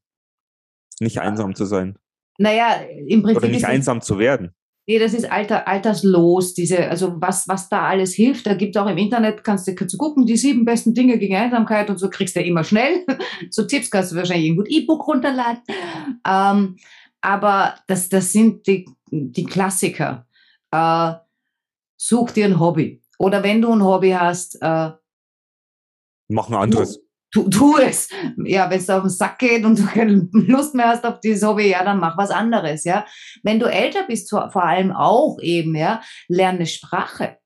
Nicht 1.00 1.20
einsam 1.20 1.56
zu 1.56 1.66
sein 1.66 1.98
naja, 2.38 2.82
im 3.08 3.22
Prinzip 3.24 3.44
oder 3.44 3.52
nicht 3.52 3.66
einsam 3.66 4.02
zu 4.02 4.20
werden. 4.20 4.52
Nee, 4.86 5.00
das 5.00 5.14
ist 5.14 5.32
alter, 5.32 5.66
alterslos, 5.66 6.54
diese, 6.54 6.90
also 6.90 7.14
was, 7.22 7.48
was 7.48 7.70
da 7.70 7.88
alles 7.88 8.14
hilft. 8.14 8.46
Da 8.46 8.54
gibt 8.54 8.76
es 8.76 8.82
auch 8.82 8.90
im 8.90 8.98
Internet, 8.98 9.42
kannst 9.42 9.66
du, 9.66 9.76
kannst 9.76 9.94
du 9.94 9.98
gucken, 9.98 10.26
die 10.26 10.36
sieben 10.36 10.66
besten 10.66 10.94
Dinge 10.94 11.18
gegen 11.18 11.36
Einsamkeit 11.36 11.90
und 11.90 11.98
so 11.98 12.10
kriegst 12.10 12.36
du 12.36 12.42
immer 12.42 12.66
schnell. 12.66 13.06
so 13.50 13.64
Tipps 13.64 13.90
kannst 13.90 14.12
du 14.12 14.18
wahrscheinlich 14.18 14.48
irgendwo 14.48 14.66
E-Book 14.68 15.08
runterladen. 15.08 15.62
Ähm, 16.28 16.76
aber 17.24 17.76
das, 17.88 18.10
das 18.10 18.32
sind 18.34 18.68
die, 18.68 18.86
die 19.10 19.46
Klassiker. 19.46 20.28
Äh, 20.72 21.14
such 21.98 22.32
dir 22.32 22.46
ein 22.46 22.60
Hobby. 22.60 23.02
Oder 23.18 23.42
wenn 23.44 23.62
du 23.62 23.72
ein 23.74 23.84
Hobby 23.84 24.12
hast, 24.12 24.62
äh, 24.62 24.92
Mach 26.28 26.50
ein 26.50 26.56
anderes. 26.56 27.00
tu, 27.32 27.50
tu 27.50 27.78
es. 27.78 28.10
Ja, 28.44 28.70
wenn 28.70 28.80
es 28.80 28.90
auf 28.90 29.04
den 29.04 29.10
Sack 29.10 29.40
geht 29.40 29.64
und 29.64 29.80
du 29.80 29.86
keine 29.86 30.28
Lust 30.34 30.76
mehr 30.76 30.90
hast 30.90 31.06
auf 31.06 31.20
dieses 31.22 31.48
Hobby, 31.48 31.70
ja, 31.70 31.84
dann 31.86 32.00
mach 32.00 32.18
was 32.18 32.30
anderes, 32.32 32.84
ja. 32.84 33.06
Wenn 33.44 33.60
du 33.60 33.68
älter 33.68 34.04
bist, 34.08 34.30
vor, 34.30 34.56
allem 34.56 34.92
auch 34.92 35.38
eben, 35.42 35.76
ja, 35.76 36.02
lerne 36.28 36.58
eine 36.60 36.68
Sprache. 36.68 37.38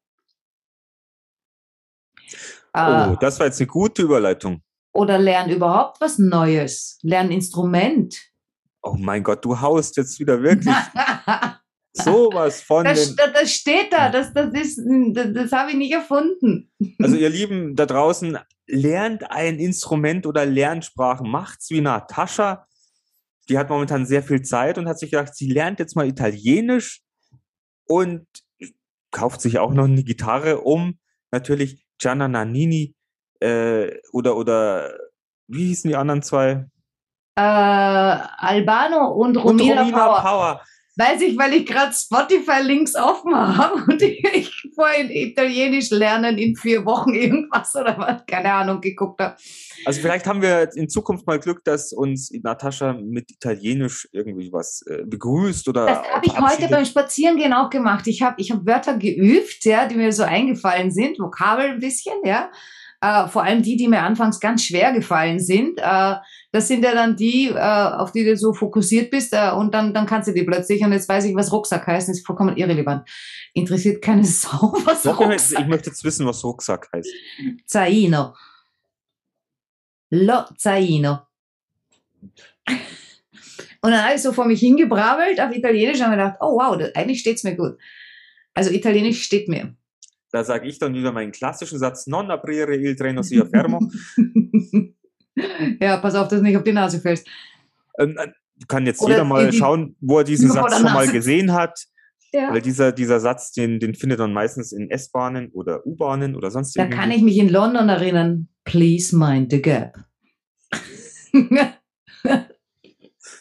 Äh, 2.73 3.09
Oh, 3.11 3.15
das 3.19 3.39
war 3.39 3.47
jetzt 3.47 3.59
eine 3.59 3.67
gute 3.67 4.01
Überleitung. 4.03 4.61
oder 4.93 5.17
lern 5.19 5.49
überhaupt 5.49 6.01
was 6.01 6.17
Neues. 6.17 6.97
Lern 7.03 7.27
ein 7.27 7.31
Instrument. 7.31 8.17
Oh 8.87 8.97
mein 8.97 9.23
Gott, 9.23 9.43
du 9.43 9.59
haust 9.59 9.97
jetzt 9.97 10.19
wieder 10.19 10.41
wirklich 10.41 10.75
sowas 11.93 12.61
von 12.61 12.85
Das, 12.85 13.15
das, 13.15 13.33
das 13.33 13.51
steht 13.51 13.91
da, 13.91 14.09
das, 14.09 14.33
das, 14.33 14.53
ist, 14.53 14.79
das, 15.13 15.33
das 15.33 15.51
habe 15.51 15.71
ich 15.71 15.77
nicht 15.77 15.93
erfunden. 15.93 16.71
Also 16.99 17.15
ihr 17.15 17.29
Lieben 17.29 17.75
da 17.75 17.85
draußen, 17.85 18.37
lernt 18.65 19.29
ein 19.31 19.59
Instrument 19.59 20.25
oder 20.25 20.45
lernt 20.45 20.85
Sprachen. 20.85 21.29
Macht's 21.29 21.69
wie 21.69 21.81
Natascha. 21.81 22.67
Die 23.49 23.57
hat 23.57 23.69
momentan 23.69 24.05
sehr 24.05 24.23
viel 24.23 24.41
Zeit 24.41 24.77
und 24.77 24.87
hat 24.87 24.99
sich 24.99 25.11
gedacht, 25.11 25.35
sie 25.35 25.49
lernt 25.49 25.79
jetzt 25.79 25.95
mal 25.95 26.07
Italienisch 26.07 27.01
und 27.85 28.25
kauft 29.11 29.41
sich 29.41 29.59
auch 29.59 29.73
noch 29.73 29.85
eine 29.85 30.03
Gitarre, 30.03 30.61
um 30.61 30.99
natürlich 31.31 31.85
Gianna 31.97 32.27
Nannini 32.27 32.95
äh, 33.39 33.97
oder 34.11 34.35
oder 34.35 34.97
wie 35.47 35.67
hießen 35.67 35.89
die 35.89 35.95
anderen 35.95 36.23
zwei? 36.23 36.65
Äh, 37.37 37.39
Albano 37.39 39.11
und 39.11 39.37
Und 39.37 39.61
Romina, 39.61 39.81
Romina 39.81 39.97
Power. 39.97 40.21
Power. 40.21 40.61
Weiß 40.99 41.21
ich, 41.21 41.37
weil 41.37 41.53
ich 41.53 41.67
gerade 41.67 41.93
Spotify-Links 41.93 42.95
offen 42.95 43.35
habe 43.35 43.75
und 43.87 44.01
ich 44.01 44.51
vorhin 44.73 45.11
Italienisch 45.11 45.91
lernen 45.91 46.39
in 46.39 46.55
vier 46.55 46.83
Wochen 46.85 47.13
irgendwas 47.13 47.75
oder 47.75 47.95
was, 47.99 48.25
keine 48.25 48.51
Ahnung, 48.51 48.81
geguckt 48.81 49.21
habe. 49.21 49.35
Also 49.85 50.01
vielleicht 50.01 50.25
haben 50.25 50.41
wir 50.41 50.67
in 50.75 50.89
Zukunft 50.89 51.27
mal 51.27 51.39
Glück, 51.39 51.63
dass 51.63 51.93
uns 51.93 52.31
Natascha 52.31 52.93
mit 52.93 53.29
Italienisch 53.29 54.09
irgendwie 54.11 54.51
was 54.51 54.81
äh, 54.87 55.03
begrüßt 55.05 55.67
oder 55.67 55.85
Das 55.85 56.11
habe 56.11 56.25
ich 56.25 56.39
heute 56.39 56.67
beim 56.67 56.85
Spazierengehen 56.85 57.53
auch 57.53 57.69
gemacht. 57.69 58.07
Ich 58.07 58.23
habe 58.23 58.41
ich 58.41 58.49
hab 58.49 58.65
Wörter 58.65 58.97
geübt, 58.97 59.63
ja, 59.65 59.85
die 59.87 59.93
mir 59.93 60.11
so 60.11 60.23
eingefallen 60.23 60.89
sind, 60.89 61.19
Vokabel 61.19 61.73
ein 61.73 61.79
bisschen, 61.79 62.15
ja. 62.23 62.49
Äh, 62.99 63.27
vor 63.27 63.43
allem 63.43 63.61
die, 63.61 63.77
die 63.77 63.87
mir 63.87 64.01
anfangs 64.01 64.39
ganz 64.39 64.63
schwer 64.63 64.91
gefallen 64.91 65.39
sind. 65.39 65.77
Äh, 65.77 66.15
das 66.51 66.67
sind 66.67 66.83
ja 66.83 66.95
dann 66.95 67.15
die, 67.15 67.49
äh, 67.49 67.59
auf 67.59 68.11
die 68.11 68.25
du 68.25 68.35
so 68.35 68.53
fokussiert 68.53 69.11
bist 69.11 69.33
äh, 69.33 69.51
und 69.51 69.73
dann, 69.73 69.93
dann 69.93 70.07
kannst 70.07 70.27
du 70.27 70.33
die 70.33 70.43
plötzlich. 70.43 70.83
Und 70.83 70.93
jetzt 70.93 71.07
weiß 71.07 71.25
ich, 71.25 71.35
was 71.35 71.53
Rucksack 71.53 71.85
heißt, 71.85 72.09
das 72.09 72.17
ist 72.17 72.25
vollkommen 72.25 72.57
irrelevant. 72.57 73.07
Interessiert 73.53 74.01
keine 74.01 74.25
Sau, 74.25 74.73
was 74.83 75.03
Doch, 75.03 75.19
Rucksack 75.19 75.61
ich 75.61 75.67
möchte 75.67 75.89
jetzt 75.91 76.03
wissen, 76.03 76.25
was 76.25 76.43
Rucksack 76.43 76.89
heißt. 76.91 77.09
Zaino. 77.65 78.33
Lo 80.09 80.45
Zaino. 80.57 81.19
Und 83.81 83.91
dann 83.91 84.03
habe 84.03 84.15
ich 84.15 84.21
so 84.23 84.33
vor 84.33 84.45
mich 84.45 84.59
hingebrabbelt 84.59 85.39
auf 85.39 85.55
Italienisch 85.55 85.97
und 85.97 86.07
habe 86.07 86.15
mir 86.17 86.23
gedacht, 86.23 86.39
oh 86.41 86.57
wow, 86.57 86.77
das, 86.77 86.95
eigentlich 86.95 87.19
steht's 87.19 87.43
mir 87.43 87.55
gut. 87.55 87.77
Also 88.53 88.71
Italienisch 88.71 89.23
steht 89.23 89.47
mir. 89.47 89.75
Da 90.31 90.43
sage 90.43 90.67
ich 90.67 90.77
dann 90.79 90.93
wieder 90.93 91.11
meinen 91.11 91.31
klassischen 91.31 91.79
Satz, 91.79 92.07
non 92.07 92.29
aprire 92.31 92.75
il 92.75 92.95
treno 92.95 93.21
sia 93.21 93.45
fermo. 93.45 93.79
ja, 95.79 95.97
pass 95.97 96.15
auf, 96.15 96.27
dass 96.27 96.39
du 96.39 96.43
nicht 96.43 96.57
auf 96.57 96.63
die 96.63 96.73
Nase 96.73 96.99
fällst. 96.99 97.27
ähm, 97.99 98.15
äh, 98.17 98.27
kann 98.67 98.85
jetzt 98.85 99.01
Oder 99.01 99.13
jeder 99.13 99.23
mal 99.23 99.49
die- 99.49 99.57
schauen, 99.57 99.95
wo 100.01 100.17
er 100.19 100.23
diesen 100.23 100.51
Satz 100.57 100.75
schon 100.77 100.83
mal 100.93 101.07
gesehen 101.07 101.53
hat. 101.53 101.79
Ja. 102.33 102.51
Weil 102.51 102.61
dieser, 102.61 102.91
dieser 102.91 103.21
Satz, 103.21 103.53
den, 103.53 103.79
den 103.79 103.95
findet 103.95 104.19
man 104.19 104.33
meistens 104.33 104.73
in 104.73 104.91
S-Bahnen 104.91 105.49
oder 105.53 105.85
U-Bahnen 105.87 106.35
oder 106.35 106.51
sonst 106.51 106.77
Da 106.77 106.85
kann 106.87 107.09
ich 107.11 107.21
mich 107.21 107.37
in 107.37 107.47
London 107.47 107.87
erinnern. 107.87 108.49
Please 108.65 109.15
mind 109.15 109.49
the 109.51 109.61
gap. 109.61 109.95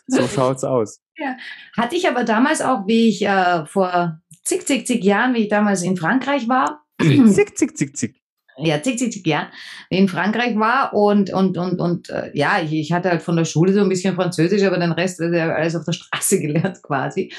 So 0.07 0.27
schaut's 0.29 0.63
aus. 0.63 1.03
Hatte 1.77 1.97
ich 1.97 2.09
aber 2.09 2.23
damals 2.25 2.61
auch, 2.61 2.87
wie 2.87 3.09
ich 3.09 3.23
äh, 3.27 3.67
vor 3.67 4.21
zig, 4.47 4.67
zig, 4.67 4.87
zig 4.87 5.05
Jahren, 5.05 5.35
wie 5.35 5.43
ich 5.43 5.49
damals 5.49 5.83
in 5.83 5.97
Frankreich 5.97 6.49
war, 6.49 6.85
zick, 7.01 7.59
zick, 7.59 7.77
zick, 7.77 7.97
zick. 7.97 8.17
ja, 8.59 8.81
zig, 8.83 8.99
zig, 8.99 9.13
zig 9.13 9.27
Jahren 9.27 9.49
in 9.91 10.09
Frankreich 10.09 10.57
war 10.57 10.95
und, 10.95 11.33
und, 11.33 11.59
und, 11.59 11.81
und 11.81 12.09
äh, 12.09 12.31
ja, 12.33 12.61
ich, 12.63 12.73
ich 12.73 12.93
hatte 12.93 13.11
halt 13.11 13.23
von 13.23 13.37
der 13.37 13.45
Schule 13.45 13.73
so 13.73 13.81
ein 13.81 13.89
bisschen 13.89 14.15
Französisch, 14.15 14.63
aber 14.63 14.79
den 14.79 14.93
Rest 14.93 15.21
also 15.21 15.37
alles 15.37 15.77
auf 15.77 15.85
der 15.85 15.93
Straße 15.93 16.41
gelernt 16.41 16.83
quasi. 16.83 17.33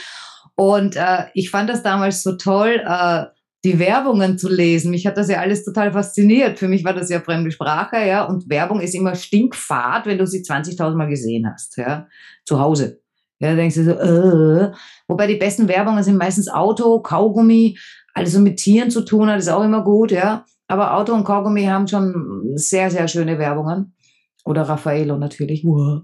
Und 0.56 0.96
äh, 0.96 1.26
ich 1.34 1.50
fand 1.50 1.70
das 1.70 1.82
damals 1.82 2.24
so 2.24 2.36
toll, 2.36 2.82
äh, 2.86 3.26
die 3.64 3.80
Werbungen 3.80 4.38
zu 4.38 4.50
lesen. 4.50 4.92
Mich 4.92 5.06
hat 5.08 5.18
das 5.18 5.30
ja 5.30 5.40
alles 5.40 5.64
total 5.64 5.92
fasziniert. 5.92 6.60
Für 6.60 6.68
mich 6.68 6.84
war 6.84 6.94
das 6.94 7.10
ja 7.10 7.22
fremde 7.22 7.52
Sprache, 7.52 7.98
ja, 8.06 8.24
und 8.24 8.50
Werbung 8.50 8.82
ist 8.82 8.96
immer 8.96 9.16
stinkfad, 9.16 10.06
wenn 10.06 10.18
du 10.18 10.28
sie 10.28 10.42
20.000 10.42 10.96
Mal 10.96 11.08
gesehen 11.08 11.52
hast, 11.52 11.78
ja, 11.78 12.08
zu 12.46 12.60
Hause. 12.60 13.02
Ja, 13.40 13.50
da 13.52 13.56
denkst 13.56 13.76
du 13.76 13.84
so, 13.84 13.92
äh. 13.92 14.72
Wobei 15.08 15.28
die 15.28 15.36
besten 15.36 15.68
Werbungen 15.68 16.04
sind 16.04 16.18
meistens 16.18 16.50
Auto, 16.50 17.00
Kaugummi, 17.02 17.78
alles 18.14 18.34
so 18.34 18.40
mit 18.40 18.58
Tieren 18.58 18.90
zu 18.90 19.02
tun 19.02 19.30
hat, 19.30 19.40
ist 19.40 19.50
auch 19.50 19.64
immer 19.64 19.84
gut, 19.84 20.12
ja. 20.12 20.46
Aber 20.68 20.96
Auto 20.96 21.14
und 21.14 21.24
Kaugummi 21.24 21.66
haben 21.66 21.88
schon 21.88 22.52
sehr, 22.56 22.90
sehr 22.90 23.08
schöne 23.08 23.38
Werbungen. 23.40 23.94
Oder 24.44 24.64
Raffaello 24.64 25.18
natürlich. 25.18 25.64
Wow. 25.64 26.04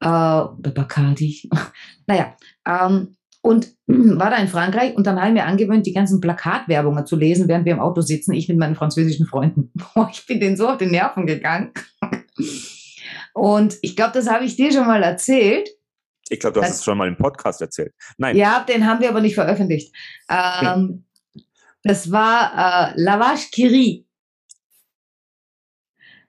Äh, 0.00 0.70
Bacardi. 0.70 1.48
naja, 2.06 2.34
ähm, 2.66 3.14
und 3.40 3.72
war 3.86 4.30
da 4.30 4.36
in 4.36 4.48
Frankreich 4.48 4.96
und 4.96 5.06
dann 5.06 5.18
habe 5.18 5.28
ich 5.28 5.34
mir 5.34 5.44
angewöhnt, 5.44 5.86
die 5.86 5.92
ganzen 5.92 6.20
Plakatwerbungen 6.20 7.06
zu 7.06 7.16
lesen, 7.16 7.48
während 7.48 7.64
wir 7.64 7.72
im 7.72 7.80
Auto 7.80 8.00
sitzen, 8.00 8.34
ich 8.34 8.48
mit 8.48 8.58
meinen 8.58 8.74
französischen 8.74 9.26
Freunden. 9.26 9.72
ich 10.12 10.26
bin 10.26 10.40
denen 10.40 10.56
so 10.56 10.68
auf 10.68 10.78
den 10.78 10.90
Nerven 10.90 11.26
gegangen. 11.26 11.72
Und 13.34 13.76
ich 13.82 13.96
glaube, 13.96 14.12
das 14.12 14.28
habe 14.28 14.44
ich 14.44 14.56
dir 14.56 14.72
schon 14.72 14.86
mal 14.86 15.02
erzählt. 15.02 15.68
Ich 16.30 16.40
glaube, 16.40 16.54
du 16.54 16.62
hast 16.62 16.76
es 16.76 16.84
schon 16.84 16.98
mal 16.98 17.08
im 17.08 17.16
Podcast 17.16 17.60
erzählt. 17.60 17.94
Nein. 18.18 18.36
Ja, 18.36 18.64
den 18.64 18.86
haben 18.86 19.00
wir 19.00 19.08
aber 19.08 19.20
nicht 19.20 19.34
veröffentlicht. 19.34 19.94
Ähm, 20.28 21.06
das 21.82 22.10
war 22.10 22.92
äh, 22.92 23.00
Lavage 23.00 23.48
Kiri. 23.50 24.06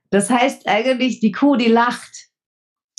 Das 0.09 0.29
heißt 0.29 0.67
eigentlich 0.67 1.19
die 1.19 1.31
Kuh, 1.31 1.55
die 1.55 1.67
lacht. 1.67 2.29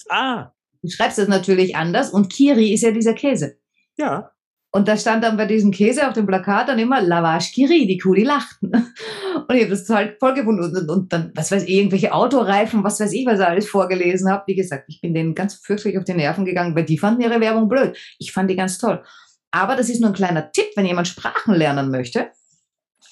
Ah. 0.09 0.53
Du 0.83 0.89
schreibst 0.89 1.19
es 1.19 1.29
natürlich 1.29 1.77
anders 1.77 2.11
und 2.11 2.33
Kiri 2.33 2.73
ist 2.73 2.83
ja 2.83 2.91
dieser 2.91 3.15
Käse. 3.15 3.59
Ja. 3.97 4.33
Und 4.73 4.87
da 4.87 4.97
stand 4.97 5.25
dann 5.25 5.37
bei 5.37 5.47
diesem 5.47 5.73
Käse 5.73 6.07
auf 6.07 6.15
dem 6.15 6.27
Plakat 6.27 6.69
dann 6.69 6.79
immer 6.79 7.03
Lavage 7.03 7.51
Kiri, 7.53 7.89
die 7.89 7.99
Kuh, 7.99 8.15
die 8.15 8.23
lacht. 8.23 8.57
Und 8.63 9.57
ich 9.57 9.63
habe 9.63 9.71
das 9.71 9.89
halt 9.89 10.19
voll 10.21 10.35
gefunden. 10.35 10.63
Und, 10.63 10.77
und, 10.77 10.91
und, 10.91 11.13
dann, 11.13 11.33
was 11.35 11.51
weiß 11.51 11.65
ich, 11.65 11.71
irgendwelche 11.71 12.13
Autoreifen, 12.13 12.85
was 12.85 13.01
weiß 13.01 13.13
ich, 13.13 13.27
was 13.27 13.41
ich 13.41 13.47
alles 13.47 13.69
vorgelesen 13.69 14.31
habe. 14.31 14.45
Wie 14.47 14.55
gesagt, 14.55 14.85
ich 14.87 15.01
bin 15.01 15.13
denen 15.13 15.35
ganz 15.35 15.55
fürchterlich 15.55 15.99
auf 15.99 16.05
die 16.05 16.15
Nerven 16.15 16.45
gegangen, 16.45 16.77
weil 16.77 16.85
die 16.85 16.99
fanden 16.99 17.23
ihre 17.23 17.41
Werbung 17.41 17.69
blöd. 17.69 17.97
Ich 18.19 18.33
fand 18.33 18.49
die 18.49 18.57
ganz 18.57 18.79
toll. 18.79 19.03
Aber 19.51 19.75
das 19.75 19.89
ist 19.89 20.01
nur 20.01 20.11
ein 20.11 20.15
kleiner 20.15 20.53
Tipp, 20.53 20.67
wenn 20.77 20.87
jemand 20.87 21.09
Sprachen 21.09 21.55
lernen 21.55 21.91
möchte. 21.91 22.31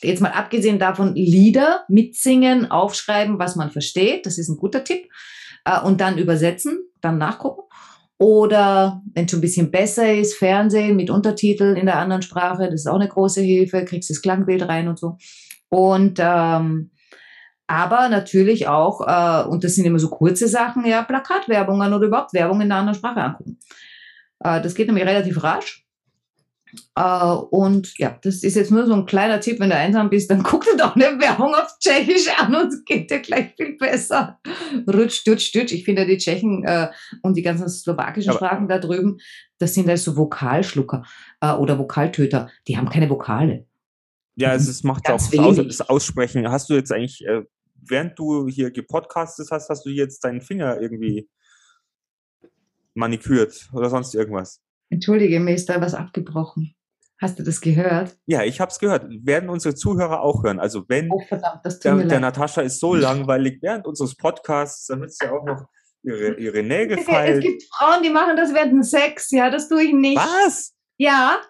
Jetzt 0.01 0.21
mal 0.21 0.31
abgesehen 0.31 0.79
davon, 0.79 1.17
Lieder 1.17 1.85
mitsingen, 1.89 2.71
aufschreiben, 2.71 3.41
was 3.41 3.57
man 3.57 3.73
versteht. 3.73 4.27
Das 4.27 4.39
ist 4.39 4.49
ein 4.49 4.59
guter 4.59 4.85
Tipp. 4.85 5.09
Äh, 5.65 5.81
und 5.81 6.01
dann 6.01 6.19
übersetzen, 6.19 6.79
dann 7.01 7.19
nachgucken. 7.19 7.63
Oder 8.19 9.01
wenn 9.15 9.27
es 9.27 9.31
schon 9.31 9.39
ein 9.39 9.43
bisschen 9.43 9.71
besser 9.71 10.13
ist, 10.13 10.35
Fernsehen 10.35 10.97
mit 10.97 11.09
Untertiteln 11.09 11.77
in 11.77 11.87
der 11.87 11.99
anderen 11.99 12.23
Sprache, 12.23 12.65
das 12.65 12.81
ist 12.81 12.89
auch 12.89 12.97
eine 12.97 13.09
große 13.09 13.41
Hilfe, 13.41 13.85
kriegst 13.85 14.11
das 14.11 14.23
Klangbild 14.23 14.69
rein 14.69 14.89
und 14.89 14.99
so. 14.99 15.17
Und 15.69 16.19
ähm, 16.21 16.91
aber 17.69 18.09
natürlich 18.09 18.67
auch, 18.67 19.07
äh, 19.07 19.47
und 19.47 19.63
das 19.63 19.75
sind 19.75 19.85
immer 19.85 19.99
so 19.99 20.09
kurze 20.09 20.49
Sachen, 20.49 20.87
ja, 20.87 21.03
Plakatwerbungen 21.03 21.93
oder 21.93 22.07
überhaupt 22.07 22.33
Werbung 22.33 22.61
in 22.61 22.73
einer 22.73 22.81
anderen 22.81 22.99
Sprache 22.99 23.21
angucken. 23.23 23.59
Äh, 24.43 24.63
das 24.63 24.75
geht 24.75 24.87
nämlich 24.87 25.07
relativ 25.07 25.43
rasch. 25.45 25.87
Uh, 26.99 27.47
und 27.51 27.97
ja, 27.99 28.19
das 28.23 28.43
ist 28.43 28.57
jetzt 28.57 28.71
nur 28.71 28.87
so 28.87 28.93
ein 28.93 29.07
kleiner 29.07 29.41
Tipp, 29.41 29.61
wenn 29.61 29.71
du 29.71 29.77
einsam 29.77 30.11
bist, 30.11 30.31
dann 30.31 30.43
guck 30.43 30.65
dir 30.65 30.77
doch 30.77 30.97
eine 30.97 31.19
Werbung 31.21 31.55
auf 31.55 31.79
Tschechisch 31.79 32.29
an 32.39 32.55
und 32.55 32.69
es 32.69 32.85
geht 32.85 33.11
dir 33.11 33.21
gleich 33.21 33.55
viel 33.57 33.77
besser. 33.77 34.39
Rutsch, 34.87 35.21
stutsch, 35.21 35.47
stutsch. 35.47 35.73
Ich 35.73 35.85
finde 35.85 36.07
die 36.07 36.19
Tschechen 36.19 36.65
äh, 36.65 36.91
und 37.23 37.37
die 37.37 37.43
ganzen 37.43 37.69
slowakischen 37.69 38.31
Aber 38.31 38.39
Sprachen 38.39 38.69
da 38.69 38.79
drüben, 38.79 39.19
das 39.59 39.75
sind 39.75 39.89
also 39.89 40.17
Vokalschlucker 40.17 41.05
äh, 41.41 41.53
oder 41.53 41.79
Vokaltöter. 41.79 42.51
Die 42.67 42.77
haben 42.77 42.91
keine 42.91 43.09
Vokale. 43.09 43.67
Ja, 44.37 44.55
es, 44.55 44.69
es 44.69 44.85
macht 44.85 45.05
Ganz 45.05 45.33
auch 45.39 45.55
das, 45.55 45.79
das 45.79 45.89
Aussprechen. 45.89 46.49
Hast 46.51 46.69
du 46.71 46.75
jetzt 46.75 46.93
eigentlich, 46.93 47.25
äh, 47.27 47.43
während 47.75 48.19
du 48.19 48.47
hier 48.47 48.71
gepodcastet 48.71 49.49
hast, 49.51 49.69
hast 49.69 49.87
du 49.87 49.91
jetzt 49.91 50.23
deinen 50.25 50.43
Finger 50.43 50.81
irgendwie 50.81 51.29
manikürt 52.95 53.69
oder 53.73 53.89
sonst 53.89 54.15
irgendwas? 54.15 54.61
Entschuldige, 54.91 55.41
mir 55.41 55.55
ist 55.55 55.69
da 55.69 55.81
was 55.81 55.95
abgebrochen. 55.95 56.75
Hast 57.21 57.39
du 57.39 57.43
das 57.43 57.61
gehört? 57.61 58.17
Ja, 58.27 58.45
ich 58.45 58.61
habe 58.61 58.71
es 58.71 58.79
gehört. 58.79 59.07
Werden 59.09 59.51
unsere 59.51 59.75
Zuhörer 59.75 60.21
auch 60.23 60.45
hören. 60.45 60.61
Also 60.61 60.85
wenn 60.89 61.11
oh, 61.11 61.21
verdammt, 61.27 61.61
das 61.65 61.81
der, 61.81 61.97
der 61.97 62.21
Natascha 62.21 62.61
ist 62.61 62.79
so 62.79 62.95
langweilig 62.95 63.59
während 63.61 63.87
unseres 63.87 64.17
Podcasts, 64.17 64.87
damit 64.87 65.13
sie 65.13 65.27
auch 65.27 65.45
noch 65.45 65.67
ihre, 66.05 66.35
ihre 66.39 66.63
Nägel 66.63 66.99
feilt. 66.99 67.39
Es 67.39 67.51
gibt 67.51 67.65
Frauen, 67.75 68.05
die 68.05 68.11
machen 68.11 68.37
das 68.37 68.55
während 68.55 68.87
Sex. 68.87 69.33
Ja, 69.33 69.51
das 69.51 69.69
tue 69.69 69.83
ich 69.83 69.93
nicht. 69.93 70.17
Was? 70.17 70.75
Ja. 70.97 71.41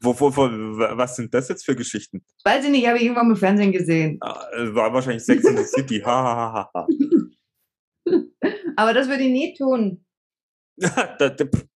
Wo, 0.00 0.18
wo, 0.18 0.36
wo, 0.36 0.48
was 0.96 1.14
sind 1.16 1.32
das 1.32 1.48
jetzt 1.48 1.64
für 1.64 1.76
Geschichten? 1.76 2.24
Weiß 2.44 2.64
ich 2.64 2.70
nicht, 2.70 2.86
habe 2.86 2.98
ich 2.98 3.04
irgendwann 3.04 3.30
im 3.30 3.36
Fernsehen 3.36 3.70
gesehen. 3.72 4.18
Ah, 4.20 4.44
war 4.72 4.92
wahrscheinlich 4.92 5.24
Sex 5.24 5.44
in 5.44 5.56
the 5.56 5.64
City. 5.64 6.00
Ha, 6.00 6.22
ha, 6.22 6.52
ha, 6.52 6.70
ha. 6.74 6.86
Aber 8.76 8.92
das 8.92 9.08
würde 9.08 9.22
ich 9.22 9.30
nie 9.30 9.54
tun. 9.54 10.04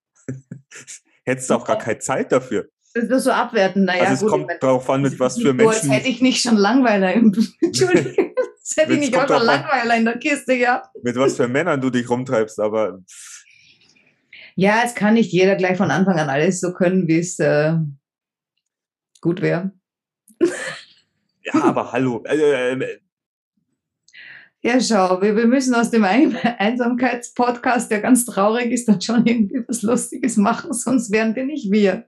Hättest 1.25 1.51
du 1.51 1.55
auch 1.55 1.65
gar 1.65 1.79
keine 1.79 1.99
Zeit 1.99 2.33
dafür. 2.33 2.69
Das 2.95 3.05
ist 3.05 3.25
so 3.25 3.31
abwerten. 3.31 3.85
Naja, 3.85 4.03
also 4.03 4.15
es 4.15 4.21
gut, 4.21 4.31
kommt 4.31 4.63
darauf 4.63 4.91
an, 4.91 5.03
mit 5.03 5.19
was 5.21 5.41
für 5.41 5.53
Menschen. 5.53 5.69
Als 5.69 5.89
hätte 5.89 6.09
ich 6.09 6.21
nicht 6.21 6.43
schon 6.43 6.57
Langweiler 6.57 7.13
im 7.13 7.33
Entschuldigung. 7.61 8.35
Das 8.37 8.77
hätte 8.77 8.95
ich 8.95 9.01
nicht 9.01 9.17
auch 9.17 9.29
schon 9.29 9.43
Langweiler 9.43 9.97
in 9.97 10.05
der 10.05 10.19
Kiste, 10.19 10.55
ja. 10.55 10.83
Mit 11.03 11.17
was 11.17 11.37
für 11.37 11.49
Männern 11.49 11.81
du 11.81 11.91
dich 11.91 12.09
rumtreibst, 12.09 12.59
aber. 12.59 13.01
Ja, 14.57 14.83
es 14.85 14.95
kann 14.95 15.15
nicht 15.15 15.33
jeder 15.33 15.57
gleich 15.57 15.77
von 15.77 15.91
Anfang 15.91 16.19
an 16.19 16.29
alles 16.29 16.61
so 16.61 16.73
können, 16.73 17.07
wie 17.07 17.19
es 17.19 17.39
äh, 17.39 17.75
gut 19.21 19.41
wäre. 19.41 19.73
ja, 21.43 21.63
aber 21.63 21.93
hallo. 21.93 22.23
Äh, 22.27 22.73
äh, 22.73 22.99
ja, 24.63 24.81
schau, 24.81 25.23
wir, 25.23 25.37
wir 25.37 25.47
müssen 25.47 25.75
aus 25.75 25.91
dem 25.91 26.05
Einsamkeitspodcast, 26.05 27.91
der 27.91 28.01
ganz 28.01 28.27
traurig 28.27 28.71
ist, 28.71 28.89
dann 28.89 29.01
schon 29.01 29.25
irgendwie 29.25 29.65
was 29.67 29.83
Lustiges 29.83 30.37
machen, 30.37 30.73
sonst 30.73 31.11
wären 31.11 31.35
wir 31.35 31.45
nicht 31.45 31.71
wir. 31.71 32.07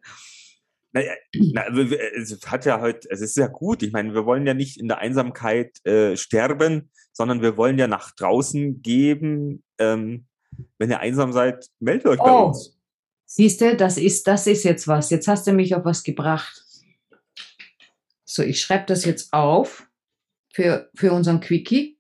Naja, 0.93 1.13
na, 1.35 1.65
es 2.17 2.39
hat 2.47 2.67
ja 2.67 2.81
heute, 2.83 3.09
es 3.11 3.23
ist 3.23 3.39
ja 3.39 3.47
gut. 3.47 3.83
Ich 3.83 3.93
meine, 3.93 4.13
wir 4.13 4.27
wollen 4.27 4.47
ja 4.47 4.53
nicht 4.53 4.79
in 4.79 4.89
der 4.89 4.99
Einsamkeit 4.99 5.85
äh, 5.87 6.17
sterben, 6.19 6.91
sondern 7.13 7.41
wir 7.41 7.57
wollen 7.57 7.79
ja 7.79 7.87
nach 7.87 8.11
draußen 8.15 8.83
geben. 8.83 9.65
Ähm, 9.79 10.27
wenn 10.79 10.91
ihr 10.91 11.01
einsam 11.01 11.33
seid, 11.33 11.67
meldet 11.81 12.07
euch 12.07 12.21
oh. 12.21 12.25
bei 12.25 12.39
uns. 12.49 12.79
Siehst 13.25 13.63
du, 13.63 13.75
das 13.75 13.97
ist, 13.97 14.27
das 14.27 14.47
ist 14.47 14.65
jetzt 14.65 14.87
was. 14.87 15.09
Jetzt 15.09 15.29
hast 15.29 15.47
du 15.47 15.53
mich 15.55 15.75
auf 15.75 15.87
was 15.87 16.03
gebracht. 16.03 16.63
So, 18.27 18.43
ich 18.43 18.61
schreibe 18.61 18.85
das 18.87 19.07
jetzt 19.07 19.33
auf 19.33 19.89
für, 20.53 20.91
für 20.95 21.13
unseren 21.13 21.41
Quickie 21.41 21.92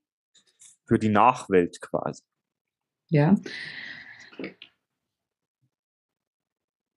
für 0.92 0.98
die 0.98 1.08
Nachwelt 1.08 1.80
quasi. 1.80 2.22
Ja. 3.08 3.34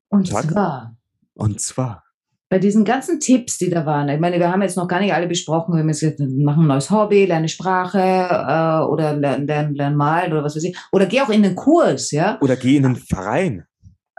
Und 0.09 0.27
Sag. 0.27 0.51
zwar. 0.51 0.97
Und 1.33 1.61
zwar. 1.61 2.03
Bei 2.49 2.59
diesen 2.59 2.83
ganzen 2.83 3.21
Tipps, 3.21 3.57
die 3.57 3.69
da 3.69 3.85
waren, 3.85 4.09
ich 4.09 4.19
meine, 4.19 4.37
wir 4.37 4.51
haben 4.51 4.61
jetzt 4.61 4.75
noch 4.75 4.89
gar 4.89 4.99
nicht 4.99 5.13
alle 5.13 5.27
besprochen, 5.27 5.75
wir 5.75 5.83
müssen 5.85 6.09
jetzt 6.09 6.19
machen 6.19 6.63
ein 6.63 6.67
neues 6.67 6.91
Hobby, 6.91 7.25
lerne 7.25 7.47
Sprache 7.47 7.99
äh, 7.99 8.85
oder 8.85 9.15
lerne 9.15 9.45
lern, 9.45 9.73
lern 9.73 9.95
malen 9.95 10.33
oder 10.33 10.43
was 10.43 10.57
weiß 10.57 10.63
ich. 10.65 10.77
Oder 10.91 11.05
geh 11.05 11.21
auch 11.21 11.29
in 11.29 11.45
einen 11.45 11.55
Kurs, 11.55 12.11
ja. 12.11 12.37
Oder 12.41 12.57
geh 12.57 12.75
in 12.75 12.85
einen 12.85 12.95
Verein. 12.97 13.65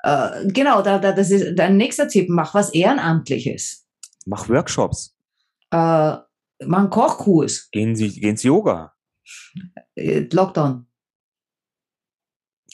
Äh, 0.02 0.48
genau, 0.48 0.80
da, 0.80 0.98
da, 0.98 1.12
das 1.12 1.30
ist 1.30 1.54
dein 1.58 1.76
nächster 1.76 2.08
Tipp. 2.08 2.30
Mach 2.30 2.54
was 2.54 2.70
Ehrenamtliches. 2.70 3.86
Mach 4.24 4.48
Workshops. 4.48 5.14
Äh, 5.70 5.76
mach 6.64 6.78
einen 6.78 6.90
Kochkurs. 6.90 7.68
Gehen 7.70 7.94
Sie, 7.94 8.08
gehen 8.20 8.38
Sie 8.38 8.48
Yoga. 8.48 8.95
Äh, 9.94 10.28
Lockdown. 10.32 10.86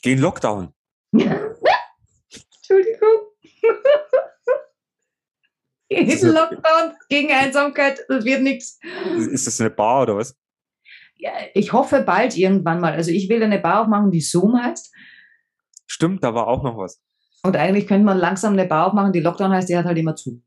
Gehen 0.03 0.19
Lockdown. 0.19 0.73
Entschuldigung. 1.13 3.09
Gegen 5.89 6.29
Lockdown, 6.29 6.95
gegen 7.11 7.33
Einsamkeit, 7.33 8.01
das 8.09 8.25
wird 8.25 8.43
nichts. 8.43 8.81
Ist 9.15 9.47
das 9.47 9.61
eine 9.61 9.69
Bar 9.69 10.03
oder 10.05 10.17
was? 10.17 10.39
Ja, 11.17 11.33
ich 11.55 11.73
hoffe 11.73 12.01
bald 12.03 12.37
irgendwann 12.37 12.81
mal. 12.81 12.95
Also 12.95 13.11
ich 13.11 13.29
will 13.29 13.43
eine 13.43 13.59
Bar 13.59 13.83
aufmachen, 13.83 14.11
die 14.11 14.23
Zoom 14.23 14.61
heißt. 14.61 14.93
Stimmt, 15.87 16.25
da 16.25 16.35
war 16.35 16.49
auch 16.49 16.63
noch 16.63 16.79
was. 16.79 17.03
Und 17.43 17.57
eigentlich 17.57 17.87
könnte 17.87 18.07
man 18.07 18.17
langsam 18.17 18.55
eine 18.55 18.67
Bar 18.67 18.87
aufmachen, 18.87 19.13
die 19.13 19.21
Lockdown 19.21 19.53
heißt, 19.53 19.69
die 19.69 19.77
hat 19.77 19.85
halt 19.85 19.99
immer 19.99 20.17
zu. 20.17 20.43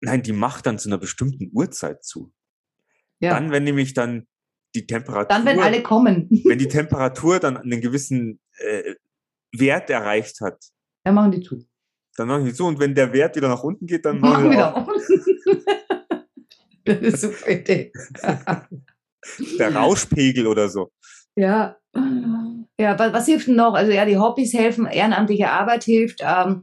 Nein, 0.00 0.22
die 0.22 0.32
macht 0.32 0.66
dann 0.66 0.78
zu 0.78 0.88
einer 0.88 0.98
bestimmten 0.98 1.50
Uhrzeit 1.52 2.04
zu. 2.04 2.32
Ja. 3.18 3.30
Dann, 3.30 3.50
wenn 3.50 3.64
nämlich 3.64 3.94
dann 3.94 4.28
die 4.74 4.86
Temperatur. 4.86 5.28
Dann, 5.28 5.44
wenn 5.44 5.60
alle 5.60 5.82
kommen. 5.82 6.28
wenn 6.44 6.58
die 6.58 6.68
Temperatur 6.68 7.38
dann 7.38 7.56
einen 7.56 7.80
gewissen 7.80 8.40
äh, 8.58 8.94
Wert 9.52 9.90
erreicht 9.90 10.40
hat. 10.40 10.62
Dann 11.04 11.14
machen 11.14 11.32
die 11.32 11.40
zu. 11.40 11.64
Dann 12.16 12.28
machen 12.28 12.44
die 12.44 12.52
zu. 12.52 12.66
Und 12.66 12.78
wenn 12.78 12.94
der 12.94 13.12
Wert 13.12 13.36
wieder 13.36 13.48
nach 13.48 13.62
unten 13.62 13.86
geht, 13.86 14.04
dann 14.04 14.20
machen, 14.20 14.48
machen 14.48 14.50
wir 14.50 14.76
auch. 14.76 14.88
Das 16.88 17.00
ist 17.00 17.20
super 17.20 17.50
Idee. 17.50 17.92
Der 19.58 19.74
Rauschpegel 19.74 20.46
oder 20.46 20.70
so. 20.70 20.90
Ja. 21.36 21.76
Ja, 22.80 22.98
was, 22.98 23.12
was 23.12 23.26
hilft 23.26 23.48
denn 23.48 23.56
noch? 23.56 23.74
Also 23.74 23.92
ja, 23.92 24.06
die 24.06 24.16
Hobbys 24.16 24.54
helfen, 24.54 24.86
ehrenamtliche 24.86 25.50
Arbeit 25.50 25.84
hilft. 25.84 26.20
Ähm, 26.22 26.62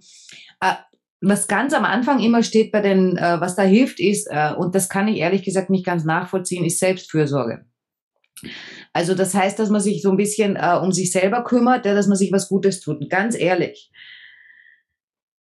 äh, 0.62 0.74
was 1.22 1.47
ganz 1.47 1.74
am 1.74 1.86
Anfang 1.86 2.20
immer 2.20 2.41
steht 2.41 2.72
bei 2.72 2.82
den, 2.82 3.18
äh, 3.18 3.39
was 3.39 3.56
da 3.56 3.64
hilft, 3.64 3.99
ist, 3.99 4.28
äh, 4.30 4.53
und 4.53 4.74
das 4.76 4.89
kann 4.89 5.08
ich 5.08 5.18
ehrlich 5.18 5.43
gesagt 5.43 5.70
nicht 5.70 5.86
ganz 5.86 6.06
nachvollziehen, 6.06 6.66
ist 6.66 6.80
Selbstfürsorge. 6.80 7.66
Also 8.94 9.16
das 9.16 9.34
heißt, 9.34 9.58
dass 9.60 9.70
man 9.70 9.82
sich 9.82 10.02
so 10.02 10.12
ein 10.12 10.18
bisschen 10.18 10.56
äh, 10.56 10.78
um 10.82 10.92
sich 10.92 11.12
selber 11.12 11.44
kümmert, 11.44 11.86
dass 11.86 12.08
man 12.08 12.18
sich 12.18 12.32
was 12.32 12.50
Gutes 12.50 12.82
tut. 12.82 13.10
Ganz 13.10 13.36
ehrlich, 13.38 13.92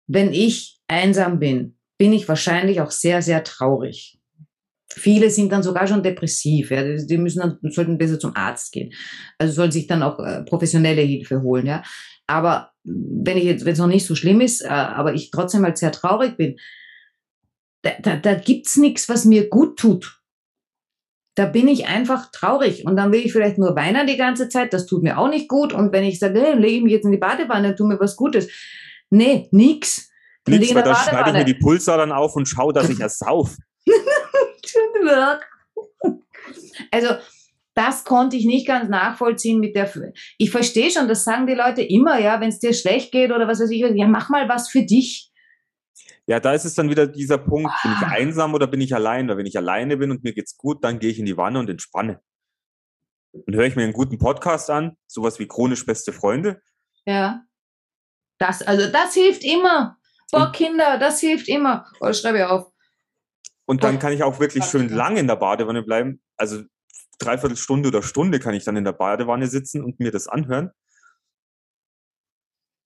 wenn 0.07 0.33
ich 0.33 0.81
einsam 0.89 1.39
bin, 1.39 1.77
bin 1.99 2.13
ich 2.13 2.29
wahrscheinlich 2.29 2.81
auch 2.81 2.91
sehr, 2.91 3.23
sehr 3.23 3.45
traurig. 3.45 4.19
Viele 4.95 5.31
sind 5.31 5.51
dann 5.53 5.63
sogar 5.63 5.87
schon 5.87 6.03
depressiv. 6.03 6.71
Ja. 6.71 6.83
Die 6.83 7.17
müssen 7.17 7.39
dann, 7.39 7.59
sollten 7.71 7.97
besser 7.97 8.19
zum 8.19 8.37
Arzt 8.37 8.73
gehen. 8.73 8.93
Also 9.39 9.55
sollen 9.55 9.73
sich 9.73 9.87
dann 9.87 10.03
auch 10.03 10.19
äh, 10.19 10.43
professionelle 10.45 11.03
Hilfe 11.03 11.43
holen. 11.43 11.67
Ja. 11.67 11.83
Aber 12.27 12.73
wenn 12.85 13.39
ich 13.39 13.45
jetzt, 13.45 13.65
wenn 13.65 13.73
es 13.73 13.79
noch 13.79 13.87
nicht 13.87 14.07
so 14.07 14.15
schlimm 14.15 14.41
ist, 14.41 14.63
äh, 14.63 14.69
aber 14.69 15.15
ich 15.15 15.31
trotzdem 15.31 15.63
halt 15.65 15.79
sehr 15.79 15.93
traurig 15.93 16.37
bin, 16.37 16.57
da, 17.83 17.93
da, 18.03 18.17
da 18.17 18.35
gibt's 18.35 18.77
nichts, 18.77 19.09
was 19.09 19.25
mir 19.25 19.49
gut 19.49 19.79
tut. 19.79 20.22
Da 21.35 21.47
bin 21.47 21.67
ich 21.67 21.87
einfach 21.87 22.31
traurig 22.31 22.85
und 22.87 22.97
dann 22.97 23.11
will 23.11 23.21
ich 23.25 23.33
vielleicht 23.33 23.57
nur 23.57 23.75
weinen 23.75 24.07
die 24.07 24.19
ganze 24.19 24.49
Zeit. 24.49 24.73
Das 24.73 24.87
tut 24.87 25.03
mir 25.03 25.19
auch 25.19 25.29
nicht 25.29 25.49
gut. 25.49 25.73
Und 25.73 25.93
wenn 25.93 26.05
ich 26.05 26.19
sage, 26.19 26.41
hey, 26.41 26.55
lege 26.55 26.77
ich 26.77 26.83
mich 26.83 26.93
jetzt 26.93 27.05
in 27.07 27.13
die 27.13 27.19
Badewanne, 27.19 27.75
tu 27.75 27.87
mir 27.87 27.99
was 27.99 28.17
Gutes. 28.17 28.49
Nee, 29.09 29.49
nix. 29.51 30.11
Dann 30.45 30.59
Nix, 30.59 30.75
weil 30.75 30.83
da 30.83 30.95
schneide 30.95 31.31
ich 31.31 31.37
mir 31.37 31.45
die 31.45 31.55
Pulsadern 31.55 32.13
auf 32.13 32.37
und 32.37 32.47
schaue, 32.47 32.73
dass 32.73 32.91
ich 32.91 33.01
ersauf. 33.01 33.57
Also, 36.91 37.09
das 37.75 38.05
konnte 38.05 38.37
ich 38.37 38.45
nicht 38.45 38.67
ganz 38.67 38.89
nachvollziehen 38.89 39.61
mit 39.61 39.75
der. 39.77 39.91
Ich 40.39 40.51
verstehe 40.51 40.91
schon, 40.91 41.09
das 41.09 41.25
sagen 41.25 41.47
die 41.47 41.55
Leute 41.55 41.83
immer, 41.83 42.19
ja, 42.19 42.41
wenn 42.41 42.49
es 42.49 42.59
dir 42.59 42.75
schlecht 42.75 43.13
geht 43.13 43.33
oder 43.33 43.49
was 43.49 43.61
weiß 43.61 43.71
ich, 43.71 43.81
ja, 43.81 44.07
mach 44.07 44.29
mal 44.29 44.49
was 44.49 44.69
für 44.69 44.83
dich. 44.83 45.32
Ja, 46.33 46.41
da 46.41 46.55
ist 46.55 46.65
es 46.65 46.75
dann 46.75 46.89
wieder 46.89 47.07
dieser 47.07 47.37
Punkt, 47.37 47.71
bin 47.83 47.93
ich 47.93 47.99
Ah. 48.07 48.13
einsam 48.13 48.55
oder 48.55 48.67
bin 48.67 48.81
ich 48.81 48.95
allein? 48.95 49.29
Weil 49.29 49.37
wenn 49.37 49.45
ich 49.45 49.59
alleine 49.59 49.99
bin 49.99 50.11
und 50.11 50.25
mir 50.25 50.33
geht's 50.33 50.57
gut, 50.57 50.83
dann 50.83 50.99
gehe 50.99 51.11
ich 51.11 51.19
in 51.19 51.27
die 51.27 51.37
Wanne 51.37 51.59
und 51.59 51.69
entspanne. 51.69 52.23
Dann 53.35 53.55
höre 53.55 53.67
ich 53.67 53.77
mir 53.77 53.83
einen 53.85 53.93
guten 53.93 54.17
Podcast 54.19 54.71
an, 54.71 54.97
sowas 55.07 55.39
wie 55.39 55.47
chronisch 55.47 55.85
beste 55.85 56.11
Freunde. 56.11 56.63
Ja. 57.05 57.43
Das, 58.39 58.63
also, 58.63 58.91
das 58.91 59.13
hilft 59.13 59.45
immer. 59.45 59.99
Boah, 60.31 60.47
Und- 60.47 60.53
Kinder, 60.55 60.97
das 60.97 61.21
hilft 61.21 61.49
immer. 61.49 61.85
Oh, 62.01 62.11
schreibe 62.15 62.39
ich 62.39 62.45
auf. 62.45 62.73
Und 63.67 63.85
dann 63.85 63.99
kann 63.99 64.15
ich 64.15 64.23
auch 64.23 64.41
wirklich 64.41 64.65
schön 64.65 64.89
lang 64.89 65.19
in 65.19 65.27
der 65.27 65.37
Badewanne 65.37 65.83
bleiben. 65.83 66.23
Also 66.39 66.63
dreiviertel 67.19 67.59
Stunde 67.59 67.89
oder 67.91 68.03
Stunde 68.03 68.41
kann 68.41 68.55
ich 68.55 68.65
dann 68.65 68.77
in 68.79 68.85
der 68.85 68.93
Badewanne 68.93 69.49
sitzen 69.49 69.85
und 69.85 70.01
mir 70.01 70.11
das 70.13 70.29
anhören. 70.29 70.71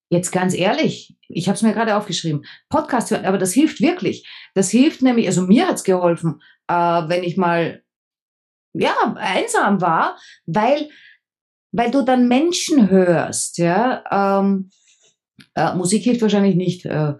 Jetzt 0.09 0.31
ganz 0.31 0.53
ehrlich, 0.53 1.17
ich 1.27 1.47
habe 1.47 1.55
es 1.55 1.61
mir 1.61 1.73
gerade 1.73 1.95
aufgeschrieben. 1.97 2.45
Podcast 2.69 3.11
hören, 3.11 3.25
aber 3.25 3.37
das 3.37 3.53
hilft 3.53 3.81
wirklich. 3.81 4.27
Das 4.53 4.69
hilft 4.69 5.01
nämlich, 5.01 5.27
also 5.27 5.41
mir 5.41 5.67
hat's 5.67 5.83
geholfen, 5.83 6.41
äh, 6.67 6.73
wenn 6.73 7.23
ich 7.23 7.35
mal 7.35 7.83
ja 8.73 8.93
einsam 9.17 9.81
war, 9.81 10.17
weil 10.45 10.89
weil 11.71 11.91
du 11.91 12.01
dann 12.01 12.27
Menschen 12.27 12.89
hörst, 12.89 13.57
ja. 13.57 14.03
Ähm, 14.39 14.71
äh, 15.55 15.75
Musik 15.75 16.03
hilft 16.03 16.21
wahrscheinlich 16.21 16.55
nicht, 16.55 16.85
äh, 16.85 17.13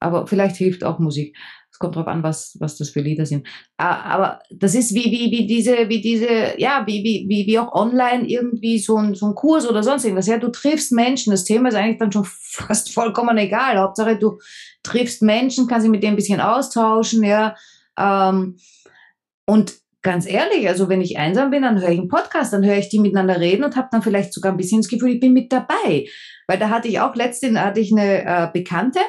aber 0.00 0.26
vielleicht 0.26 0.56
hilft 0.56 0.82
auch 0.82 0.98
Musik. 0.98 1.36
Kommt 1.80 1.96
drauf 1.96 2.06
an, 2.06 2.22
was 2.22 2.56
was 2.60 2.76
das 2.76 2.90
für 2.90 3.00
Lieder 3.00 3.26
sind. 3.26 3.46
Aber 3.78 4.38
das 4.50 4.74
ist 4.74 4.94
wie 4.94 5.06
wie 5.06 5.32
wie 5.32 5.46
diese 5.46 5.88
wie 5.88 6.00
diese 6.00 6.54
ja 6.58 6.84
wie 6.86 7.02
wie 7.02 7.26
wie 7.26 7.46
wie 7.46 7.58
auch 7.58 7.72
online 7.72 8.28
irgendwie 8.28 8.78
so 8.78 8.98
ein 8.98 9.14
so 9.14 9.26
ein 9.26 9.34
Kurs 9.34 9.68
oder 9.68 9.82
sonst 9.82 10.04
irgendwas. 10.04 10.26
Ja, 10.26 10.36
du 10.36 10.48
triffst 10.48 10.92
Menschen. 10.92 11.30
Das 11.30 11.44
Thema 11.44 11.70
ist 11.70 11.74
eigentlich 11.74 11.98
dann 11.98 12.12
schon 12.12 12.26
fast 12.28 12.92
vollkommen 12.92 13.38
egal. 13.38 13.78
Hauptsache 13.78 14.18
du 14.18 14.38
triffst 14.82 15.22
Menschen, 15.22 15.66
kannst 15.66 15.84
dich 15.84 15.90
mit 15.90 16.02
denen 16.02 16.12
ein 16.12 16.16
bisschen 16.16 16.40
austauschen, 16.40 17.24
ja. 17.24 17.56
Ähm, 17.98 18.56
und 19.46 19.74
ganz 20.02 20.26
ehrlich, 20.26 20.68
also 20.68 20.88
wenn 20.88 21.00
ich 21.00 21.18
einsam 21.18 21.50
bin, 21.50 21.62
dann 21.62 21.80
höre 21.80 21.90
ich 21.90 21.98
einen 21.98 22.08
Podcast, 22.08 22.52
dann 22.52 22.64
höre 22.64 22.78
ich 22.78 22.88
die 22.88 22.98
miteinander 22.98 23.40
reden 23.40 23.64
und 23.64 23.76
habe 23.76 23.88
dann 23.90 24.02
vielleicht 24.02 24.32
sogar 24.32 24.52
ein 24.52 24.56
bisschen 24.56 24.80
das 24.80 24.88
Gefühl, 24.88 25.14
ich 25.14 25.20
bin 25.20 25.32
mit 25.32 25.52
dabei. 25.52 26.06
Weil 26.46 26.58
da 26.58 26.70
hatte 26.70 26.88
ich 26.88 27.00
auch 27.00 27.14
letztens 27.14 27.58
hatte 27.58 27.80
ich 27.80 27.92
eine 27.92 28.24
äh, 28.24 28.48
Bekannte, 28.52 29.00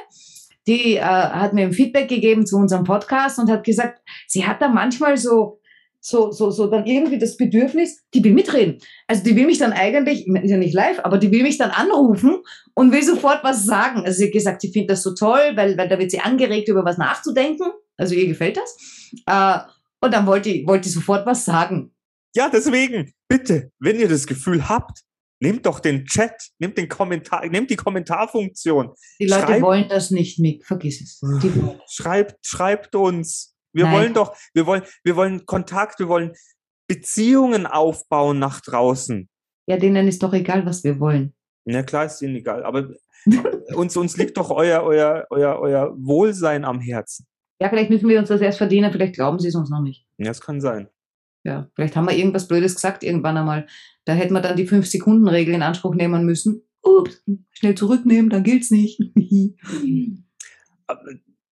die 0.68 0.96
äh, 0.96 1.02
hat 1.02 1.54
mir 1.54 1.66
ein 1.66 1.74
Feedback 1.74 2.08
gegeben 2.08 2.46
zu 2.46 2.58
unserem 2.58 2.84
Podcast 2.84 3.40
und 3.40 3.50
hat 3.50 3.64
gesagt, 3.64 4.02
sie 4.28 4.46
hat 4.46 4.62
da 4.62 4.70
manchmal 4.70 5.18
so 5.18 5.62
so, 6.02 6.32
so, 6.32 6.50
so 6.50 6.68
dann 6.68 6.86
irgendwie 6.86 7.20
das 7.20 7.38
Bedürfnis, 7.38 8.04
die 8.14 8.24
will 8.24 8.34
mitreden. 8.34 8.80
Also 9.08 9.24
die 9.24 9.36
will 9.36 9.46
mich 9.46 9.60
dann 9.60 9.72
eigentlich, 9.72 10.28
ist 10.28 10.50
ja 10.50 10.58
nicht 10.58 10.74
live, 10.74 11.00
aber 11.04 11.20
die 11.20 11.32
will 11.32 11.44
mich 11.44 11.60
dann 11.60 11.70
anrufen 11.70 12.38
und 12.74 12.92
will 12.92 13.04
sofort 13.04 13.44
was 13.44 13.66
sagen. 13.66 14.04
Also 14.04 14.18
sie 14.18 14.26
hat 14.26 14.34
gesagt, 14.34 14.62
sie 14.62 14.72
findet 14.72 14.90
das 14.90 15.04
so 15.04 15.14
toll, 15.14 15.52
weil, 15.56 15.78
weil 15.78 15.88
da 15.88 16.00
wird 16.00 16.10
sie 16.10 16.20
angeregt, 16.20 16.68
über 16.68 16.84
was 16.84 16.98
nachzudenken. 16.98 17.68
Also 17.98 18.16
ihr 18.16 18.28
gefällt 18.28 18.58
das. 18.58 18.78
Äh, 19.28 19.60
und 20.04 20.12
dann 20.12 20.26
wollte 20.26 20.50
ich, 20.50 20.68
wollte 20.68 20.88
ich 20.88 20.94
sofort 20.96 21.26
was 21.28 21.46
sagen. 21.46 21.94
Ja, 22.36 22.50
deswegen, 22.50 23.14
bitte, 23.28 23.72
wenn 23.80 24.00
ihr 24.00 24.10
das 24.10 24.26
Gefühl 24.26 24.68
habt, 24.68 25.04
nehmt 25.42 25.66
doch 25.66 25.80
den 25.80 26.06
Chat, 26.06 26.34
nehmt 26.60 26.78
den 26.78 26.88
Kommentar, 26.88 27.46
nehmt 27.48 27.70
die 27.70 27.76
Kommentarfunktion, 27.76 28.92
Die 29.20 29.26
Leute 29.28 29.42
Schreib- 29.48 29.62
wollen 29.62 29.90
das 29.90 30.12
nicht 30.12 30.40
mit, 30.40 30.64
vergiss 30.64 31.02
es. 31.02 31.22
Schreibt, 31.90 32.46
schreibt 32.46 32.96
uns. 32.96 33.56
Wir 33.74 33.86
Nein. 33.86 33.94
wollen 33.94 34.14
doch, 34.14 34.36
wir 34.54 34.66
wollen, 34.66 34.84
wir 35.04 35.16
wollen 35.16 35.46
Kontakt, 35.46 36.00
wir 36.00 36.08
wollen 36.08 36.34
Beziehungen 36.88 37.66
aufbauen 37.66 38.38
nach 38.40 38.62
draußen. 38.62 39.30
Ja, 39.68 39.78
denen 39.78 40.08
ist 40.08 40.22
doch 40.24 40.34
egal, 40.34 40.66
was 40.66 40.84
wir 40.84 41.00
wollen. 41.00 41.34
Na 41.66 41.84
klar, 41.84 42.06
ist 42.06 42.22
ihnen 42.22 42.36
egal, 42.36 42.64
aber 42.64 42.90
uns, 43.76 43.96
uns 43.96 44.18
liegt 44.18 44.36
doch 44.38 44.50
euer, 44.50 44.84
euer, 44.84 45.26
euer, 45.30 45.60
euer 45.60 45.94
Wohlsein 45.98 46.66
am 46.66 46.80
Herzen. 46.80 47.28
Ja, 47.62 47.70
vielleicht 47.70 47.92
müssen 47.92 48.10
wir 48.10 48.20
uns 48.20 48.30
das 48.30 48.42
erst 48.42 48.58
verdienen, 48.58 48.92
vielleicht 48.92 49.14
glauben 49.16 49.40
sie 49.40 49.48
es 49.48 49.56
uns 49.56 49.70
noch 49.70 49.82
nicht. 49.82 50.06
Ja, 50.18 50.26
das 50.26 50.42
kann 50.42 50.60
sein. 50.60 50.90
Ja, 51.44 51.70
vielleicht 51.76 51.96
haben 51.96 52.08
wir 52.10 52.16
irgendwas 52.18 52.48
Blödes 52.48 52.76
gesagt 52.76 53.04
irgendwann 53.04 53.38
einmal. 53.38 53.68
Da 54.06 54.14
hätten 54.14 54.34
wir 54.34 54.42
dann 54.42 54.58
die 54.58 54.68
5-Sekunden-Regel 54.68 55.54
in 55.54 55.62
Anspruch 55.62 55.96
nehmen 55.96 56.26
müssen. 56.26 56.64
Ups, 56.82 57.24
schnell 57.52 57.76
zurücknehmen, 57.76 58.30
dann 58.30 58.44
gilt's 58.44 58.72
nicht. 58.72 59.00
Aber 60.88 61.02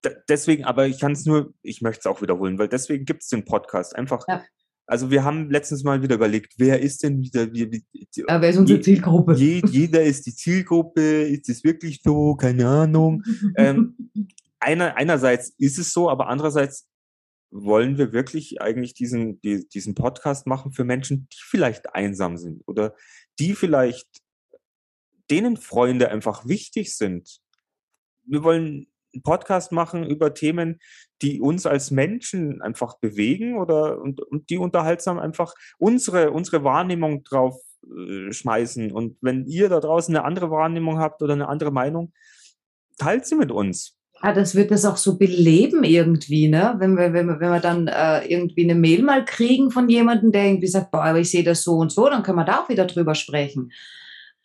d- 0.04 0.16
Deswegen, 0.28 0.64
aber 0.64 0.88
ich 0.88 1.00
kann 1.00 1.12
es 1.12 1.26
nur, 1.26 1.54
ich 1.62 1.82
möchte 1.82 2.00
es 2.00 2.06
auch 2.06 2.22
wiederholen, 2.22 2.58
weil 2.58 2.68
deswegen 2.70 3.06
gibt 3.06 3.22
es 3.24 3.30
den 3.30 3.45
Podcast. 3.45 3.95
Einfach, 3.95 4.24
Ja. 4.28 4.43
also 4.88 5.12
wir 5.12 5.24
haben 5.24 5.50
letztens 5.50 5.84
mal 5.84 6.02
wieder 6.02 6.16
überlegt, 6.16 6.54
wer 6.58 6.80
ist 6.82 7.04
denn 7.04 7.22
wieder, 7.22 7.52
wie, 7.54 7.72
wie, 7.72 7.86
die- 8.16 8.28
Aber 8.28 8.41
wer 8.41 8.50
ist 8.50 8.58
unsere 8.58 8.80
Je- 8.80 8.84
Zielgruppe? 8.84 9.34
je, 9.36 9.62
jeder 9.70 10.04
ist 10.04 10.26
die 10.26 10.34
Zielgruppe, 10.36 11.02
ist 11.24 11.50
es 11.50 11.64
wirklich 11.64 12.02
so, 12.04 12.36
keine 12.36 12.68
Ahnung. 12.68 13.24
ähm, 13.58 13.95
Einer, 14.62 14.97
einerseits 14.97 15.54
ist 15.58 15.78
es 15.80 15.93
so, 15.93 16.10
aber 16.10 16.28
andererseits 16.28 16.88
wollen 17.52 17.97
wir 17.97 18.14
wirklich 18.14 18.62
eigentlich 18.62 18.93
diesen, 18.93 19.41
die, 19.41 19.68
diesen 19.68 19.95
Podcast 19.95 20.47
machen 20.47 20.72
für 20.72 20.84
Menschen, 20.84 21.28
die 21.32 21.38
vielleicht 21.41 21.93
einsam 21.93 22.38
sind 22.38 22.64
oder 22.68 22.95
die 23.39 23.56
vielleicht 23.56 24.08
denen 25.30 25.58
Freunde 25.58 26.10
einfach 26.10 26.47
wichtig 26.47 26.95
sind. 26.95 27.39
Wir 28.24 28.43
wollen 28.43 28.88
einen 29.14 29.24
Podcast 29.24 29.72
machen 29.72 30.06
über 30.06 30.34
Themen, 30.34 30.80
die 31.22 31.41
uns 31.41 31.66
als 31.66 31.91
Menschen 31.91 32.62
einfach 32.62 33.00
bewegen 33.00 33.58
oder 33.58 34.00
und, 34.00 34.22
und 34.22 34.50
die 34.50 34.58
unterhaltsam 34.58 35.18
einfach 35.20 35.54
unsere, 35.78 36.32
unsere 36.32 36.64
Wahrnehmung 36.64 37.24
drauf 37.24 37.60
äh, 37.84 38.32
schmeißen. 38.32 38.91
Und 38.91 39.18
wenn 39.22 39.45
ihr 39.45 39.70
da 39.70 39.80
draußen 39.80 40.16
eine 40.16 40.26
andere 40.26 40.52
Wahrnehmung 40.52 41.00
habt 41.00 41.22
oder 41.22 41.34
eine 41.34 41.50
andere 41.50 41.72
Meinung, 41.72 42.14
teilt 42.97 43.26
sie 43.26 43.36
mit 43.36 43.52
uns. 43.52 43.99
Ah, 44.22 44.34
das 44.34 44.54
wird 44.56 44.72
das 44.72 44.84
auch 44.86 44.98
so 44.98 45.18
beleben 45.18 45.84
irgendwie, 45.86 46.50
ne? 46.50 46.76
Wenn 46.78 46.96
wir, 46.98 47.14
wenn 47.14 47.28
wir, 47.28 47.40
wenn 47.40 47.52
wir 47.52 47.60
dann 47.62 47.88
äh, 47.88 48.26
irgendwie 48.28 48.64
eine 48.70 48.76
Mail 48.76 49.02
mal 49.04 49.24
kriegen 49.24 49.72
von 49.72 49.88
jemandem, 49.88 50.32
der 50.34 50.46
irgendwie 50.46 50.68
sagt, 50.68 50.92
boah, 50.92 51.04
aber 51.04 51.20
ich 51.20 51.32
sehe 51.32 51.44
das 51.44 51.64
so 51.64 51.76
und 51.78 51.92
so, 51.92 52.10
dann 52.10 52.22
können 52.24 52.38
wir 52.38 52.44
da 52.46 52.60
auch 52.62 52.70
wieder 52.70 52.86
drüber 52.86 53.16
sprechen. 53.16 53.72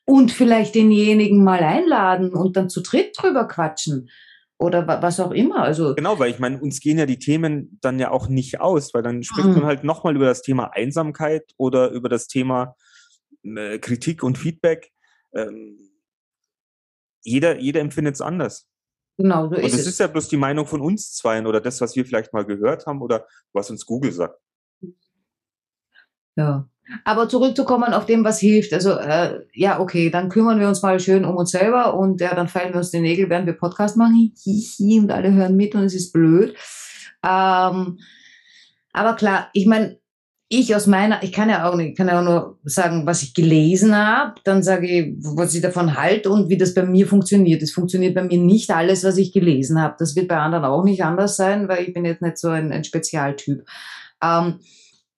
Und 0.04 0.30
vielleicht 0.32 0.74
denjenigen 0.74 1.42
mal 1.42 1.60
einladen 1.60 2.32
und 2.34 2.56
dann 2.56 2.68
zu 2.70 2.82
dritt 2.82 3.16
drüber 3.18 3.48
quatschen. 3.48 4.10
Oder 4.58 4.86
wa- 4.86 5.02
was 5.02 5.18
auch 5.18 5.32
immer. 5.32 5.62
Also, 5.62 5.94
Genau, 5.96 6.18
weil 6.20 6.30
ich 6.30 6.38
meine, 6.38 6.60
uns 6.60 6.78
gehen 6.80 6.98
ja 6.98 7.06
die 7.06 7.18
Themen 7.18 7.78
dann 7.80 7.98
ja 7.98 8.10
auch 8.12 8.28
nicht 8.28 8.60
aus, 8.60 8.94
weil 8.94 9.02
dann 9.02 9.24
spricht 9.24 9.48
Mhm. 9.48 9.54
man 9.54 9.64
halt 9.64 9.82
nochmal 9.82 10.14
über 10.14 10.26
das 10.26 10.42
Thema 10.42 10.70
Einsamkeit 10.72 11.52
oder 11.56 11.90
über 11.90 12.08
das 12.08 12.28
Thema 12.28 12.76
äh, 13.42 13.78
Kritik 13.78 14.22
und 14.22 14.38
Feedback. 14.38 14.92
Ähm, 15.34 15.78
jeder, 17.22 17.58
jeder 17.58 17.80
empfindet 17.80 18.14
es 18.14 18.20
anders. 18.20 18.68
Genau, 19.16 19.48
so 19.48 19.56
Und 19.56 19.62
ist 19.64 19.74
es 19.74 19.80
es. 19.80 19.86
ist 19.86 20.00
ja 20.00 20.06
bloß 20.06 20.28
die 20.28 20.36
Meinung 20.36 20.66
von 20.66 20.80
uns 20.80 21.14
zweien 21.14 21.46
oder 21.46 21.60
das, 21.60 21.80
was 21.80 21.94
wir 21.96 22.04
vielleicht 22.04 22.32
mal 22.32 22.44
gehört 22.44 22.86
haben 22.86 23.02
oder 23.02 23.26
was 23.52 23.70
uns 23.70 23.86
Google 23.86 24.12
sagt. 24.12 24.38
Ja. 26.36 26.68
Aber 27.04 27.28
zurückzukommen 27.28 27.94
auf 27.94 28.04
dem, 28.04 28.24
was 28.24 28.40
hilft. 28.40 28.74
Also, 28.74 28.92
äh, 28.98 29.46
ja, 29.54 29.80
okay, 29.80 30.10
dann 30.10 30.28
kümmern 30.28 30.60
wir 30.60 30.68
uns 30.68 30.82
mal 30.82 31.00
schön 31.00 31.24
um 31.24 31.36
uns 31.36 31.50
selber 31.50 31.94
und 31.94 32.20
ja, 32.20 32.34
dann 32.34 32.48
feilen 32.48 32.72
wir 32.74 32.78
uns 32.78 32.90
die 32.90 33.00
Nägel, 33.00 33.30
während 33.30 33.46
wir 33.46 33.54
Podcast 33.54 33.96
machen. 33.96 34.34
Und 34.46 35.10
alle 35.10 35.32
hören 35.32 35.56
mit 35.56 35.74
und 35.74 35.84
es 35.84 35.94
ist 35.94 36.12
blöd. 36.12 36.54
Ähm, 37.24 37.98
Aber 38.92 39.14
klar, 39.16 39.48
ich 39.54 39.66
meine, 39.66 39.98
ich 40.48 40.74
aus 40.76 40.86
meiner, 40.86 41.22
ich 41.22 41.32
kann 41.32 41.48
ja 41.48 41.68
auch 41.68 41.74
nicht, 41.74 41.90
ich 41.90 41.96
kann 41.96 42.08
ja 42.08 42.20
auch 42.20 42.24
nur 42.24 42.58
sagen, 42.64 43.06
was 43.06 43.22
ich 43.22 43.34
gelesen 43.34 43.96
habe, 43.96 44.34
dann 44.44 44.62
sage 44.62 44.86
ich, 44.86 45.14
was 45.18 45.54
ich 45.54 45.62
davon 45.62 45.96
halte 45.96 46.30
und 46.30 46.48
wie 46.48 46.58
das 46.58 46.74
bei 46.74 46.84
mir 46.84 47.06
funktioniert. 47.06 47.62
Es 47.62 47.72
funktioniert 47.72 48.14
bei 48.14 48.22
mir 48.22 48.38
nicht 48.38 48.70
alles, 48.70 49.04
was 49.04 49.16
ich 49.16 49.32
gelesen 49.32 49.80
habe. 49.80 49.96
Das 49.98 50.14
wird 50.16 50.28
bei 50.28 50.36
anderen 50.36 50.64
auch 50.64 50.84
nicht 50.84 51.02
anders 51.02 51.36
sein, 51.36 51.68
weil 51.68 51.84
ich 51.84 51.94
bin 51.94 52.04
jetzt 52.04 52.22
nicht 52.22 52.38
so 52.38 52.48
ein, 52.48 52.72
ein 52.72 52.84
Spezialtyp. 52.84 53.64
Ähm, 54.22 54.60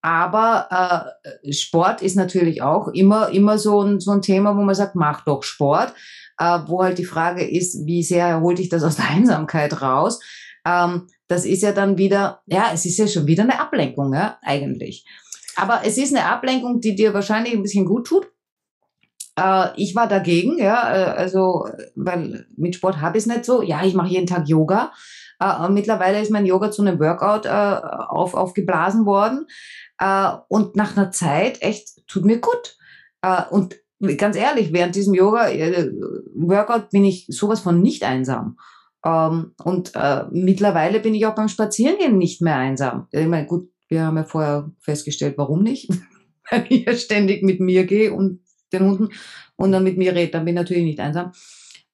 aber 0.00 1.12
äh, 1.42 1.52
Sport 1.52 2.02
ist 2.02 2.14
natürlich 2.14 2.62
auch 2.62 2.88
immer, 2.88 3.30
immer 3.30 3.58
so 3.58 3.82
ein, 3.82 3.98
so 3.98 4.12
ein 4.12 4.22
Thema, 4.22 4.56
wo 4.56 4.62
man 4.62 4.74
sagt, 4.74 4.94
mach 4.94 5.24
doch 5.24 5.42
Sport. 5.42 5.92
Äh, 6.38 6.60
wo 6.66 6.82
halt 6.82 6.98
die 6.98 7.04
Frage 7.04 7.48
ist, 7.48 7.86
wie 7.86 8.02
sehr 8.02 8.40
holt 8.40 8.58
dich 8.58 8.68
das 8.68 8.84
aus 8.84 8.96
der 8.96 9.08
Einsamkeit 9.08 9.80
raus? 9.82 10.20
Ähm, 10.66 11.08
das 11.28 11.44
ist 11.44 11.62
ja 11.62 11.72
dann 11.72 11.98
wieder, 11.98 12.42
ja, 12.46 12.70
es 12.72 12.86
ist 12.86 12.98
ja 12.98 13.06
schon 13.06 13.26
wieder 13.26 13.42
eine 13.42 13.60
Ablenkung, 13.60 14.14
ja, 14.14 14.38
eigentlich. 14.42 15.04
Aber 15.56 15.80
es 15.84 15.98
ist 15.98 16.14
eine 16.14 16.26
Ablenkung, 16.26 16.80
die 16.80 16.94
dir 16.94 17.14
wahrscheinlich 17.14 17.54
ein 17.54 17.62
bisschen 17.62 17.86
gut 17.86 18.06
tut. 18.06 18.30
Äh, 19.38 19.68
ich 19.76 19.94
war 19.94 20.08
dagegen, 20.08 20.58
ja, 20.58 20.94
äh, 20.94 21.10
also, 21.10 21.68
weil 21.94 22.46
mit 22.56 22.74
Sport 22.74 23.00
habe 23.00 23.18
ich 23.18 23.24
es 23.24 23.26
nicht 23.26 23.44
so. 23.44 23.62
Ja, 23.62 23.84
ich 23.84 23.94
mache 23.94 24.08
jeden 24.08 24.26
Tag 24.26 24.48
Yoga. 24.48 24.92
Äh, 25.40 25.68
mittlerweile 25.68 26.20
ist 26.20 26.30
mein 26.30 26.46
Yoga 26.46 26.70
zu 26.70 26.82
einem 26.82 26.98
Workout 26.98 27.46
auf, 27.46 28.34
aufgeblasen 28.34 29.06
worden. 29.06 29.46
Und 30.48 30.76
nach 30.76 30.96
einer 30.96 31.10
Zeit, 31.10 31.62
echt, 31.62 32.06
tut 32.06 32.24
mir 32.24 32.38
gut. 32.38 32.76
Und 33.50 33.76
ganz 34.18 34.36
ehrlich, 34.36 34.74
während 34.74 34.94
diesem 34.94 35.14
Yoga-Workout 35.14 36.90
bin 36.90 37.06
ich 37.06 37.26
sowas 37.30 37.60
von 37.60 37.80
nicht 37.80 38.04
einsam. 38.04 38.58
Ähm, 39.06 39.54
und 39.62 39.92
äh, 39.94 40.24
mittlerweile 40.32 40.98
bin 40.98 41.14
ich 41.14 41.26
auch 41.26 41.34
beim 41.36 41.48
Spazierengehen 41.48 42.18
nicht 42.18 42.42
mehr 42.42 42.56
einsam. 42.56 43.06
Ich 43.12 43.26
meine, 43.28 43.46
gut, 43.46 43.70
wir 43.88 44.02
haben 44.02 44.16
ja 44.16 44.24
vorher 44.24 44.72
festgestellt, 44.80 45.34
warum 45.38 45.62
nicht. 45.62 45.88
Weil 46.50 46.66
ich 46.68 46.86
ja 46.86 46.94
ständig 46.94 47.44
mit 47.44 47.60
mir 47.60 47.86
gehe 47.86 48.12
und 48.12 48.40
den 48.72 48.82
Hunden 48.82 49.08
und 49.54 49.70
dann 49.70 49.84
mit 49.84 49.96
mir 49.96 50.14
rede, 50.14 50.32
dann 50.32 50.44
bin 50.44 50.54
ich 50.54 50.60
natürlich 50.60 50.84
nicht 50.84 51.00
einsam. 51.00 51.30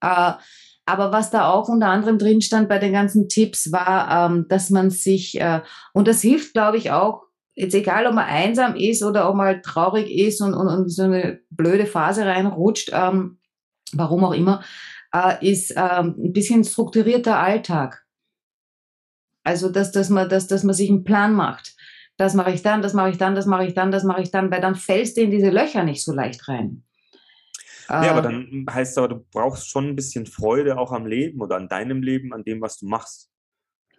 Äh, 0.01 0.33
aber 0.87 1.13
was 1.13 1.31
da 1.31 1.51
auch 1.51 1.69
unter 1.69 1.89
anderem 1.89 2.19
drin 2.19 2.41
stand 2.41 2.69
bei 2.69 2.79
den 2.79 2.93
ganzen 2.93 3.29
Tipps, 3.29 3.71
war, 3.73 4.31
ähm, 4.31 4.47
dass 4.49 4.71
man 4.71 4.91
sich, 4.91 5.39
äh, 5.39 5.61
und 5.93 6.09
das 6.09 6.23
hilft, 6.23 6.55
glaube 6.55 6.79
ich, 6.79 6.91
auch, 6.91 7.25
jetzt 7.55 7.75
egal, 7.75 8.07
ob 8.07 8.15
man 8.15 8.25
einsam 8.25 8.75
ist 8.75 9.03
oder 9.03 9.29
ob 9.29 9.37
man 9.37 9.47
halt 9.47 9.65
traurig 9.65 10.11
ist 10.11 10.41
und, 10.41 10.55
und, 10.55 10.69
und 10.69 10.89
so 10.89 11.03
eine 11.03 11.41
blöde 11.51 11.85
Phase 11.85 12.25
reinrutscht, 12.25 12.91
ähm, 12.93 13.39
warum 13.93 14.25
auch 14.25 14.33
immer, 14.33 14.65
äh, 15.15 15.51
ist 15.51 15.73
ähm, 15.77 16.15
ein 16.19 16.33
bisschen 16.33 16.65
strukturierter 16.65 17.39
Alltag. 17.39 18.05
Also, 19.45 19.69
dass, 19.69 19.93
dass, 19.93 20.09
man, 20.09 20.29
dass, 20.29 20.47
dass 20.47 20.63
man 20.63 20.75
sich 20.75 20.89
einen 20.89 21.05
Plan 21.05 21.35
macht. 21.35 21.75
Das 22.17 22.35
mache 22.35 22.53
ich 22.53 22.63
dann, 22.63 22.83
das 22.83 22.95
mache 22.95 23.11
ich 23.11 23.19
dann, 23.19 23.35
das 23.35 23.47
mache 23.47 23.67
ich 23.67 23.75
dann, 23.75 23.91
das 23.91 24.05
mache 24.05 24.23
ich 24.23 24.31
dann, 24.31 24.51
weil 24.51 24.61
dann 24.61 24.77
fällst 24.77 25.17
du 25.17 25.23
in 25.23 25.31
diese 25.31 25.51
Löcher 25.51 25.83
nicht 25.83 26.05
so 26.05 26.13
leicht 26.13 26.47
rein. 26.49 26.85
Ja, 27.89 28.13
aber 28.13 28.31
ähm. 28.31 28.65
dann 28.65 28.75
heißt 28.75 28.93
es 28.93 28.99
aber, 28.99 29.09
du 29.09 29.25
brauchst 29.33 29.69
schon 29.69 29.89
ein 29.89 29.97
bisschen 29.97 30.27
Freude 30.27 30.79
auch 30.79 30.93
am 30.93 31.07
Leben 31.07 31.41
oder 31.41 31.57
an 31.57 31.69
deinem 31.69 32.03
Leben, 32.03 32.33
an 32.33 32.45
dem, 32.45 32.61
was 32.61 32.79
du 32.79 32.87
machst. 32.87 33.31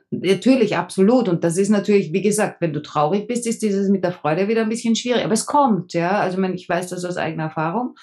Natürlich, 0.10 0.78
absolut. 0.78 1.28
Und 1.28 1.44
das 1.44 1.58
ist 1.58 1.70
natürlich, 1.70 2.14
wie 2.14 2.22
gesagt, 2.22 2.62
wenn 2.62 2.74
du 2.74 2.82
traurig 2.82 3.28
bist, 3.28 3.48
ist 3.48 3.62
dieses 3.64 3.90
mit 3.90 4.04
der 4.04 4.12
Freude 4.12 4.48
wieder 4.48 4.62
ein 4.62 4.70
bisschen 4.70 4.96
schwierig. 4.96 5.24
Aber 5.24 5.34
es 5.34 5.46
kommt, 5.46 5.94
ja. 5.94 6.20
Also 6.20 6.42
ich 6.44 6.70
weiß 6.70 6.90
das 6.90 7.04
aus 7.04 7.18
eigener 7.18 7.46
Erfahrung. 7.46 7.96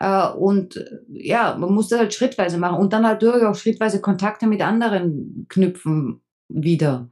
Äh, 0.00 0.28
und 0.30 0.82
ja, 1.08 1.56
man 1.56 1.72
muss 1.72 1.88
das 1.88 2.00
halt 2.00 2.14
schrittweise 2.14 2.58
machen 2.58 2.78
und 2.78 2.92
dann 2.92 3.06
halt 3.06 3.22
durch 3.22 3.44
auch 3.44 3.54
schrittweise 3.54 4.00
Kontakte 4.00 4.46
mit 4.46 4.62
anderen 4.62 5.46
knüpfen 5.48 6.22
wieder. 6.48 7.10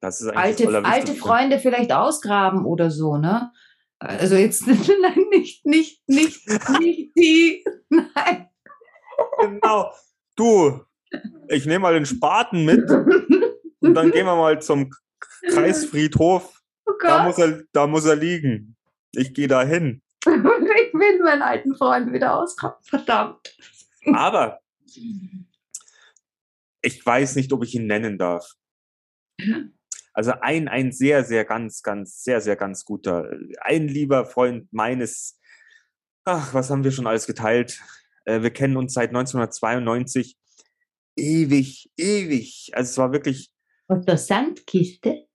Das 0.00 0.20
ist 0.20 0.28
alte, 0.28 0.84
alte 0.84 1.14
Freunde 1.14 1.58
vielleicht 1.58 1.92
ausgraben 1.92 2.64
oder 2.64 2.90
so, 2.90 3.16
ne? 3.16 3.52
Also 3.98 4.34
jetzt 4.36 4.66
nein, 4.66 5.24
nicht, 5.30 5.64
nicht, 5.64 6.02
nicht, 6.06 6.48
nicht 6.78 7.16
die. 7.16 7.64
Nein. 7.90 8.48
Genau. 9.40 9.92
Du, 10.36 10.80
ich 11.48 11.66
nehme 11.66 11.80
mal 11.80 11.94
den 11.94 12.06
Spaten 12.06 12.64
mit 12.64 12.90
und 13.80 13.94
dann 13.94 14.10
gehen 14.10 14.26
wir 14.26 14.36
mal 14.36 14.60
zum 14.62 14.90
Kreisfriedhof. 15.48 16.62
Oh 16.86 16.92
da, 17.02 17.24
muss 17.24 17.38
er, 17.38 17.62
da 17.72 17.86
muss 17.86 18.06
er 18.06 18.16
liegen. 18.16 18.76
Ich 19.12 19.34
gehe 19.34 19.48
da 19.48 19.62
hin. 19.62 20.02
ich 20.86 20.94
will 20.94 21.22
meinen 21.22 21.42
alten 21.42 21.74
Freund 21.74 22.12
wieder 22.12 22.38
ausgraben. 22.38 22.82
Verdammt. 22.82 23.56
Aber 24.12 24.60
ich 26.82 27.04
weiß 27.04 27.36
nicht, 27.36 27.52
ob 27.52 27.64
ich 27.64 27.74
ihn 27.74 27.86
nennen 27.86 28.18
darf. 28.18 28.54
Also 30.12 30.32
ein, 30.40 30.68
ein 30.68 30.92
sehr, 30.92 31.24
sehr, 31.24 31.44
ganz, 31.44 31.82
ganz, 31.82 32.22
sehr, 32.22 32.40
sehr, 32.40 32.56
ganz 32.56 32.84
guter, 32.84 33.30
ein 33.60 33.88
lieber 33.88 34.26
Freund 34.26 34.72
meines, 34.72 35.38
ach, 36.24 36.52
was 36.52 36.70
haben 36.70 36.84
wir 36.84 36.90
schon 36.90 37.06
alles 37.06 37.26
geteilt? 37.26 37.80
Äh, 38.24 38.42
wir 38.42 38.50
kennen 38.50 38.76
uns 38.76 38.94
seit 38.94 39.10
1992. 39.10 40.36
Ewig, 41.16 41.90
ewig. 41.96 42.70
Also 42.72 42.90
es 42.90 42.98
war 42.98 43.12
wirklich. 43.12 43.50
Aus 43.88 44.04
der 44.04 44.18
Sandkiste? 44.18 45.26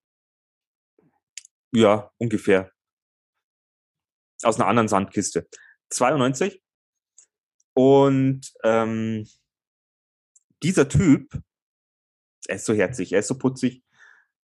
Ja, 1.72 2.12
ungefähr. 2.18 2.72
Aus 4.44 4.58
einer 4.58 4.68
anderen 4.68 4.88
Sandkiste. 4.88 5.48
92. 5.90 6.62
Und 7.74 8.54
ähm, 8.64 9.28
dieser 10.64 10.88
Typ, 10.88 11.38
er 12.48 12.56
ist 12.56 12.66
so 12.66 12.74
herzig, 12.74 13.12
er 13.12 13.20
ist 13.20 13.28
so 13.28 13.38
putzig, 13.38 13.84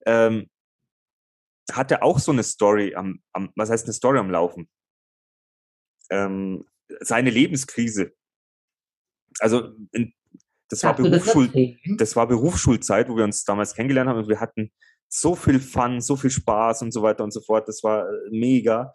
ähm, 0.05 0.49
hatte 1.71 2.01
auch 2.01 2.19
so 2.19 2.31
eine 2.31 2.43
Story 2.43 2.95
am, 2.95 3.21
am, 3.33 3.51
was 3.55 3.69
heißt 3.69 3.85
eine 3.85 3.93
Story 3.93 4.17
am 4.17 4.31
Laufen? 4.31 4.69
Ähm, 6.09 6.65
seine 7.01 7.29
Lebenskrise. 7.29 8.13
Also 9.39 9.75
in, 9.91 10.13
das 10.69 10.83
war, 10.83 10.95
Berufsschul 10.95 11.77
das 11.97 12.15
war 12.15 12.27
Berufsschulzeit, 12.27 13.09
wo 13.09 13.17
wir 13.17 13.23
uns 13.23 13.43
damals 13.43 13.73
kennengelernt 13.73 14.09
haben 14.09 14.19
und 14.19 14.29
wir 14.29 14.39
hatten 14.39 14.71
so 15.07 15.35
viel 15.35 15.59
Fun, 15.59 16.01
so 16.01 16.15
viel 16.15 16.29
Spaß 16.29 16.83
und 16.83 16.91
so 16.91 17.01
weiter 17.01 17.23
und 17.23 17.31
so 17.31 17.41
fort. 17.41 17.67
Das 17.67 17.83
war 17.83 18.07
mega. 18.29 18.93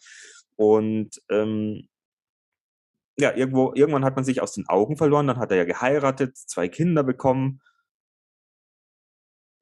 Und 0.56 1.22
ähm, 1.30 1.88
ja, 3.16 3.34
irgendwo, 3.34 3.72
irgendwann 3.74 4.04
hat 4.04 4.16
man 4.16 4.24
sich 4.24 4.40
aus 4.40 4.52
den 4.52 4.68
Augen 4.68 4.96
verloren, 4.96 5.26
dann 5.26 5.38
hat 5.38 5.50
er 5.50 5.58
ja 5.58 5.64
geheiratet, 5.64 6.36
zwei 6.36 6.68
Kinder 6.68 7.04
bekommen 7.04 7.60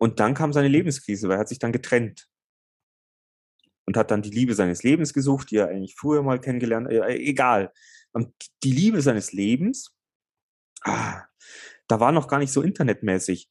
und 0.03 0.19
dann 0.19 0.35
kam 0.35 0.53
seine 0.53 0.67
Lebenskrise, 0.67 1.29
weil 1.29 1.37
er 1.37 1.41
hat 1.43 1.49
sich 1.49 1.61
dann 1.61 1.71
getrennt. 1.71 2.29
Und 3.87 3.97
hat 3.97 4.11
dann 4.11 4.21
die 4.21 4.31
Liebe 4.31 4.53
seines 4.53 4.83
Lebens 4.83 5.13
gesucht, 5.13 5.53
die 5.53 5.59
er 5.59 5.69
eigentlich 5.69 5.95
früher 5.95 6.25
mal 6.25 6.41
kennengelernt 6.41 6.89
hat. 6.89 6.93
Äh, 6.93 7.19
egal. 7.19 7.73
Und 8.11 8.35
die 8.65 8.73
Liebe 8.73 9.01
seines 9.01 9.33
Lebens, 9.33 9.95
ah, 10.83 11.23
da 11.87 12.01
war 12.01 12.11
noch 12.11 12.27
gar 12.27 12.41
nicht 12.41 12.53
so 12.53 12.63
internetmäßig. 12.63 13.49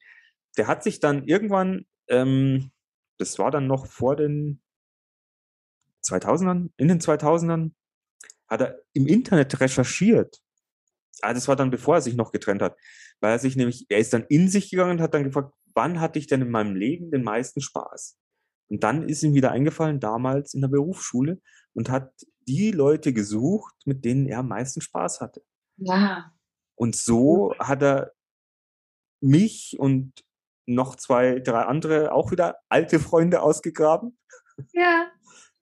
Der 0.57 0.67
hat 0.67 0.83
sich 0.83 0.99
dann 0.99 1.23
irgendwann, 1.23 1.85
ähm, 2.09 2.71
das 3.17 3.39
war 3.39 3.49
dann 3.49 3.67
noch 3.67 3.85
vor 3.85 4.17
den 4.17 4.60
2000ern, 6.11 6.69
in 6.77 6.87
den 6.87 6.99
2000ern, 6.99 7.71
hat 8.47 8.61
er 8.61 8.79
im 8.93 9.07
Internet 9.07 9.59
recherchiert. 9.59 10.41
Ah, 11.21 11.33
das 11.33 11.47
war 11.47 11.55
dann, 11.55 11.71
bevor 11.71 11.95
er 11.95 12.01
sich 12.01 12.15
noch 12.15 12.31
getrennt 12.31 12.61
hat. 12.61 12.77
Weil 13.19 13.33
er 13.33 13.39
sich 13.39 13.55
nämlich, 13.55 13.85
er 13.89 13.99
ist 13.99 14.13
dann 14.13 14.25
in 14.29 14.49
sich 14.49 14.69
gegangen 14.69 14.91
und 14.91 15.01
hat 15.01 15.13
dann 15.13 15.23
gefragt, 15.23 15.53
wann 15.73 15.99
hatte 15.99 16.19
ich 16.19 16.27
denn 16.27 16.41
in 16.41 16.51
meinem 16.51 16.75
Leben 16.75 17.11
den 17.11 17.23
meisten 17.23 17.61
Spaß? 17.61 18.17
Und 18.69 18.83
dann 18.83 19.07
ist 19.07 19.23
ihm 19.23 19.33
wieder 19.33 19.51
eingefallen, 19.51 19.99
damals 19.99 20.53
in 20.53 20.61
der 20.61 20.69
Berufsschule 20.69 21.41
und 21.73 21.89
hat 21.89 22.13
die 22.47 22.71
Leute 22.71 23.13
gesucht, 23.13 23.75
mit 23.85 24.03
denen 24.05 24.25
er 24.25 24.39
am 24.39 24.47
meisten 24.47 24.81
Spaß 24.81 25.21
hatte. 25.21 25.43
Ja. 25.77 26.33
Und 26.75 26.95
so 26.95 27.53
hat 27.59 27.83
er 27.83 28.13
mich 29.21 29.75
und 29.77 30.13
noch 30.65 30.95
zwei, 30.95 31.39
drei 31.39 31.63
andere 31.63 32.11
auch 32.11 32.31
wieder 32.31 32.57
alte 32.69 32.99
Freunde 32.99 33.41
ausgegraben. 33.41 34.17
Ja, 34.73 35.11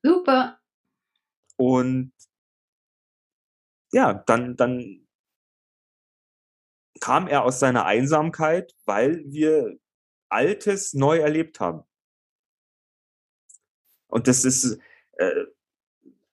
super. 0.04 0.60
Und 1.58 2.14
ja, 3.92 4.14
dann, 4.14 4.56
dann 4.56 5.08
kam 7.00 7.28
er 7.28 7.44
aus 7.44 7.60
seiner 7.60 7.86
Einsamkeit, 7.86 8.76
weil 8.86 9.24
wir 9.26 9.78
Altes 10.30 10.94
neu 10.94 11.18
erlebt 11.18 11.60
haben. 11.60 11.84
Und 14.08 14.28
das 14.28 14.46
ist 14.46 14.80
äh, 15.18 15.46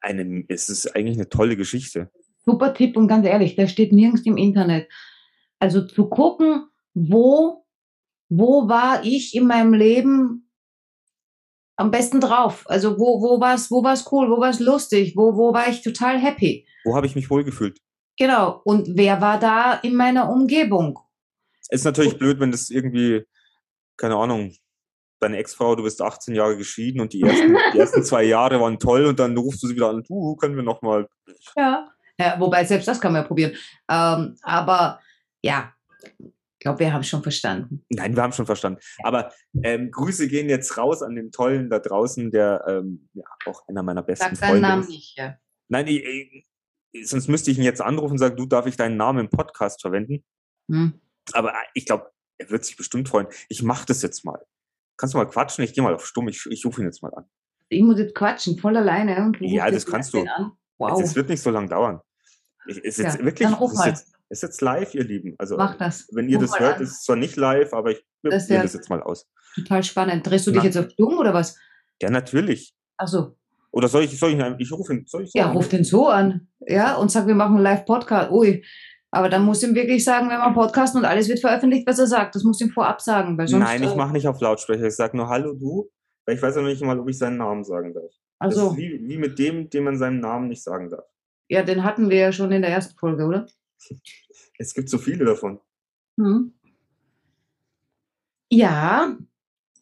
eine, 0.01 0.45
es 0.49 0.69
ist 0.69 0.95
eigentlich 0.95 1.17
eine 1.17 1.29
tolle 1.29 1.57
Geschichte. 1.57 2.11
Super 2.45 2.75
Tipp 2.75 2.97
und 2.97 3.09
ganz 3.09 3.27
ehrlich, 3.27 3.57
der 3.57 3.67
steht 3.67 3.93
nirgends 3.93 4.25
im 4.25 4.37
Internet. 4.37 4.89
Also 5.59 5.87
zu 5.87 6.09
gucken, 6.09 6.69
wo, 6.95 7.67
wo 8.29 8.69
war 8.69 9.05
ich 9.05 9.35
in 9.35 9.47
meinem 9.47 9.75
Leben 9.75 10.46
am 11.77 11.91
besten 11.91 12.21
drauf? 12.21 12.65
Also 12.67 12.99
wo, 12.99 13.21
wo 13.23 13.41
war 13.41 13.55
es 13.55 13.71
wo 13.71 13.83
war's 13.85 14.11
cool, 14.11 14.31
wo 14.31 14.41
war 14.41 14.51
es 14.51 14.61
lustig, 14.61 15.15
wo, 15.17 15.37
wo 15.37 15.53
war 15.53 15.69
ich 15.69 15.83
total 15.83 16.19
happy? 16.19 16.67
Wo 16.85 16.95
habe 16.95 17.07
ich 17.07 17.15
mich 17.15 17.31
wohlgefühlt? 17.31 17.79
Genau. 18.19 18.61
Und 18.65 18.89
wer 18.97 19.21
war 19.21 19.39
da 19.39 19.75
in 19.75 19.95
meiner 19.95 20.31
Umgebung? 20.31 20.99
Ist 21.69 21.85
natürlich 21.85 22.17
blöd, 22.17 22.41
wenn 22.41 22.53
das 22.53 22.71
irgendwie 22.71 23.27
keine 23.97 24.17
Ahnung, 24.17 24.55
deine 25.21 25.39
Ex-Frau, 25.39 25.75
du 25.77 25.83
bist 25.83 26.01
18 26.01 26.35
Jahre 26.35 26.57
geschieden 26.57 27.01
und 27.01 27.13
die 27.13 27.23
ersten, 27.23 27.57
die 27.75 27.79
ersten 27.79 28.05
zwei 28.05 28.25
Jahre 28.25 28.61
waren 28.61 28.79
toll 28.79 29.07
und 29.07 29.19
dann 29.19 29.37
rufst 29.37 29.63
du 29.63 29.69
sie 29.69 29.75
wieder 29.75 29.89
an, 29.89 30.03
du, 30.07 30.37
können 30.37 30.57
wir 30.57 30.63
nochmal. 30.63 31.09
Ja. 31.57 31.89
ja. 32.19 32.39
Wobei 32.39 32.65
selbst 32.65 32.89
das 32.89 33.01
kann 33.01 33.13
man 33.13 33.23
ja 33.23 33.27
probieren. 33.29 33.53
Ähm, 33.91 34.37
aber 34.43 35.01
ja, 35.43 35.73
glaube, 36.67 36.81
wir 36.81 36.93
haben 36.93 37.05
schon 37.05 37.23
verstanden. 37.23 37.85
Nein, 37.91 38.17
wir 38.17 38.23
haben 38.25 38.33
schon 38.33 38.45
verstanden. 38.45 38.81
Aber 39.05 39.33
ähm, 39.63 39.91
Grüße 39.93 40.27
gehen 40.27 40.49
jetzt 40.49 40.77
raus 40.77 41.01
an 41.01 41.15
den 41.15 41.31
Tollen 41.31 41.71
da 41.71 41.79
draußen, 41.79 42.33
der 42.33 42.65
ähm, 42.67 43.09
ja, 43.15 43.25
auch 43.47 43.69
einer 43.69 43.85
meiner 43.85 44.03
besten 44.03 44.35
Sag 44.35 44.49
deinen 44.49 44.63
Namen 44.63 44.83
ist. 44.83 44.89
nicht, 44.89 45.17
ja. 45.17 45.37
Nein, 45.69 45.87
ich, 45.87 46.05
ich, 46.93 47.09
sonst 47.09 47.29
müsste 47.29 47.53
ich 47.53 47.59
ihn 47.59 47.65
jetzt 47.65 47.81
anrufen 47.81 48.13
und 48.13 48.19
sagen, 48.19 48.37
du, 48.37 48.47
darf 48.47 48.67
ich 48.67 48.77
deinen 48.77 48.97
Namen 48.97 49.21
im 49.21 49.31
Podcast 49.31 49.81
verwenden? 49.81 50.25
Hm. 50.69 51.01
Aber 51.35 51.51
äh, 51.51 51.67
ich 51.75 51.87
glaube, 51.87 52.11
er 52.39 52.51
wird 52.51 52.65
sich 52.65 52.77
bestimmt 52.77 53.09
freuen. 53.09 53.29
Ich 53.49 53.63
mache 53.63 53.87
das 53.87 54.03
jetzt 54.03 54.25
mal. 54.25 54.45
Kannst 54.97 55.15
du 55.15 55.19
mal 55.19 55.27
quatschen? 55.27 55.63
Ich 55.63 55.73
gehe 55.73 55.85
mal 55.85 55.95
auf 55.95 56.05
Stumm. 56.05 56.27
Ich, 56.29 56.47
ich 56.51 56.67
rufe 56.67 56.81
ihn 56.81 56.87
jetzt 56.87 57.01
mal 57.01 57.15
an. 57.15 57.27
Ich 57.69 57.83
muss 57.83 57.99
jetzt 57.99 58.15
quatschen, 58.17 58.59
voll 58.59 58.77
alleine. 58.77 59.25
Und 59.25 59.41
ja, 59.41 59.71
das 59.71 59.87
kannst 59.87 60.15
du. 60.15 60.27
Wow. 60.79 61.01
Es 61.01 61.15
wird 61.15 61.29
nicht 61.29 61.43
so 61.43 61.51
lange 61.51 61.69
dauern. 61.69 62.01
Ich, 62.67 62.79
ist 62.79 62.99
jetzt 62.99 63.19
ja, 63.19 63.25
wirklich, 63.25 63.49
dann 63.49 63.57
ruf 63.57 63.73
ist, 63.73 63.87
jetzt, 63.87 64.16
ist 64.29 64.43
jetzt 64.43 64.61
live, 64.61 64.95
ihr 64.95 65.05
Lieben. 65.05 65.35
Also, 65.39 65.57
Mach 65.57 65.77
das. 65.77 66.09
Wenn 66.13 66.29
ihr 66.29 66.39
ruf 66.39 66.51
das 66.51 66.61
hört, 66.61 66.77
an. 66.77 66.83
ist 66.83 66.91
es 66.93 67.03
zwar 67.03 67.17
nicht 67.17 67.37
live, 67.37 67.73
aber 67.73 67.93
ich 67.93 68.05
probiere 68.23 68.63
das 68.63 68.75
jetzt 68.75 68.91
mal 68.91 69.03
aus. 69.03 69.27
Total 69.55 69.83
spannend. 69.83 70.27
Drehst 70.27 70.47
du 70.47 70.51
dich 70.51 70.61
Na. 70.61 70.65
jetzt 70.65 70.77
auf 70.77 70.91
Stumm 70.91 71.19
oder 71.19 71.33
was? 71.33 71.57
Ja, 72.03 72.11
natürlich. 72.11 72.75
Ach 72.99 73.09
so. 73.09 73.37
Oder 73.71 73.89
soll 73.89 74.05
ich, 74.05 74.19
soll 74.19 74.33
ich, 74.33 74.41
ich 74.59 74.73
rufe 74.73 74.95
ihn, 74.95 75.05
soll 75.07 75.25
ich 75.25 75.33
so 75.33 75.39
Ja, 75.39 75.51
ruf 75.51 75.69
den 75.69 75.85
so 75.85 76.09
an. 76.09 76.49
Ja, 76.61 76.97
und 76.97 77.11
sag, 77.11 77.27
wir 77.27 77.35
machen 77.35 77.57
einen 77.57 77.63
Live-Podcast. 77.63 78.31
Ui, 78.31 78.65
aber 79.11 79.29
dann 79.29 79.45
muss 79.45 79.63
ihm 79.63 79.75
wirklich 79.75 80.05
sagen, 80.05 80.29
wenn 80.29 80.39
wir 80.39 80.53
podcasten 80.53 81.01
und 81.01 81.07
alles 81.07 81.29
wird 81.29 81.41
veröffentlicht, 81.41 81.87
was 81.87 81.99
er 81.99 82.07
sagt. 82.07 82.35
Das 82.35 82.43
muss 82.43 82.61
ihm 82.61 82.71
vorab 82.71 83.01
sagen. 83.01 83.39
Weil 83.39 83.49
sonst, 83.49 83.65
Nein, 83.65 83.83
ich 83.83 83.93
äh, 83.93 83.97
mache 83.97 84.13
nicht 84.13 84.29
auf 84.29 84.41
Lautsprecher. 84.41 84.87
Ich 84.87 84.97
sage 84.97 85.17
nur 85.17 85.29
Hallo 85.29 85.55
du, 85.55 85.91
weil 86.27 86.37
ich 86.37 86.43
weiß 86.43 86.57
ja 86.57 86.63
noch 86.63 86.69
nicht 86.69 86.83
mal, 86.83 86.99
ob 86.99 87.09
ich 87.09 87.19
seinen 87.19 87.37
Namen 87.37 87.65
sagen 87.65 87.95
darf. 87.95 88.13
Also 88.39 88.63
das 88.63 88.73
ist 88.73 88.79
wie, 88.79 89.09
wie 89.09 89.17
mit 89.17 89.39
dem, 89.39 89.71
dem 89.71 89.85
man 89.85 89.97
seinen 89.97 90.21
Namen 90.21 90.49
nicht 90.49 90.63
sagen 90.63 90.91
darf. 90.91 91.05
Ja, 91.49 91.63
den 91.63 91.85
hatten 91.85 92.11
wir 92.11 92.19
ja 92.19 92.33
schon 92.33 92.53
in 92.53 92.63
der 92.63 92.71
ersten 92.71 92.99
Folge, 92.99 93.25
oder? 93.25 93.47
Es 94.59 94.75
gibt 94.75 94.89
so 94.89 94.99
viele 94.99 95.25
davon. 95.25 95.61
Hm. 96.19 96.53
Ja, 98.51 99.17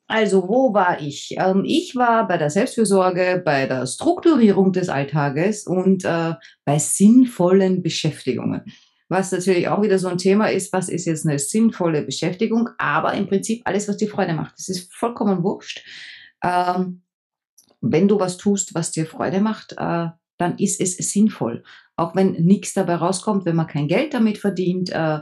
also 0.06 0.48
wo 0.48 0.74
war 0.74 1.00
ich? 1.00 1.34
Ähm, 1.38 1.64
ich 1.66 1.96
war 1.96 2.26
bei 2.26 2.38
der 2.38 2.50
Selbstfürsorge, 2.50 3.42
bei 3.44 3.66
der 3.66 3.86
Strukturierung 3.86 4.72
des 4.72 4.88
Alltages 4.88 5.66
und 5.66 6.04
äh, 6.04 6.34
bei 6.64 6.78
sinnvollen 6.78 7.82
Beschäftigungen 7.82 8.64
was 9.08 9.32
natürlich 9.32 9.68
auch 9.68 9.82
wieder 9.82 9.98
so 9.98 10.08
ein 10.08 10.18
Thema 10.18 10.46
ist, 10.50 10.72
was 10.72 10.88
ist 10.88 11.04
jetzt 11.04 11.26
eine 11.26 11.38
sinnvolle 11.38 12.02
Beschäftigung, 12.02 12.70
aber 12.78 13.14
im 13.14 13.26
Prinzip 13.26 13.62
alles, 13.64 13.88
was 13.88 13.96
dir 13.96 14.08
Freude 14.08 14.34
macht. 14.34 14.54
Das 14.58 14.68
ist 14.68 14.92
vollkommen 14.92 15.42
wurscht. 15.42 15.84
Ähm, 16.42 17.02
wenn 17.80 18.08
du 18.08 18.18
was 18.18 18.38
tust, 18.38 18.74
was 18.74 18.92
dir 18.92 19.06
Freude 19.06 19.40
macht, 19.40 19.74
äh, 19.76 20.08
dann 20.38 20.58
ist 20.58 20.80
es 20.80 20.96
sinnvoll. 20.96 21.64
Auch 21.96 22.14
wenn 22.16 22.32
nichts 22.32 22.74
dabei 22.74 22.96
rauskommt, 22.96 23.44
wenn 23.44 23.56
man 23.56 23.66
kein 23.66 23.88
Geld 23.88 24.14
damit 24.14 24.38
verdient, 24.38 24.90
äh, 24.90 25.20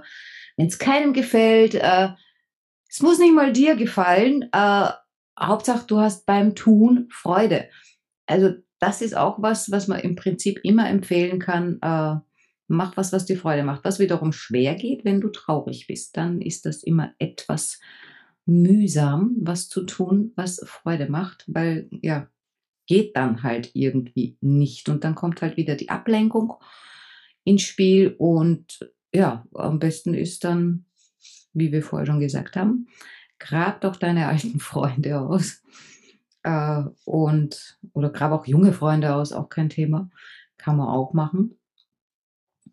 wenn 0.56 0.66
es 0.66 0.78
keinem 0.78 1.12
gefällt. 1.12 1.74
Äh, 1.74 2.10
es 2.88 3.02
muss 3.02 3.18
nicht 3.18 3.34
mal 3.34 3.52
dir 3.52 3.76
gefallen. 3.76 4.48
Äh, 4.52 4.88
Hauptsache, 5.38 5.86
du 5.86 5.98
hast 5.98 6.26
beim 6.26 6.54
Tun 6.54 7.08
Freude. 7.10 7.68
Also 8.26 8.54
das 8.78 9.02
ist 9.02 9.16
auch 9.16 9.40
was, 9.40 9.70
was 9.70 9.88
man 9.88 10.00
im 10.00 10.16
Prinzip 10.16 10.60
immer 10.62 10.88
empfehlen 10.88 11.38
kann 11.38 11.78
äh, 11.82 12.16
Mach 12.72 12.96
was, 12.96 13.12
was 13.12 13.26
dir 13.26 13.36
Freude 13.36 13.64
macht. 13.64 13.84
Was 13.84 13.98
wiederum 13.98 14.32
schwer 14.32 14.74
geht, 14.74 15.04
wenn 15.04 15.20
du 15.20 15.28
traurig 15.28 15.86
bist, 15.86 16.16
dann 16.16 16.40
ist 16.40 16.64
das 16.64 16.82
immer 16.82 17.12
etwas 17.18 17.80
mühsam, 18.46 19.36
was 19.40 19.68
zu 19.68 19.84
tun, 19.84 20.32
was 20.36 20.62
Freude 20.64 21.08
macht, 21.08 21.44
weil 21.48 21.88
ja, 21.90 22.28
geht 22.86 23.16
dann 23.16 23.42
halt 23.42 23.70
irgendwie 23.74 24.36
nicht. 24.40 24.88
Und 24.88 25.04
dann 25.04 25.14
kommt 25.14 25.42
halt 25.42 25.56
wieder 25.56 25.74
die 25.74 25.88
Ablenkung 25.88 26.54
ins 27.44 27.62
Spiel 27.62 28.14
und 28.18 28.90
ja, 29.14 29.46
am 29.54 29.78
besten 29.78 30.14
ist 30.14 30.44
dann, 30.44 30.86
wie 31.52 31.72
wir 31.72 31.82
vorher 31.82 32.06
schon 32.06 32.20
gesagt 32.20 32.56
haben, 32.56 32.86
grab 33.38 33.80
doch 33.80 33.96
deine 33.96 34.28
alten 34.28 34.60
Freunde 34.60 35.20
aus. 35.20 35.62
Äh, 36.44 36.82
und, 37.04 37.78
oder 37.92 38.10
grab 38.10 38.32
auch 38.32 38.46
junge 38.46 38.72
Freunde 38.72 39.14
aus, 39.14 39.32
auch 39.32 39.48
kein 39.48 39.68
Thema. 39.68 40.10
Kann 40.56 40.76
man 40.76 40.88
auch 40.88 41.12
machen 41.12 41.56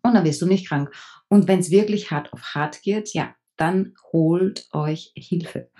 und 0.02 0.14
dann 0.14 0.24
wirst 0.24 0.42
du 0.42 0.46
nicht 0.46 0.68
krank. 0.68 0.90
Und 1.28 1.48
wenn 1.48 1.60
es 1.60 1.70
wirklich 1.70 2.10
hart 2.10 2.32
auf 2.32 2.54
hart 2.54 2.82
geht, 2.82 3.12
ja, 3.12 3.34
dann 3.56 3.94
holt 4.12 4.68
euch 4.72 5.12
Hilfe. 5.14 5.70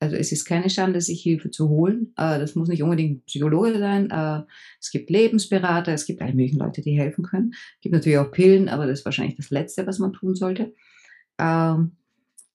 Also 0.00 0.14
es 0.14 0.30
ist 0.30 0.44
keine 0.44 0.70
Schande, 0.70 1.00
sich 1.00 1.22
Hilfe 1.22 1.50
zu 1.50 1.68
holen. 1.68 2.12
Äh, 2.16 2.38
das 2.38 2.54
muss 2.54 2.68
nicht 2.68 2.82
unbedingt 2.82 3.26
Psychologe 3.26 3.78
sein. 3.78 4.10
Äh, 4.10 4.42
es 4.80 4.90
gibt 4.90 5.10
Lebensberater, 5.10 5.92
es 5.92 6.06
gibt 6.06 6.22
alle 6.22 6.34
möglichen 6.34 6.58
Leute, 6.58 6.82
die 6.82 6.98
helfen 6.98 7.24
können. 7.24 7.50
Es 7.52 7.80
gibt 7.80 7.94
natürlich 7.94 8.18
auch 8.18 8.30
Pillen, 8.30 8.68
aber 8.68 8.86
das 8.86 9.00
ist 9.00 9.04
wahrscheinlich 9.04 9.36
das 9.36 9.50
Letzte, 9.50 9.86
was 9.86 9.98
man 9.98 10.12
tun 10.12 10.34
sollte. 10.36 10.74
Ähm, 11.38 11.96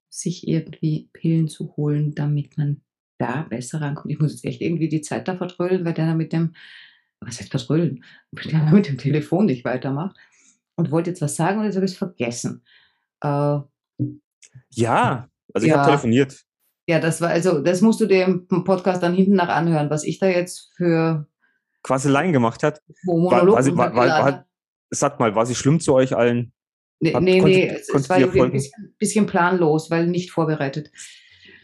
sich 0.09 0.47
irgendwie 0.47 1.09
Pillen 1.11 1.47
zu 1.47 1.75
holen, 1.75 2.13
damit 2.15 2.57
man 2.57 2.81
da 3.17 3.43
besser 3.49 3.81
rankommt. 3.81 4.13
Ich 4.13 4.19
muss 4.19 4.31
jetzt 4.31 4.45
echt 4.45 4.61
irgendwie 4.61 4.89
die 4.89 5.01
Zeit 5.01 5.27
da 5.27 5.35
vertrödeln, 5.35 5.85
weil 5.85 5.93
der 5.93 6.15
mit 6.15 6.33
dem, 6.33 6.53
was 7.19 7.39
heißt 7.39 7.51
vertrödeln, 7.51 8.03
weil 8.31 8.51
der 8.51 8.63
mit 8.71 8.87
dem 8.87 8.97
Telefon 8.97 9.47
nicht 9.47 9.65
weitermacht 9.65 10.15
und 10.75 10.91
wollte 10.91 11.09
jetzt 11.09 11.21
was 11.21 11.35
sagen 11.35 11.59
und 11.59 11.65
jetzt 11.65 11.75
habe 11.75 11.85
ich 11.85 11.91
es 11.91 11.97
vergessen. 11.97 12.63
Äh, 13.21 13.59
ja, 14.71 15.29
also 15.53 15.65
ich 15.65 15.71
ja, 15.71 15.77
habe 15.77 15.89
telefoniert. 15.89 16.45
Ja, 16.87 16.99
das 16.99 17.21
war 17.21 17.29
also, 17.29 17.61
das 17.61 17.81
musst 17.81 18.01
du 18.01 18.05
dir 18.05 18.25
im 18.25 18.47
Podcast 18.47 19.01
dann 19.01 19.13
hinten 19.13 19.35
nach 19.35 19.47
anhören, 19.47 19.89
was 19.89 20.03
ich 20.03 20.19
da 20.19 20.27
jetzt 20.27 20.71
für 20.75 21.27
Quaseleien 21.83 22.33
gemacht 22.33 22.63
hat. 22.63 22.81
War, 23.05 23.47
war, 23.47 23.63
sie, 23.63 23.75
war, 23.75 23.95
war, 23.95 24.45
sagt 24.89 25.19
mal, 25.19 25.35
war 25.35 25.45
sie 25.45 25.55
schlimm 25.55 25.79
zu 25.79 25.93
euch 25.93 26.15
allen? 26.15 26.53
Nee, 26.99 27.13
hat, 27.13 27.23
nee, 27.23 27.39
konnte, 27.39 27.57
nee, 27.57 27.67
es, 27.67 27.89
es 27.89 28.09
war 28.09 28.17
ein 28.17 28.51
bisschen, 28.51 28.95
bisschen 28.97 29.25
planlos, 29.25 29.91
weil 29.91 30.07
nicht 30.07 30.31
vorbereitet. 30.31 30.91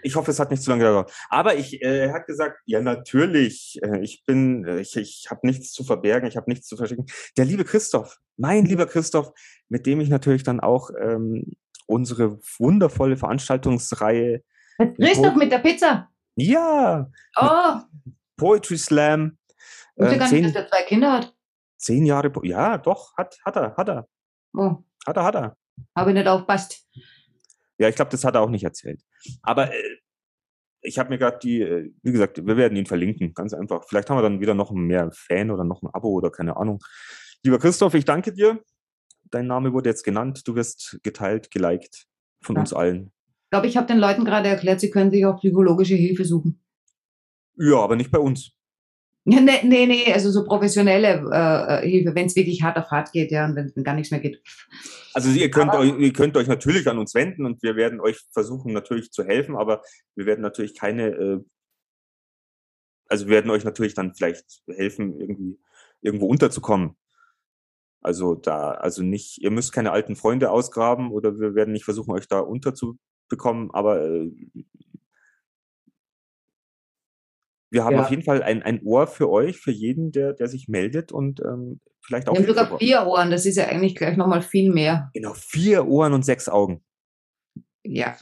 Ich 0.01 0.15
hoffe, 0.15 0.31
es 0.31 0.39
hat 0.39 0.51
nicht 0.51 0.63
zu 0.63 0.69
lange 0.69 0.83
gedauert. 0.83 1.11
Aber 1.29 1.55
ich, 1.55 1.81
äh, 1.81 2.07
er 2.07 2.13
hat 2.13 2.25
gesagt, 2.25 2.59
ja 2.65 2.81
natürlich, 2.81 3.79
äh, 3.81 4.01
ich 4.01 4.23
bin, 4.25 4.65
äh, 4.65 4.79
ich, 4.79 4.95
ich 4.95 5.27
habe 5.29 5.45
nichts 5.45 5.71
zu 5.71 5.83
verbergen, 5.83 6.27
ich 6.27 6.37
habe 6.37 6.49
nichts 6.49 6.67
zu 6.67 6.77
verschicken. 6.77 7.05
Der 7.37 7.45
liebe 7.45 7.65
Christoph, 7.65 8.17
mein 8.37 8.65
lieber 8.65 8.85
Christoph, 8.85 9.31
mit 9.67 9.85
dem 9.85 9.99
ich 10.01 10.09
natürlich 10.09 10.43
dann 10.43 10.59
auch 10.59 10.89
ähm, 11.01 11.53
unsere 11.85 12.39
wundervolle 12.57 13.17
Veranstaltungsreihe. 13.17 14.43
Christoph 14.95 15.35
mit 15.35 15.51
der 15.51 15.59
Pizza. 15.59 16.09
Ja. 16.35 17.09
Oh. 17.35 17.79
Poetry 18.37 18.77
Slam. 18.77 19.37
Ich 19.95 20.03
wusste 20.03 20.15
äh, 20.15 20.19
gar 20.19 20.31
nicht, 20.31 20.45
dass 20.45 20.55
er 20.55 20.67
zwei 20.67 20.83
Kinder 20.83 21.11
hat. 21.11 21.35
Zehn 21.77 22.05
Jahre, 22.05 22.31
ja, 22.43 22.77
doch, 22.77 23.15
hat, 23.17 23.37
hat 23.45 23.55
er, 23.55 23.75
hat 23.75 23.89
er. 23.89 24.07
Oh. 24.53 24.77
Hat 25.05 25.17
er, 25.17 25.23
hat 25.23 25.35
er. 25.35 25.57
Habe 25.95 26.11
ich 26.11 26.13
nicht 26.15 26.27
aufpasst. 26.27 26.85
Ja, 27.77 27.87
ich 27.87 27.95
glaube, 27.95 28.11
das 28.11 28.23
hat 28.23 28.35
er 28.35 28.41
auch 28.41 28.49
nicht 28.49 28.63
erzählt. 28.63 29.01
Aber 29.41 29.73
äh, 29.73 29.97
ich 30.81 30.99
habe 30.99 31.09
mir 31.09 31.17
gerade 31.17 31.39
die, 31.39 31.61
äh, 31.61 31.91
wie 32.03 32.11
gesagt, 32.11 32.45
wir 32.45 32.57
werden 32.57 32.77
ihn 32.77 32.85
verlinken, 32.85 33.33
ganz 33.33 33.53
einfach. 33.53 33.85
Vielleicht 33.87 34.09
haben 34.09 34.17
wir 34.17 34.21
dann 34.21 34.39
wieder 34.39 34.53
noch 34.53 34.71
mehr 34.71 35.09
Fan 35.13 35.51
oder 35.51 35.63
noch 35.63 35.81
ein 35.81 35.89
Abo 35.93 36.09
oder 36.09 36.31
keine 36.31 36.57
Ahnung. 36.57 36.79
Lieber 37.43 37.59
Christoph, 37.59 37.93
ich 37.93 38.05
danke 38.05 38.33
dir. 38.33 38.61
Dein 39.31 39.47
Name 39.47 39.73
wurde 39.73 39.89
jetzt 39.89 40.03
genannt. 40.03 40.47
Du 40.47 40.55
wirst 40.55 40.99
geteilt, 41.03 41.51
geliked 41.51 42.07
von 42.41 42.55
ja. 42.55 42.61
uns 42.61 42.73
allen. 42.73 43.11
Ich 43.49 43.51
glaube, 43.51 43.65
ich 43.65 43.77
habe 43.77 43.87
den 43.87 43.97
Leuten 43.97 44.25
gerade 44.25 44.47
erklärt, 44.47 44.79
sie 44.79 44.91
können 44.91 45.09
sich 45.09 45.25
auch 45.25 45.39
psychologische 45.39 45.95
Hilfe 45.95 46.23
suchen. 46.23 46.61
Ja, 47.57 47.77
aber 47.77 47.95
nicht 47.95 48.11
bei 48.11 48.19
uns. 48.19 48.51
Nee, 49.25 49.39
nee, 49.63 49.87
nee, 49.87 50.13
also 50.13 50.29
so 50.29 50.43
professionelle 50.43 51.27
äh, 51.31 51.83
äh 51.83 51.89
Hilfe, 51.89 52.13
wenn 52.13 52.27
es 52.27 52.35
wirklich 52.35 52.61
hart 52.61 52.77
auf 52.77 52.91
hart 52.91 53.11
geht, 53.11 53.31
ja, 53.31 53.45
und 53.45 53.55
wenn 53.55 53.83
gar 53.83 53.95
nichts 53.95 54.11
mehr 54.11 54.19
geht. 54.19 54.39
Also 55.15 55.31
ihr 55.31 55.49
könnt, 55.49 55.73
euch, 55.73 55.97
ihr 55.97 56.13
könnt 56.13 56.37
euch 56.37 56.47
natürlich 56.47 56.87
an 56.87 56.99
uns 56.99 57.15
wenden 57.15 57.47
und 57.47 57.63
wir 57.63 57.75
werden 57.75 57.99
euch 57.99 58.19
versuchen 58.31 58.71
natürlich 58.71 59.11
zu 59.11 59.23
helfen, 59.23 59.55
aber 59.55 59.81
wir 60.13 60.27
werden 60.27 60.41
natürlich 60.41 60.75
keine, 60.77 61.07
äh, 61.07 61.39
also 63.07 63.25
wir 63.25 63.31
werden 63.31 63.49
euch 63.49 63.63
natürlich 63.63 63.95
dann 63.95 64.13
vielleicht 64.13 64.61
helfen, 64.67 65.19
irgendwie 65.19 65.59
irgendwo 66.01 66.27
unterzukommen. 66.27 66.95
Also 68.01 68.35
da, 68.35 68.73
also 68.73 69.01
nicht, 69.01 69.39
ihr 69.41 69.49
müsst 69.49 69.73
keine 69.73 69.91
alten 69.91 70.15
Freunde 70.15 70.51
ausgraben 70.51 71.11
oder 71.11 71.39
wir 71.39 71.55
werden 71.55 71.73
nicht 71.73 71.85
versuchen, 71.85 72.11
euch 72.11 72.27
da 72.27 72.41
unterzubekommen, 73.29 73.71
aber 73.71 74.03
äh, 74.03 74.31
wir 77.71 77.83
haben 77.83 77.95
ja. 77.95 78.03
auf 78.03 78.09
jeden 78.09 78.23
Fall 78.23 78.41
ein, 78.41 78.63
ein 78.63 78.81
Ohr 78.83 79.05
für 79.07 79.29
euch, 79.29 79.57
für 79.57 79.71
jeden, 79.71 80.11
der, 80.11 80.33
der 80.33 80.47
sich 80.47 80.67
meldet 80.67 81.11
und 81.11 81.39
ähm, 81.41 81.79
vielleicht 82.01 82.27
auch. 82.27 82.33
Wir 82.33 82.41
haben 82.41 82.47
sogar 82.47 82.79
vier 82.79 83.05
Ohren, 83.05 83.29
das 83.29 83.45
ist 83.45 83.57
ja 83.57 83.67
eigentlich 83.67 83.95
gleich 83.95 84.17
nochmal 84.17 84.41
viel 84.41 84.71
mehr. 84.71 85.11
Genau, 85.13 85.33
vier 85.33 85.87
Ohren 85.87 86.13
und 86.13 86.25
sechs 86.25 86.49
Augen. 86.49 86.83
Ja. 87.83 88.17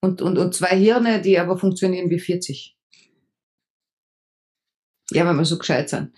Und, 0.00 0.20
und, 0.20 0.36
und 0.36 0.52
zwei 0.54 0.76
Hirne, 0.76 1.20
die 1.20 1.38
aber 1.38 1.56
funktionieren 1.56 2.10
wie 2.10 2.18
40. 2.18 2.76
Ja, 5.12 5.28
wenn 5.28 5.36
wir 5.36 5.44
so 5.44 5.58
gescheit 5.58 5.90
sind. 5.90 6.12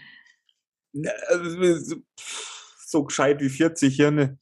Also, 1.27 1.97
so 2.87 3.05
gescheit 3.05 3.41
wie 3.41 3.51
40 3.51 3.95
Hirne. 3.95 4.39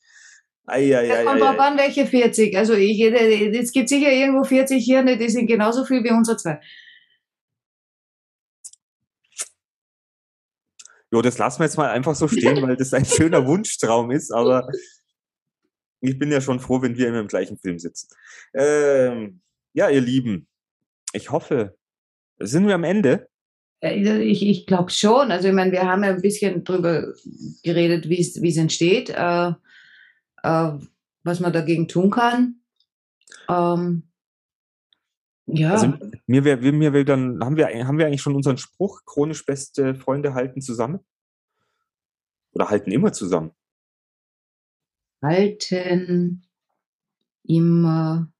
Ei, 0.72 0.96
ei, 0.96 1.06
das 1.06 1.26
kommt 1.26 1.40
drauf 1.42 1.58
an, 1.58 1.76
welche 1.76 2.06
40. 2.06 2.56
Also 2.56 2.72
ich, 2.72 2.98
äh, 2.98 3.54
es 3.58 3.72
gibt 3.72 3.90
sicher 3.90 4.10
irgendwo 4.10 4.42
40 4.42 4.82
Hirne, 4.82 5.18
die 5.18 5.28
sind 5.28 5.46
genauso 5.46 5.84
viel 5.84 6.02
wie 6.02 6.10
unsere 6.10 6.38
zwei. 6.38 6.60
Jo, 11.10 11.20
das 11.20 11.36
lassen 11.36 11.60
wir 11.60 11.66
jetzt 11.66 11.76
mal 11.76 11.90
einfach 11.90 12.14
so 12.14 12.26
stehen, 12.26 12.62
weil 12.62 12.76
das 12.76 12.94
ein 12.94 13.04
schöner 13.04 13.46
Wunschtraum 13.46 14.10
ist, 14.10 14.32
aber 14.32 14.66
ich 16.00 16.18
bin 16.18 16.32
ja 16.32 16.40
schon 16.40 16.58
froh, 16.58 16.80
wenn 16.80 16.96
wir 16.96 17.08
immer 17.08 17.20
im 17.20 17.28
gleichen 17.28 17.58
Film 17.58 17.78
sitzen. 17.78 18.08
Ähm, 18.54 19.42
ja, 19.74 19.90
ihr 19.90 20.00
Lieben, 20.00 20.46
ich 21.12 21.30
hoffe, 21.30 21.76
sind 22.38 22.66
wir 22.66 22.74
am 22.74 22.84
Ende? 22.84 23.28
Ich, 23.82 24.42
ich 24.42 24.66
glaube 24.66 24.90
schon. 24.90 25.30
Also 25.30 25.48
ich 25.48 25.54
meine, 25.54 25.72
wir 25.72 25.82
haben 25.82 26.02
ja 26.02 26.10
ein 26.10 26.22
bisschen 26.22 26.64
drüber 26.64 27.12
geredet, 27.62 28.08
wie 28.08 28.20
es 28.20 28.56
entsteht. 28.56 29.10
Äh, 29.10 29.52
äh, 30.42 30.72
was 31.24 31.40
man 31.40 31.52
dagegen 31.52 31.88
tun 31.88 32.10
kann. 32.10 32.60
Ähm, 33.48 34.08
ja. 35.46 35.72
Also 35.72 35.92
mir 36.26 36.44
wäre 36.44 36.72
mir 36.72 36.92
wär 36.92 37.04
dann, 37.04 37.44
haben 37.44 37.56
wir, 37.56 37.66
haben 37.66 37.98
wir 37.98 38.06
eigentlich 38.06 38.22
schon 38.22 38.36
unseren 38.36 38.58
Spruch, 38.58 39.04
chronisch 39.04 39.44
beste 39.44 39.94
Freunde 39.94 40.34
halten 40.34 40.60
zusammen? 40.60 41.00
Oder 42.52 42.68
halten 42.68 42.90
immer 42.90 43.12
zusammen? 43.12 43.52
Halten 45.22 46.46
immer 47.44 48.32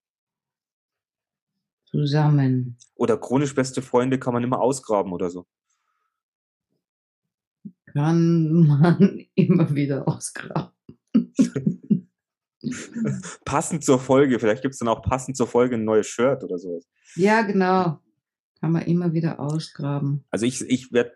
zusammen. 1.85 2.79
Oder 2.95 3.19
chronisch 3.19 3.55
beste 3.55 3.83
Freunde 3.83 4.19
kann 4.19 4.35
man 4.35 4.43
immer 4.43 4.61
ausgraben 4.61 5.13
oder 5.13 5.31
so. 5.31 5.47
Kann 7.87 8.67
man 8.67 9.27
immer 9.35 9.75
wieder 9.75 10.09
ausgraben. 10.09 10.73
passend 13.45 13.85
zur 13.85 13.99
Folge. 13.99 14.39
Vielleicht 14.39 14.63
gibt 14.63 14.75
es 14.75 14.79
dann 14.79 14.89
auch 14.89 15.03
passend 15.03 15.37
zur 15.37 15.47
Folge 15.47 15.77
ein 15.77 15.85
neues 15.85 16.07
Shirt 16.07 16.43
oder 16.45 16.59
sowas. 16.59 16.85
Ja, 17.17 17.43
genau. 17.43 17.99
Kann 18.61 18.73
man 18.73 18.83
immer 18.83 19.13
wieder 19.13 19.41
ausgraben. 19.41 20.25
Also 20.31 20.47
ich, 20.47 20.61
ich 20.63 20.93
werde, 20.93 21.13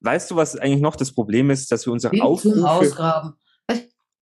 weißt 0.00 0.30
du, 0.30 0.36
was 0.36 0.56
eigentlich 0.56 0.82
noch 0.82 0.96
das 0.96 1.12
Problem 1.12 1.50
ist, 1.50 1.72
dass 1.72 1.86
wir 1.86 1.92
unsere 1.92 2.22
Aufrufe, 2.22 2.68
ausgraben. 2.68 3.34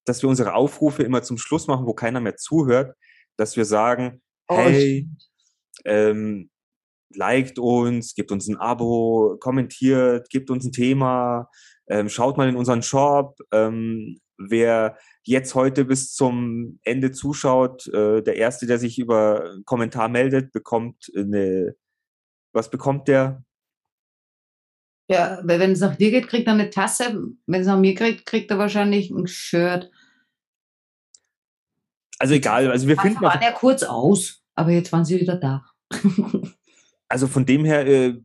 dass 0.04 0.22
wir 0.22 0.28
unsere 0.28 0.54
Aufrufe 0.54 1.02
immer 1.02 1.22
zum 1.22 1.38
Schluss 1.38 1.68
machen, 1.68 1.86
wo 1.86 1.94
keiner 1.94 2.20
mehr 2.20 2.36
zuhört, 2.36 2.96
dass 3.36 3.56
wir 3.56 3.64
sagen, 3.64 4.20
oh, 4.48 4.56
hey, 4.56 5.09
ähm, 5.84 6.50
liked 7.14 7.59
uns, 7.59 8.14
gebt 8.14 8.32
uns 8.32 8.48
ein 8.48 8.56
Abo, 8.56 9.36
kommentiert, 9.40 10.28
gebt 10.30 10.50
uns 10.50 10.64
ein 10.64 10.72
Thema, 10.72 11.48
ähm, 11.89 12.09
schaut 12.09 12.36
mal 12.36 12.49
in 12.49 12.57
unseren 12.57 12.82
Shop. 12.82 13.39
Ähm, 13.53 14.20
wer 14.36 14.97
jetzt 15.24 15.55
heute 15.55 15.84
bis 15.84 16.14
zum 16.14 16.78
Ende 16.82 17.12
zuschaut, 17.12 17.86
äh, 17.89 18.22
der 18.22 18.36
Erste, 18.36 18.66
der 18.66 18.78
sich 18.78 18.99
über 18.99 19.51
einen 19.51 19.64
Kommentar 19.64 20.09
meldet, 20.09 20.53
bekommt 20.53 21.11
eine, 21.16 21.74
was 22.53 22.70
bekommt 22.70 23.09
der? 23.09 23.43
Ja, 25.11 25.41
wenn 25.43 25.72
es 25.72 25.80
nach 25.80 25.97
dir 25.97 26.11
geht, 26.11 26.28
kriegt 26.28 26.47
er 26.47 26.53
eine 26.53 26.70
Tasse. 26.70 27.22
Wenn 27.47 27.61
es 27.62 27.66
nach 27.66 27.78
mir 27.78 27.95
kriegt, 27.95 28.26
kriegt 28.26 28.51
er 28.51 28.59
wahrscheinlich 28.59 29.11
ein 29.11 29.26
Shirt. 29.26 29.91
Also 32.18 32.34
egal, 32.34 32.70
also 32.70 32.86
wir 32.86 32.97
Manchmal 32.97 33.12
finden. 33.12 33.24
waren 33.24 33.43
ja 33.43 33.53
kurz 33.53 33.82
aus, 33.84 34.43
aber 34.55 34.70
jetzt 34.70 34.93
waren 34.93 35.05
sie 35.05 35.20
wieder 35.20 35.36
da. 35.36 35.64
also 37.09 37.26
von 37.26 37.47
dem 37.47 37.64
her, 37.64 37.86
äh, 37.86 38.20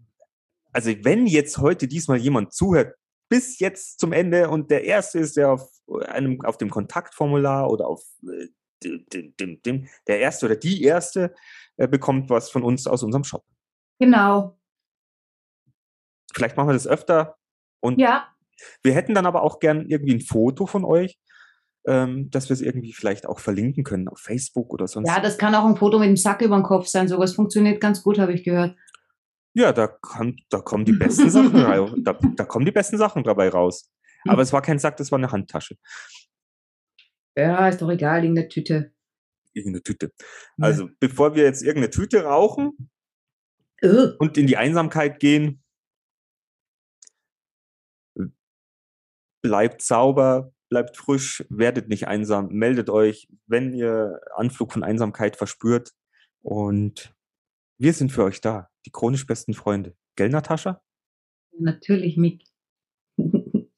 also 0.73 0.91
wenn 1.03 1.27
jetzt 1.27 1.59
heute 1.59 1.87
diesmal 1.87 2.17
jemand 2.17 2.53
zuhört, 2.53 2.95
bis 3.29 3.59
jetzt 3.59 3.99
zum 3.99 4.11
Ende 4.11 4.49
und 4.49 4.69
der 4.71 4.83
erste 4.83 5.19
ist, 5.19 5.37
der 5.37 5.51
auf 5.51 5.69
einem, 6.07 6.41
auf 6.41 6.57
dem 6.57 6.69
Kontaktformular 6.69 7.69
oder 7.69 7.87
auf 7.87 8.03
äh, 8.23 8.47
dem, 8.83 9.35
dem, 9.37 9.61
dem, 9.61 9.87
der 10.07 10.19
erste 10.19 10.45
oder 10.45 10.55
die 10.55 10.83
erste 10.83 11.33
äh, 11.77 11.87
bekommt 11.87 12.29
was 12.29 12.49
von 12.49 12.63
uns 12.63 12.87
aus 12.87 13.03
unserem 13.03 13.23
Shop. 13.23 13.43
Genau. 13.99 14.57
Vielleicht 16.33 16.57
machen 16.57 16.69
wir 16.69 16.73
das 16.73 16.87
öfter. 16.87 17.37
Und 17.79 17.99
ja. 17.99 18.27
wir 18.81 18.93
hätten 18.93 19.13
dann 19.13 19.25
aber 19.25 19.43
auch 19.43 19.59
gern 19.59 19.87
irgendwie 19.87 20.15
ein 20.15 20.21
Foto 20.21 20.65
von 20.65 20.83
euch, 20.83 21.19
ähm, 21.85 22.29
dass 22.31 22.49
wir 22.49 22.53
es 22.53 22.61
irgendwie 22.61 22.93
vielleicht 22.93 23.25
auch 23.25 23.39
verlinken 23.39 23.83
können 23.83 24.07
auf 24.07 24.19
Facebook 24.19 24.73
oder 24.73 24.87
sonst. 24.87 25.07
Ja, 25.07 25.19
das 25.19 25.37
kann 25.37 25.55
auch 25.55 25.65
ein 25.65 25.75
Foto 25.75 25.99
mit 25.99 26.07
dem 26.07 26.17
Sack 26.17 26.41
über 26.41 26.55
den 26.55 26.63
Kopf 26.63 26.87
sein. 26.87 27.07
Sowas 27.07 27.33
funktioniert 27.33 27.81
ganz 27.81 28.03
gut, 28.03 28.19
habe 28.19 28.33
ich 28.33 28.43
gehört. 28.43 28.75
Ja, 29.53 29.71
da, 29.71 29.87
kann, 29.87 30.37
da 30.49 30.59
kommen 30.59 30.85
die 30.85 30.93
besten 30.93 31.29
Sachen. 31.29 32.03
Da, 32.03 32.13
da, 32.13 32.45
kommen 32.45 32.65
die 32.65 32.71
besten 32.71 32.97
Sachen 32.97 33.23
dabei 33.23 33.49
raus. 33.49 33.91
Aber 34.27 34.41
es 34.41 34.53
war 34.53 34.61
kein 34.61 34.79
Sack, 34.79 34.97
das 34.97 35.11
war 35.11 35.19
eine 35.19 35.31
Handtasche. 35.31 35.77
Ja, 37.35 37.67
ist 37.67 37.81
doch 37.81 37.89
egal, 37.89 38.23
irgendeine 38.23 38.47
Tüte. 38.47 38.93
Irgendeine 39.53 39.83
Tüte. 39.83 40.11
Also, 40.59 40.87
ja. 40.87 40.91
bevor 40.99 41.35
wir 41.35 41.43
jetzt 41.43 41.61
irgendeine 41.61 41.89
Tüte 41.89 42.23
rauchen 42.23 42.89
uh. 43.83 44.11
und 44.19 44.37
in 44.37 44.47
die 44.47 44.57
Einsamkeit 44.57 45.19
gehen, 45.19 45.63
bleibt 49.41 49.81
sauber, 49.81 50.53
bleibt 50.69 50.97
frisch, 50.97 51.45
werdet 51.49 51.89
nicht 51.89 52.07
einsam, 52.07 52.47
meldet 52.49 52.89
euch, 52.89 53.27
wenn 53.45 53.73
ihr 53.73 54.21
Anflug 54.35 54.73
von 54.73 54.83
Einsamkeit 54.83 55.35
verspürt. 55.35 55.91
Und 56.41 57.13
wir 57.77 57.93
sind 57.93 58.11
für 58.11 58.23
euch 58.23 58.41
da, 58.41 58.69
die 58.85 58.91
chronisch 58.91 59.25
besten 59.25 59.53
Freunde. 59.53 59.95
Gell, 60.15 60.29
Natascha? 60.29 60.81
Natürlich, 61.57 62.17
Mick. 62.17 62.43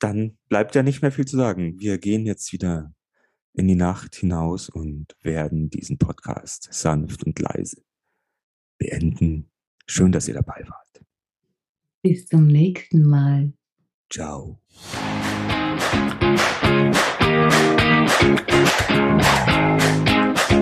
Dann 0.00 0.38
bleibt 0.48 0.74
ja 0.74 0.82
nicht 0.82 1.02
mehr 1.02 1.12
viel 1.12 1.26
zu 1.26 1.36
sagen. 1.36 1.78
Wir 1.80 1.98
gehen 1.98 2.24
jetzt 2.26 2.52
wieder 2.52 2.94
in 3.54 3.66
die 3.66 3.74
Nacht 3.74 4.14
hinaus 4.14 4.68
und 4.68 5.16
werden 5.22 5.70
diesen 5.70 5.98
Podcast 5.98 6.68
sanft 6.70 7.24
und 7.24 7.38
leise 7.38 7.82
beenden. 8.78 9.50
Schön, 9.86 10.12
dass 10.12 10.28
ihr 10.28 10.34
dabei 10.34 10.64
wart. 10.66 11.04
Bis 12.02 12.26
zum 12.26 12.46
nächsten 12.46 13.02
Mal. 13.02 13.52
Ciao. 14.08 14.60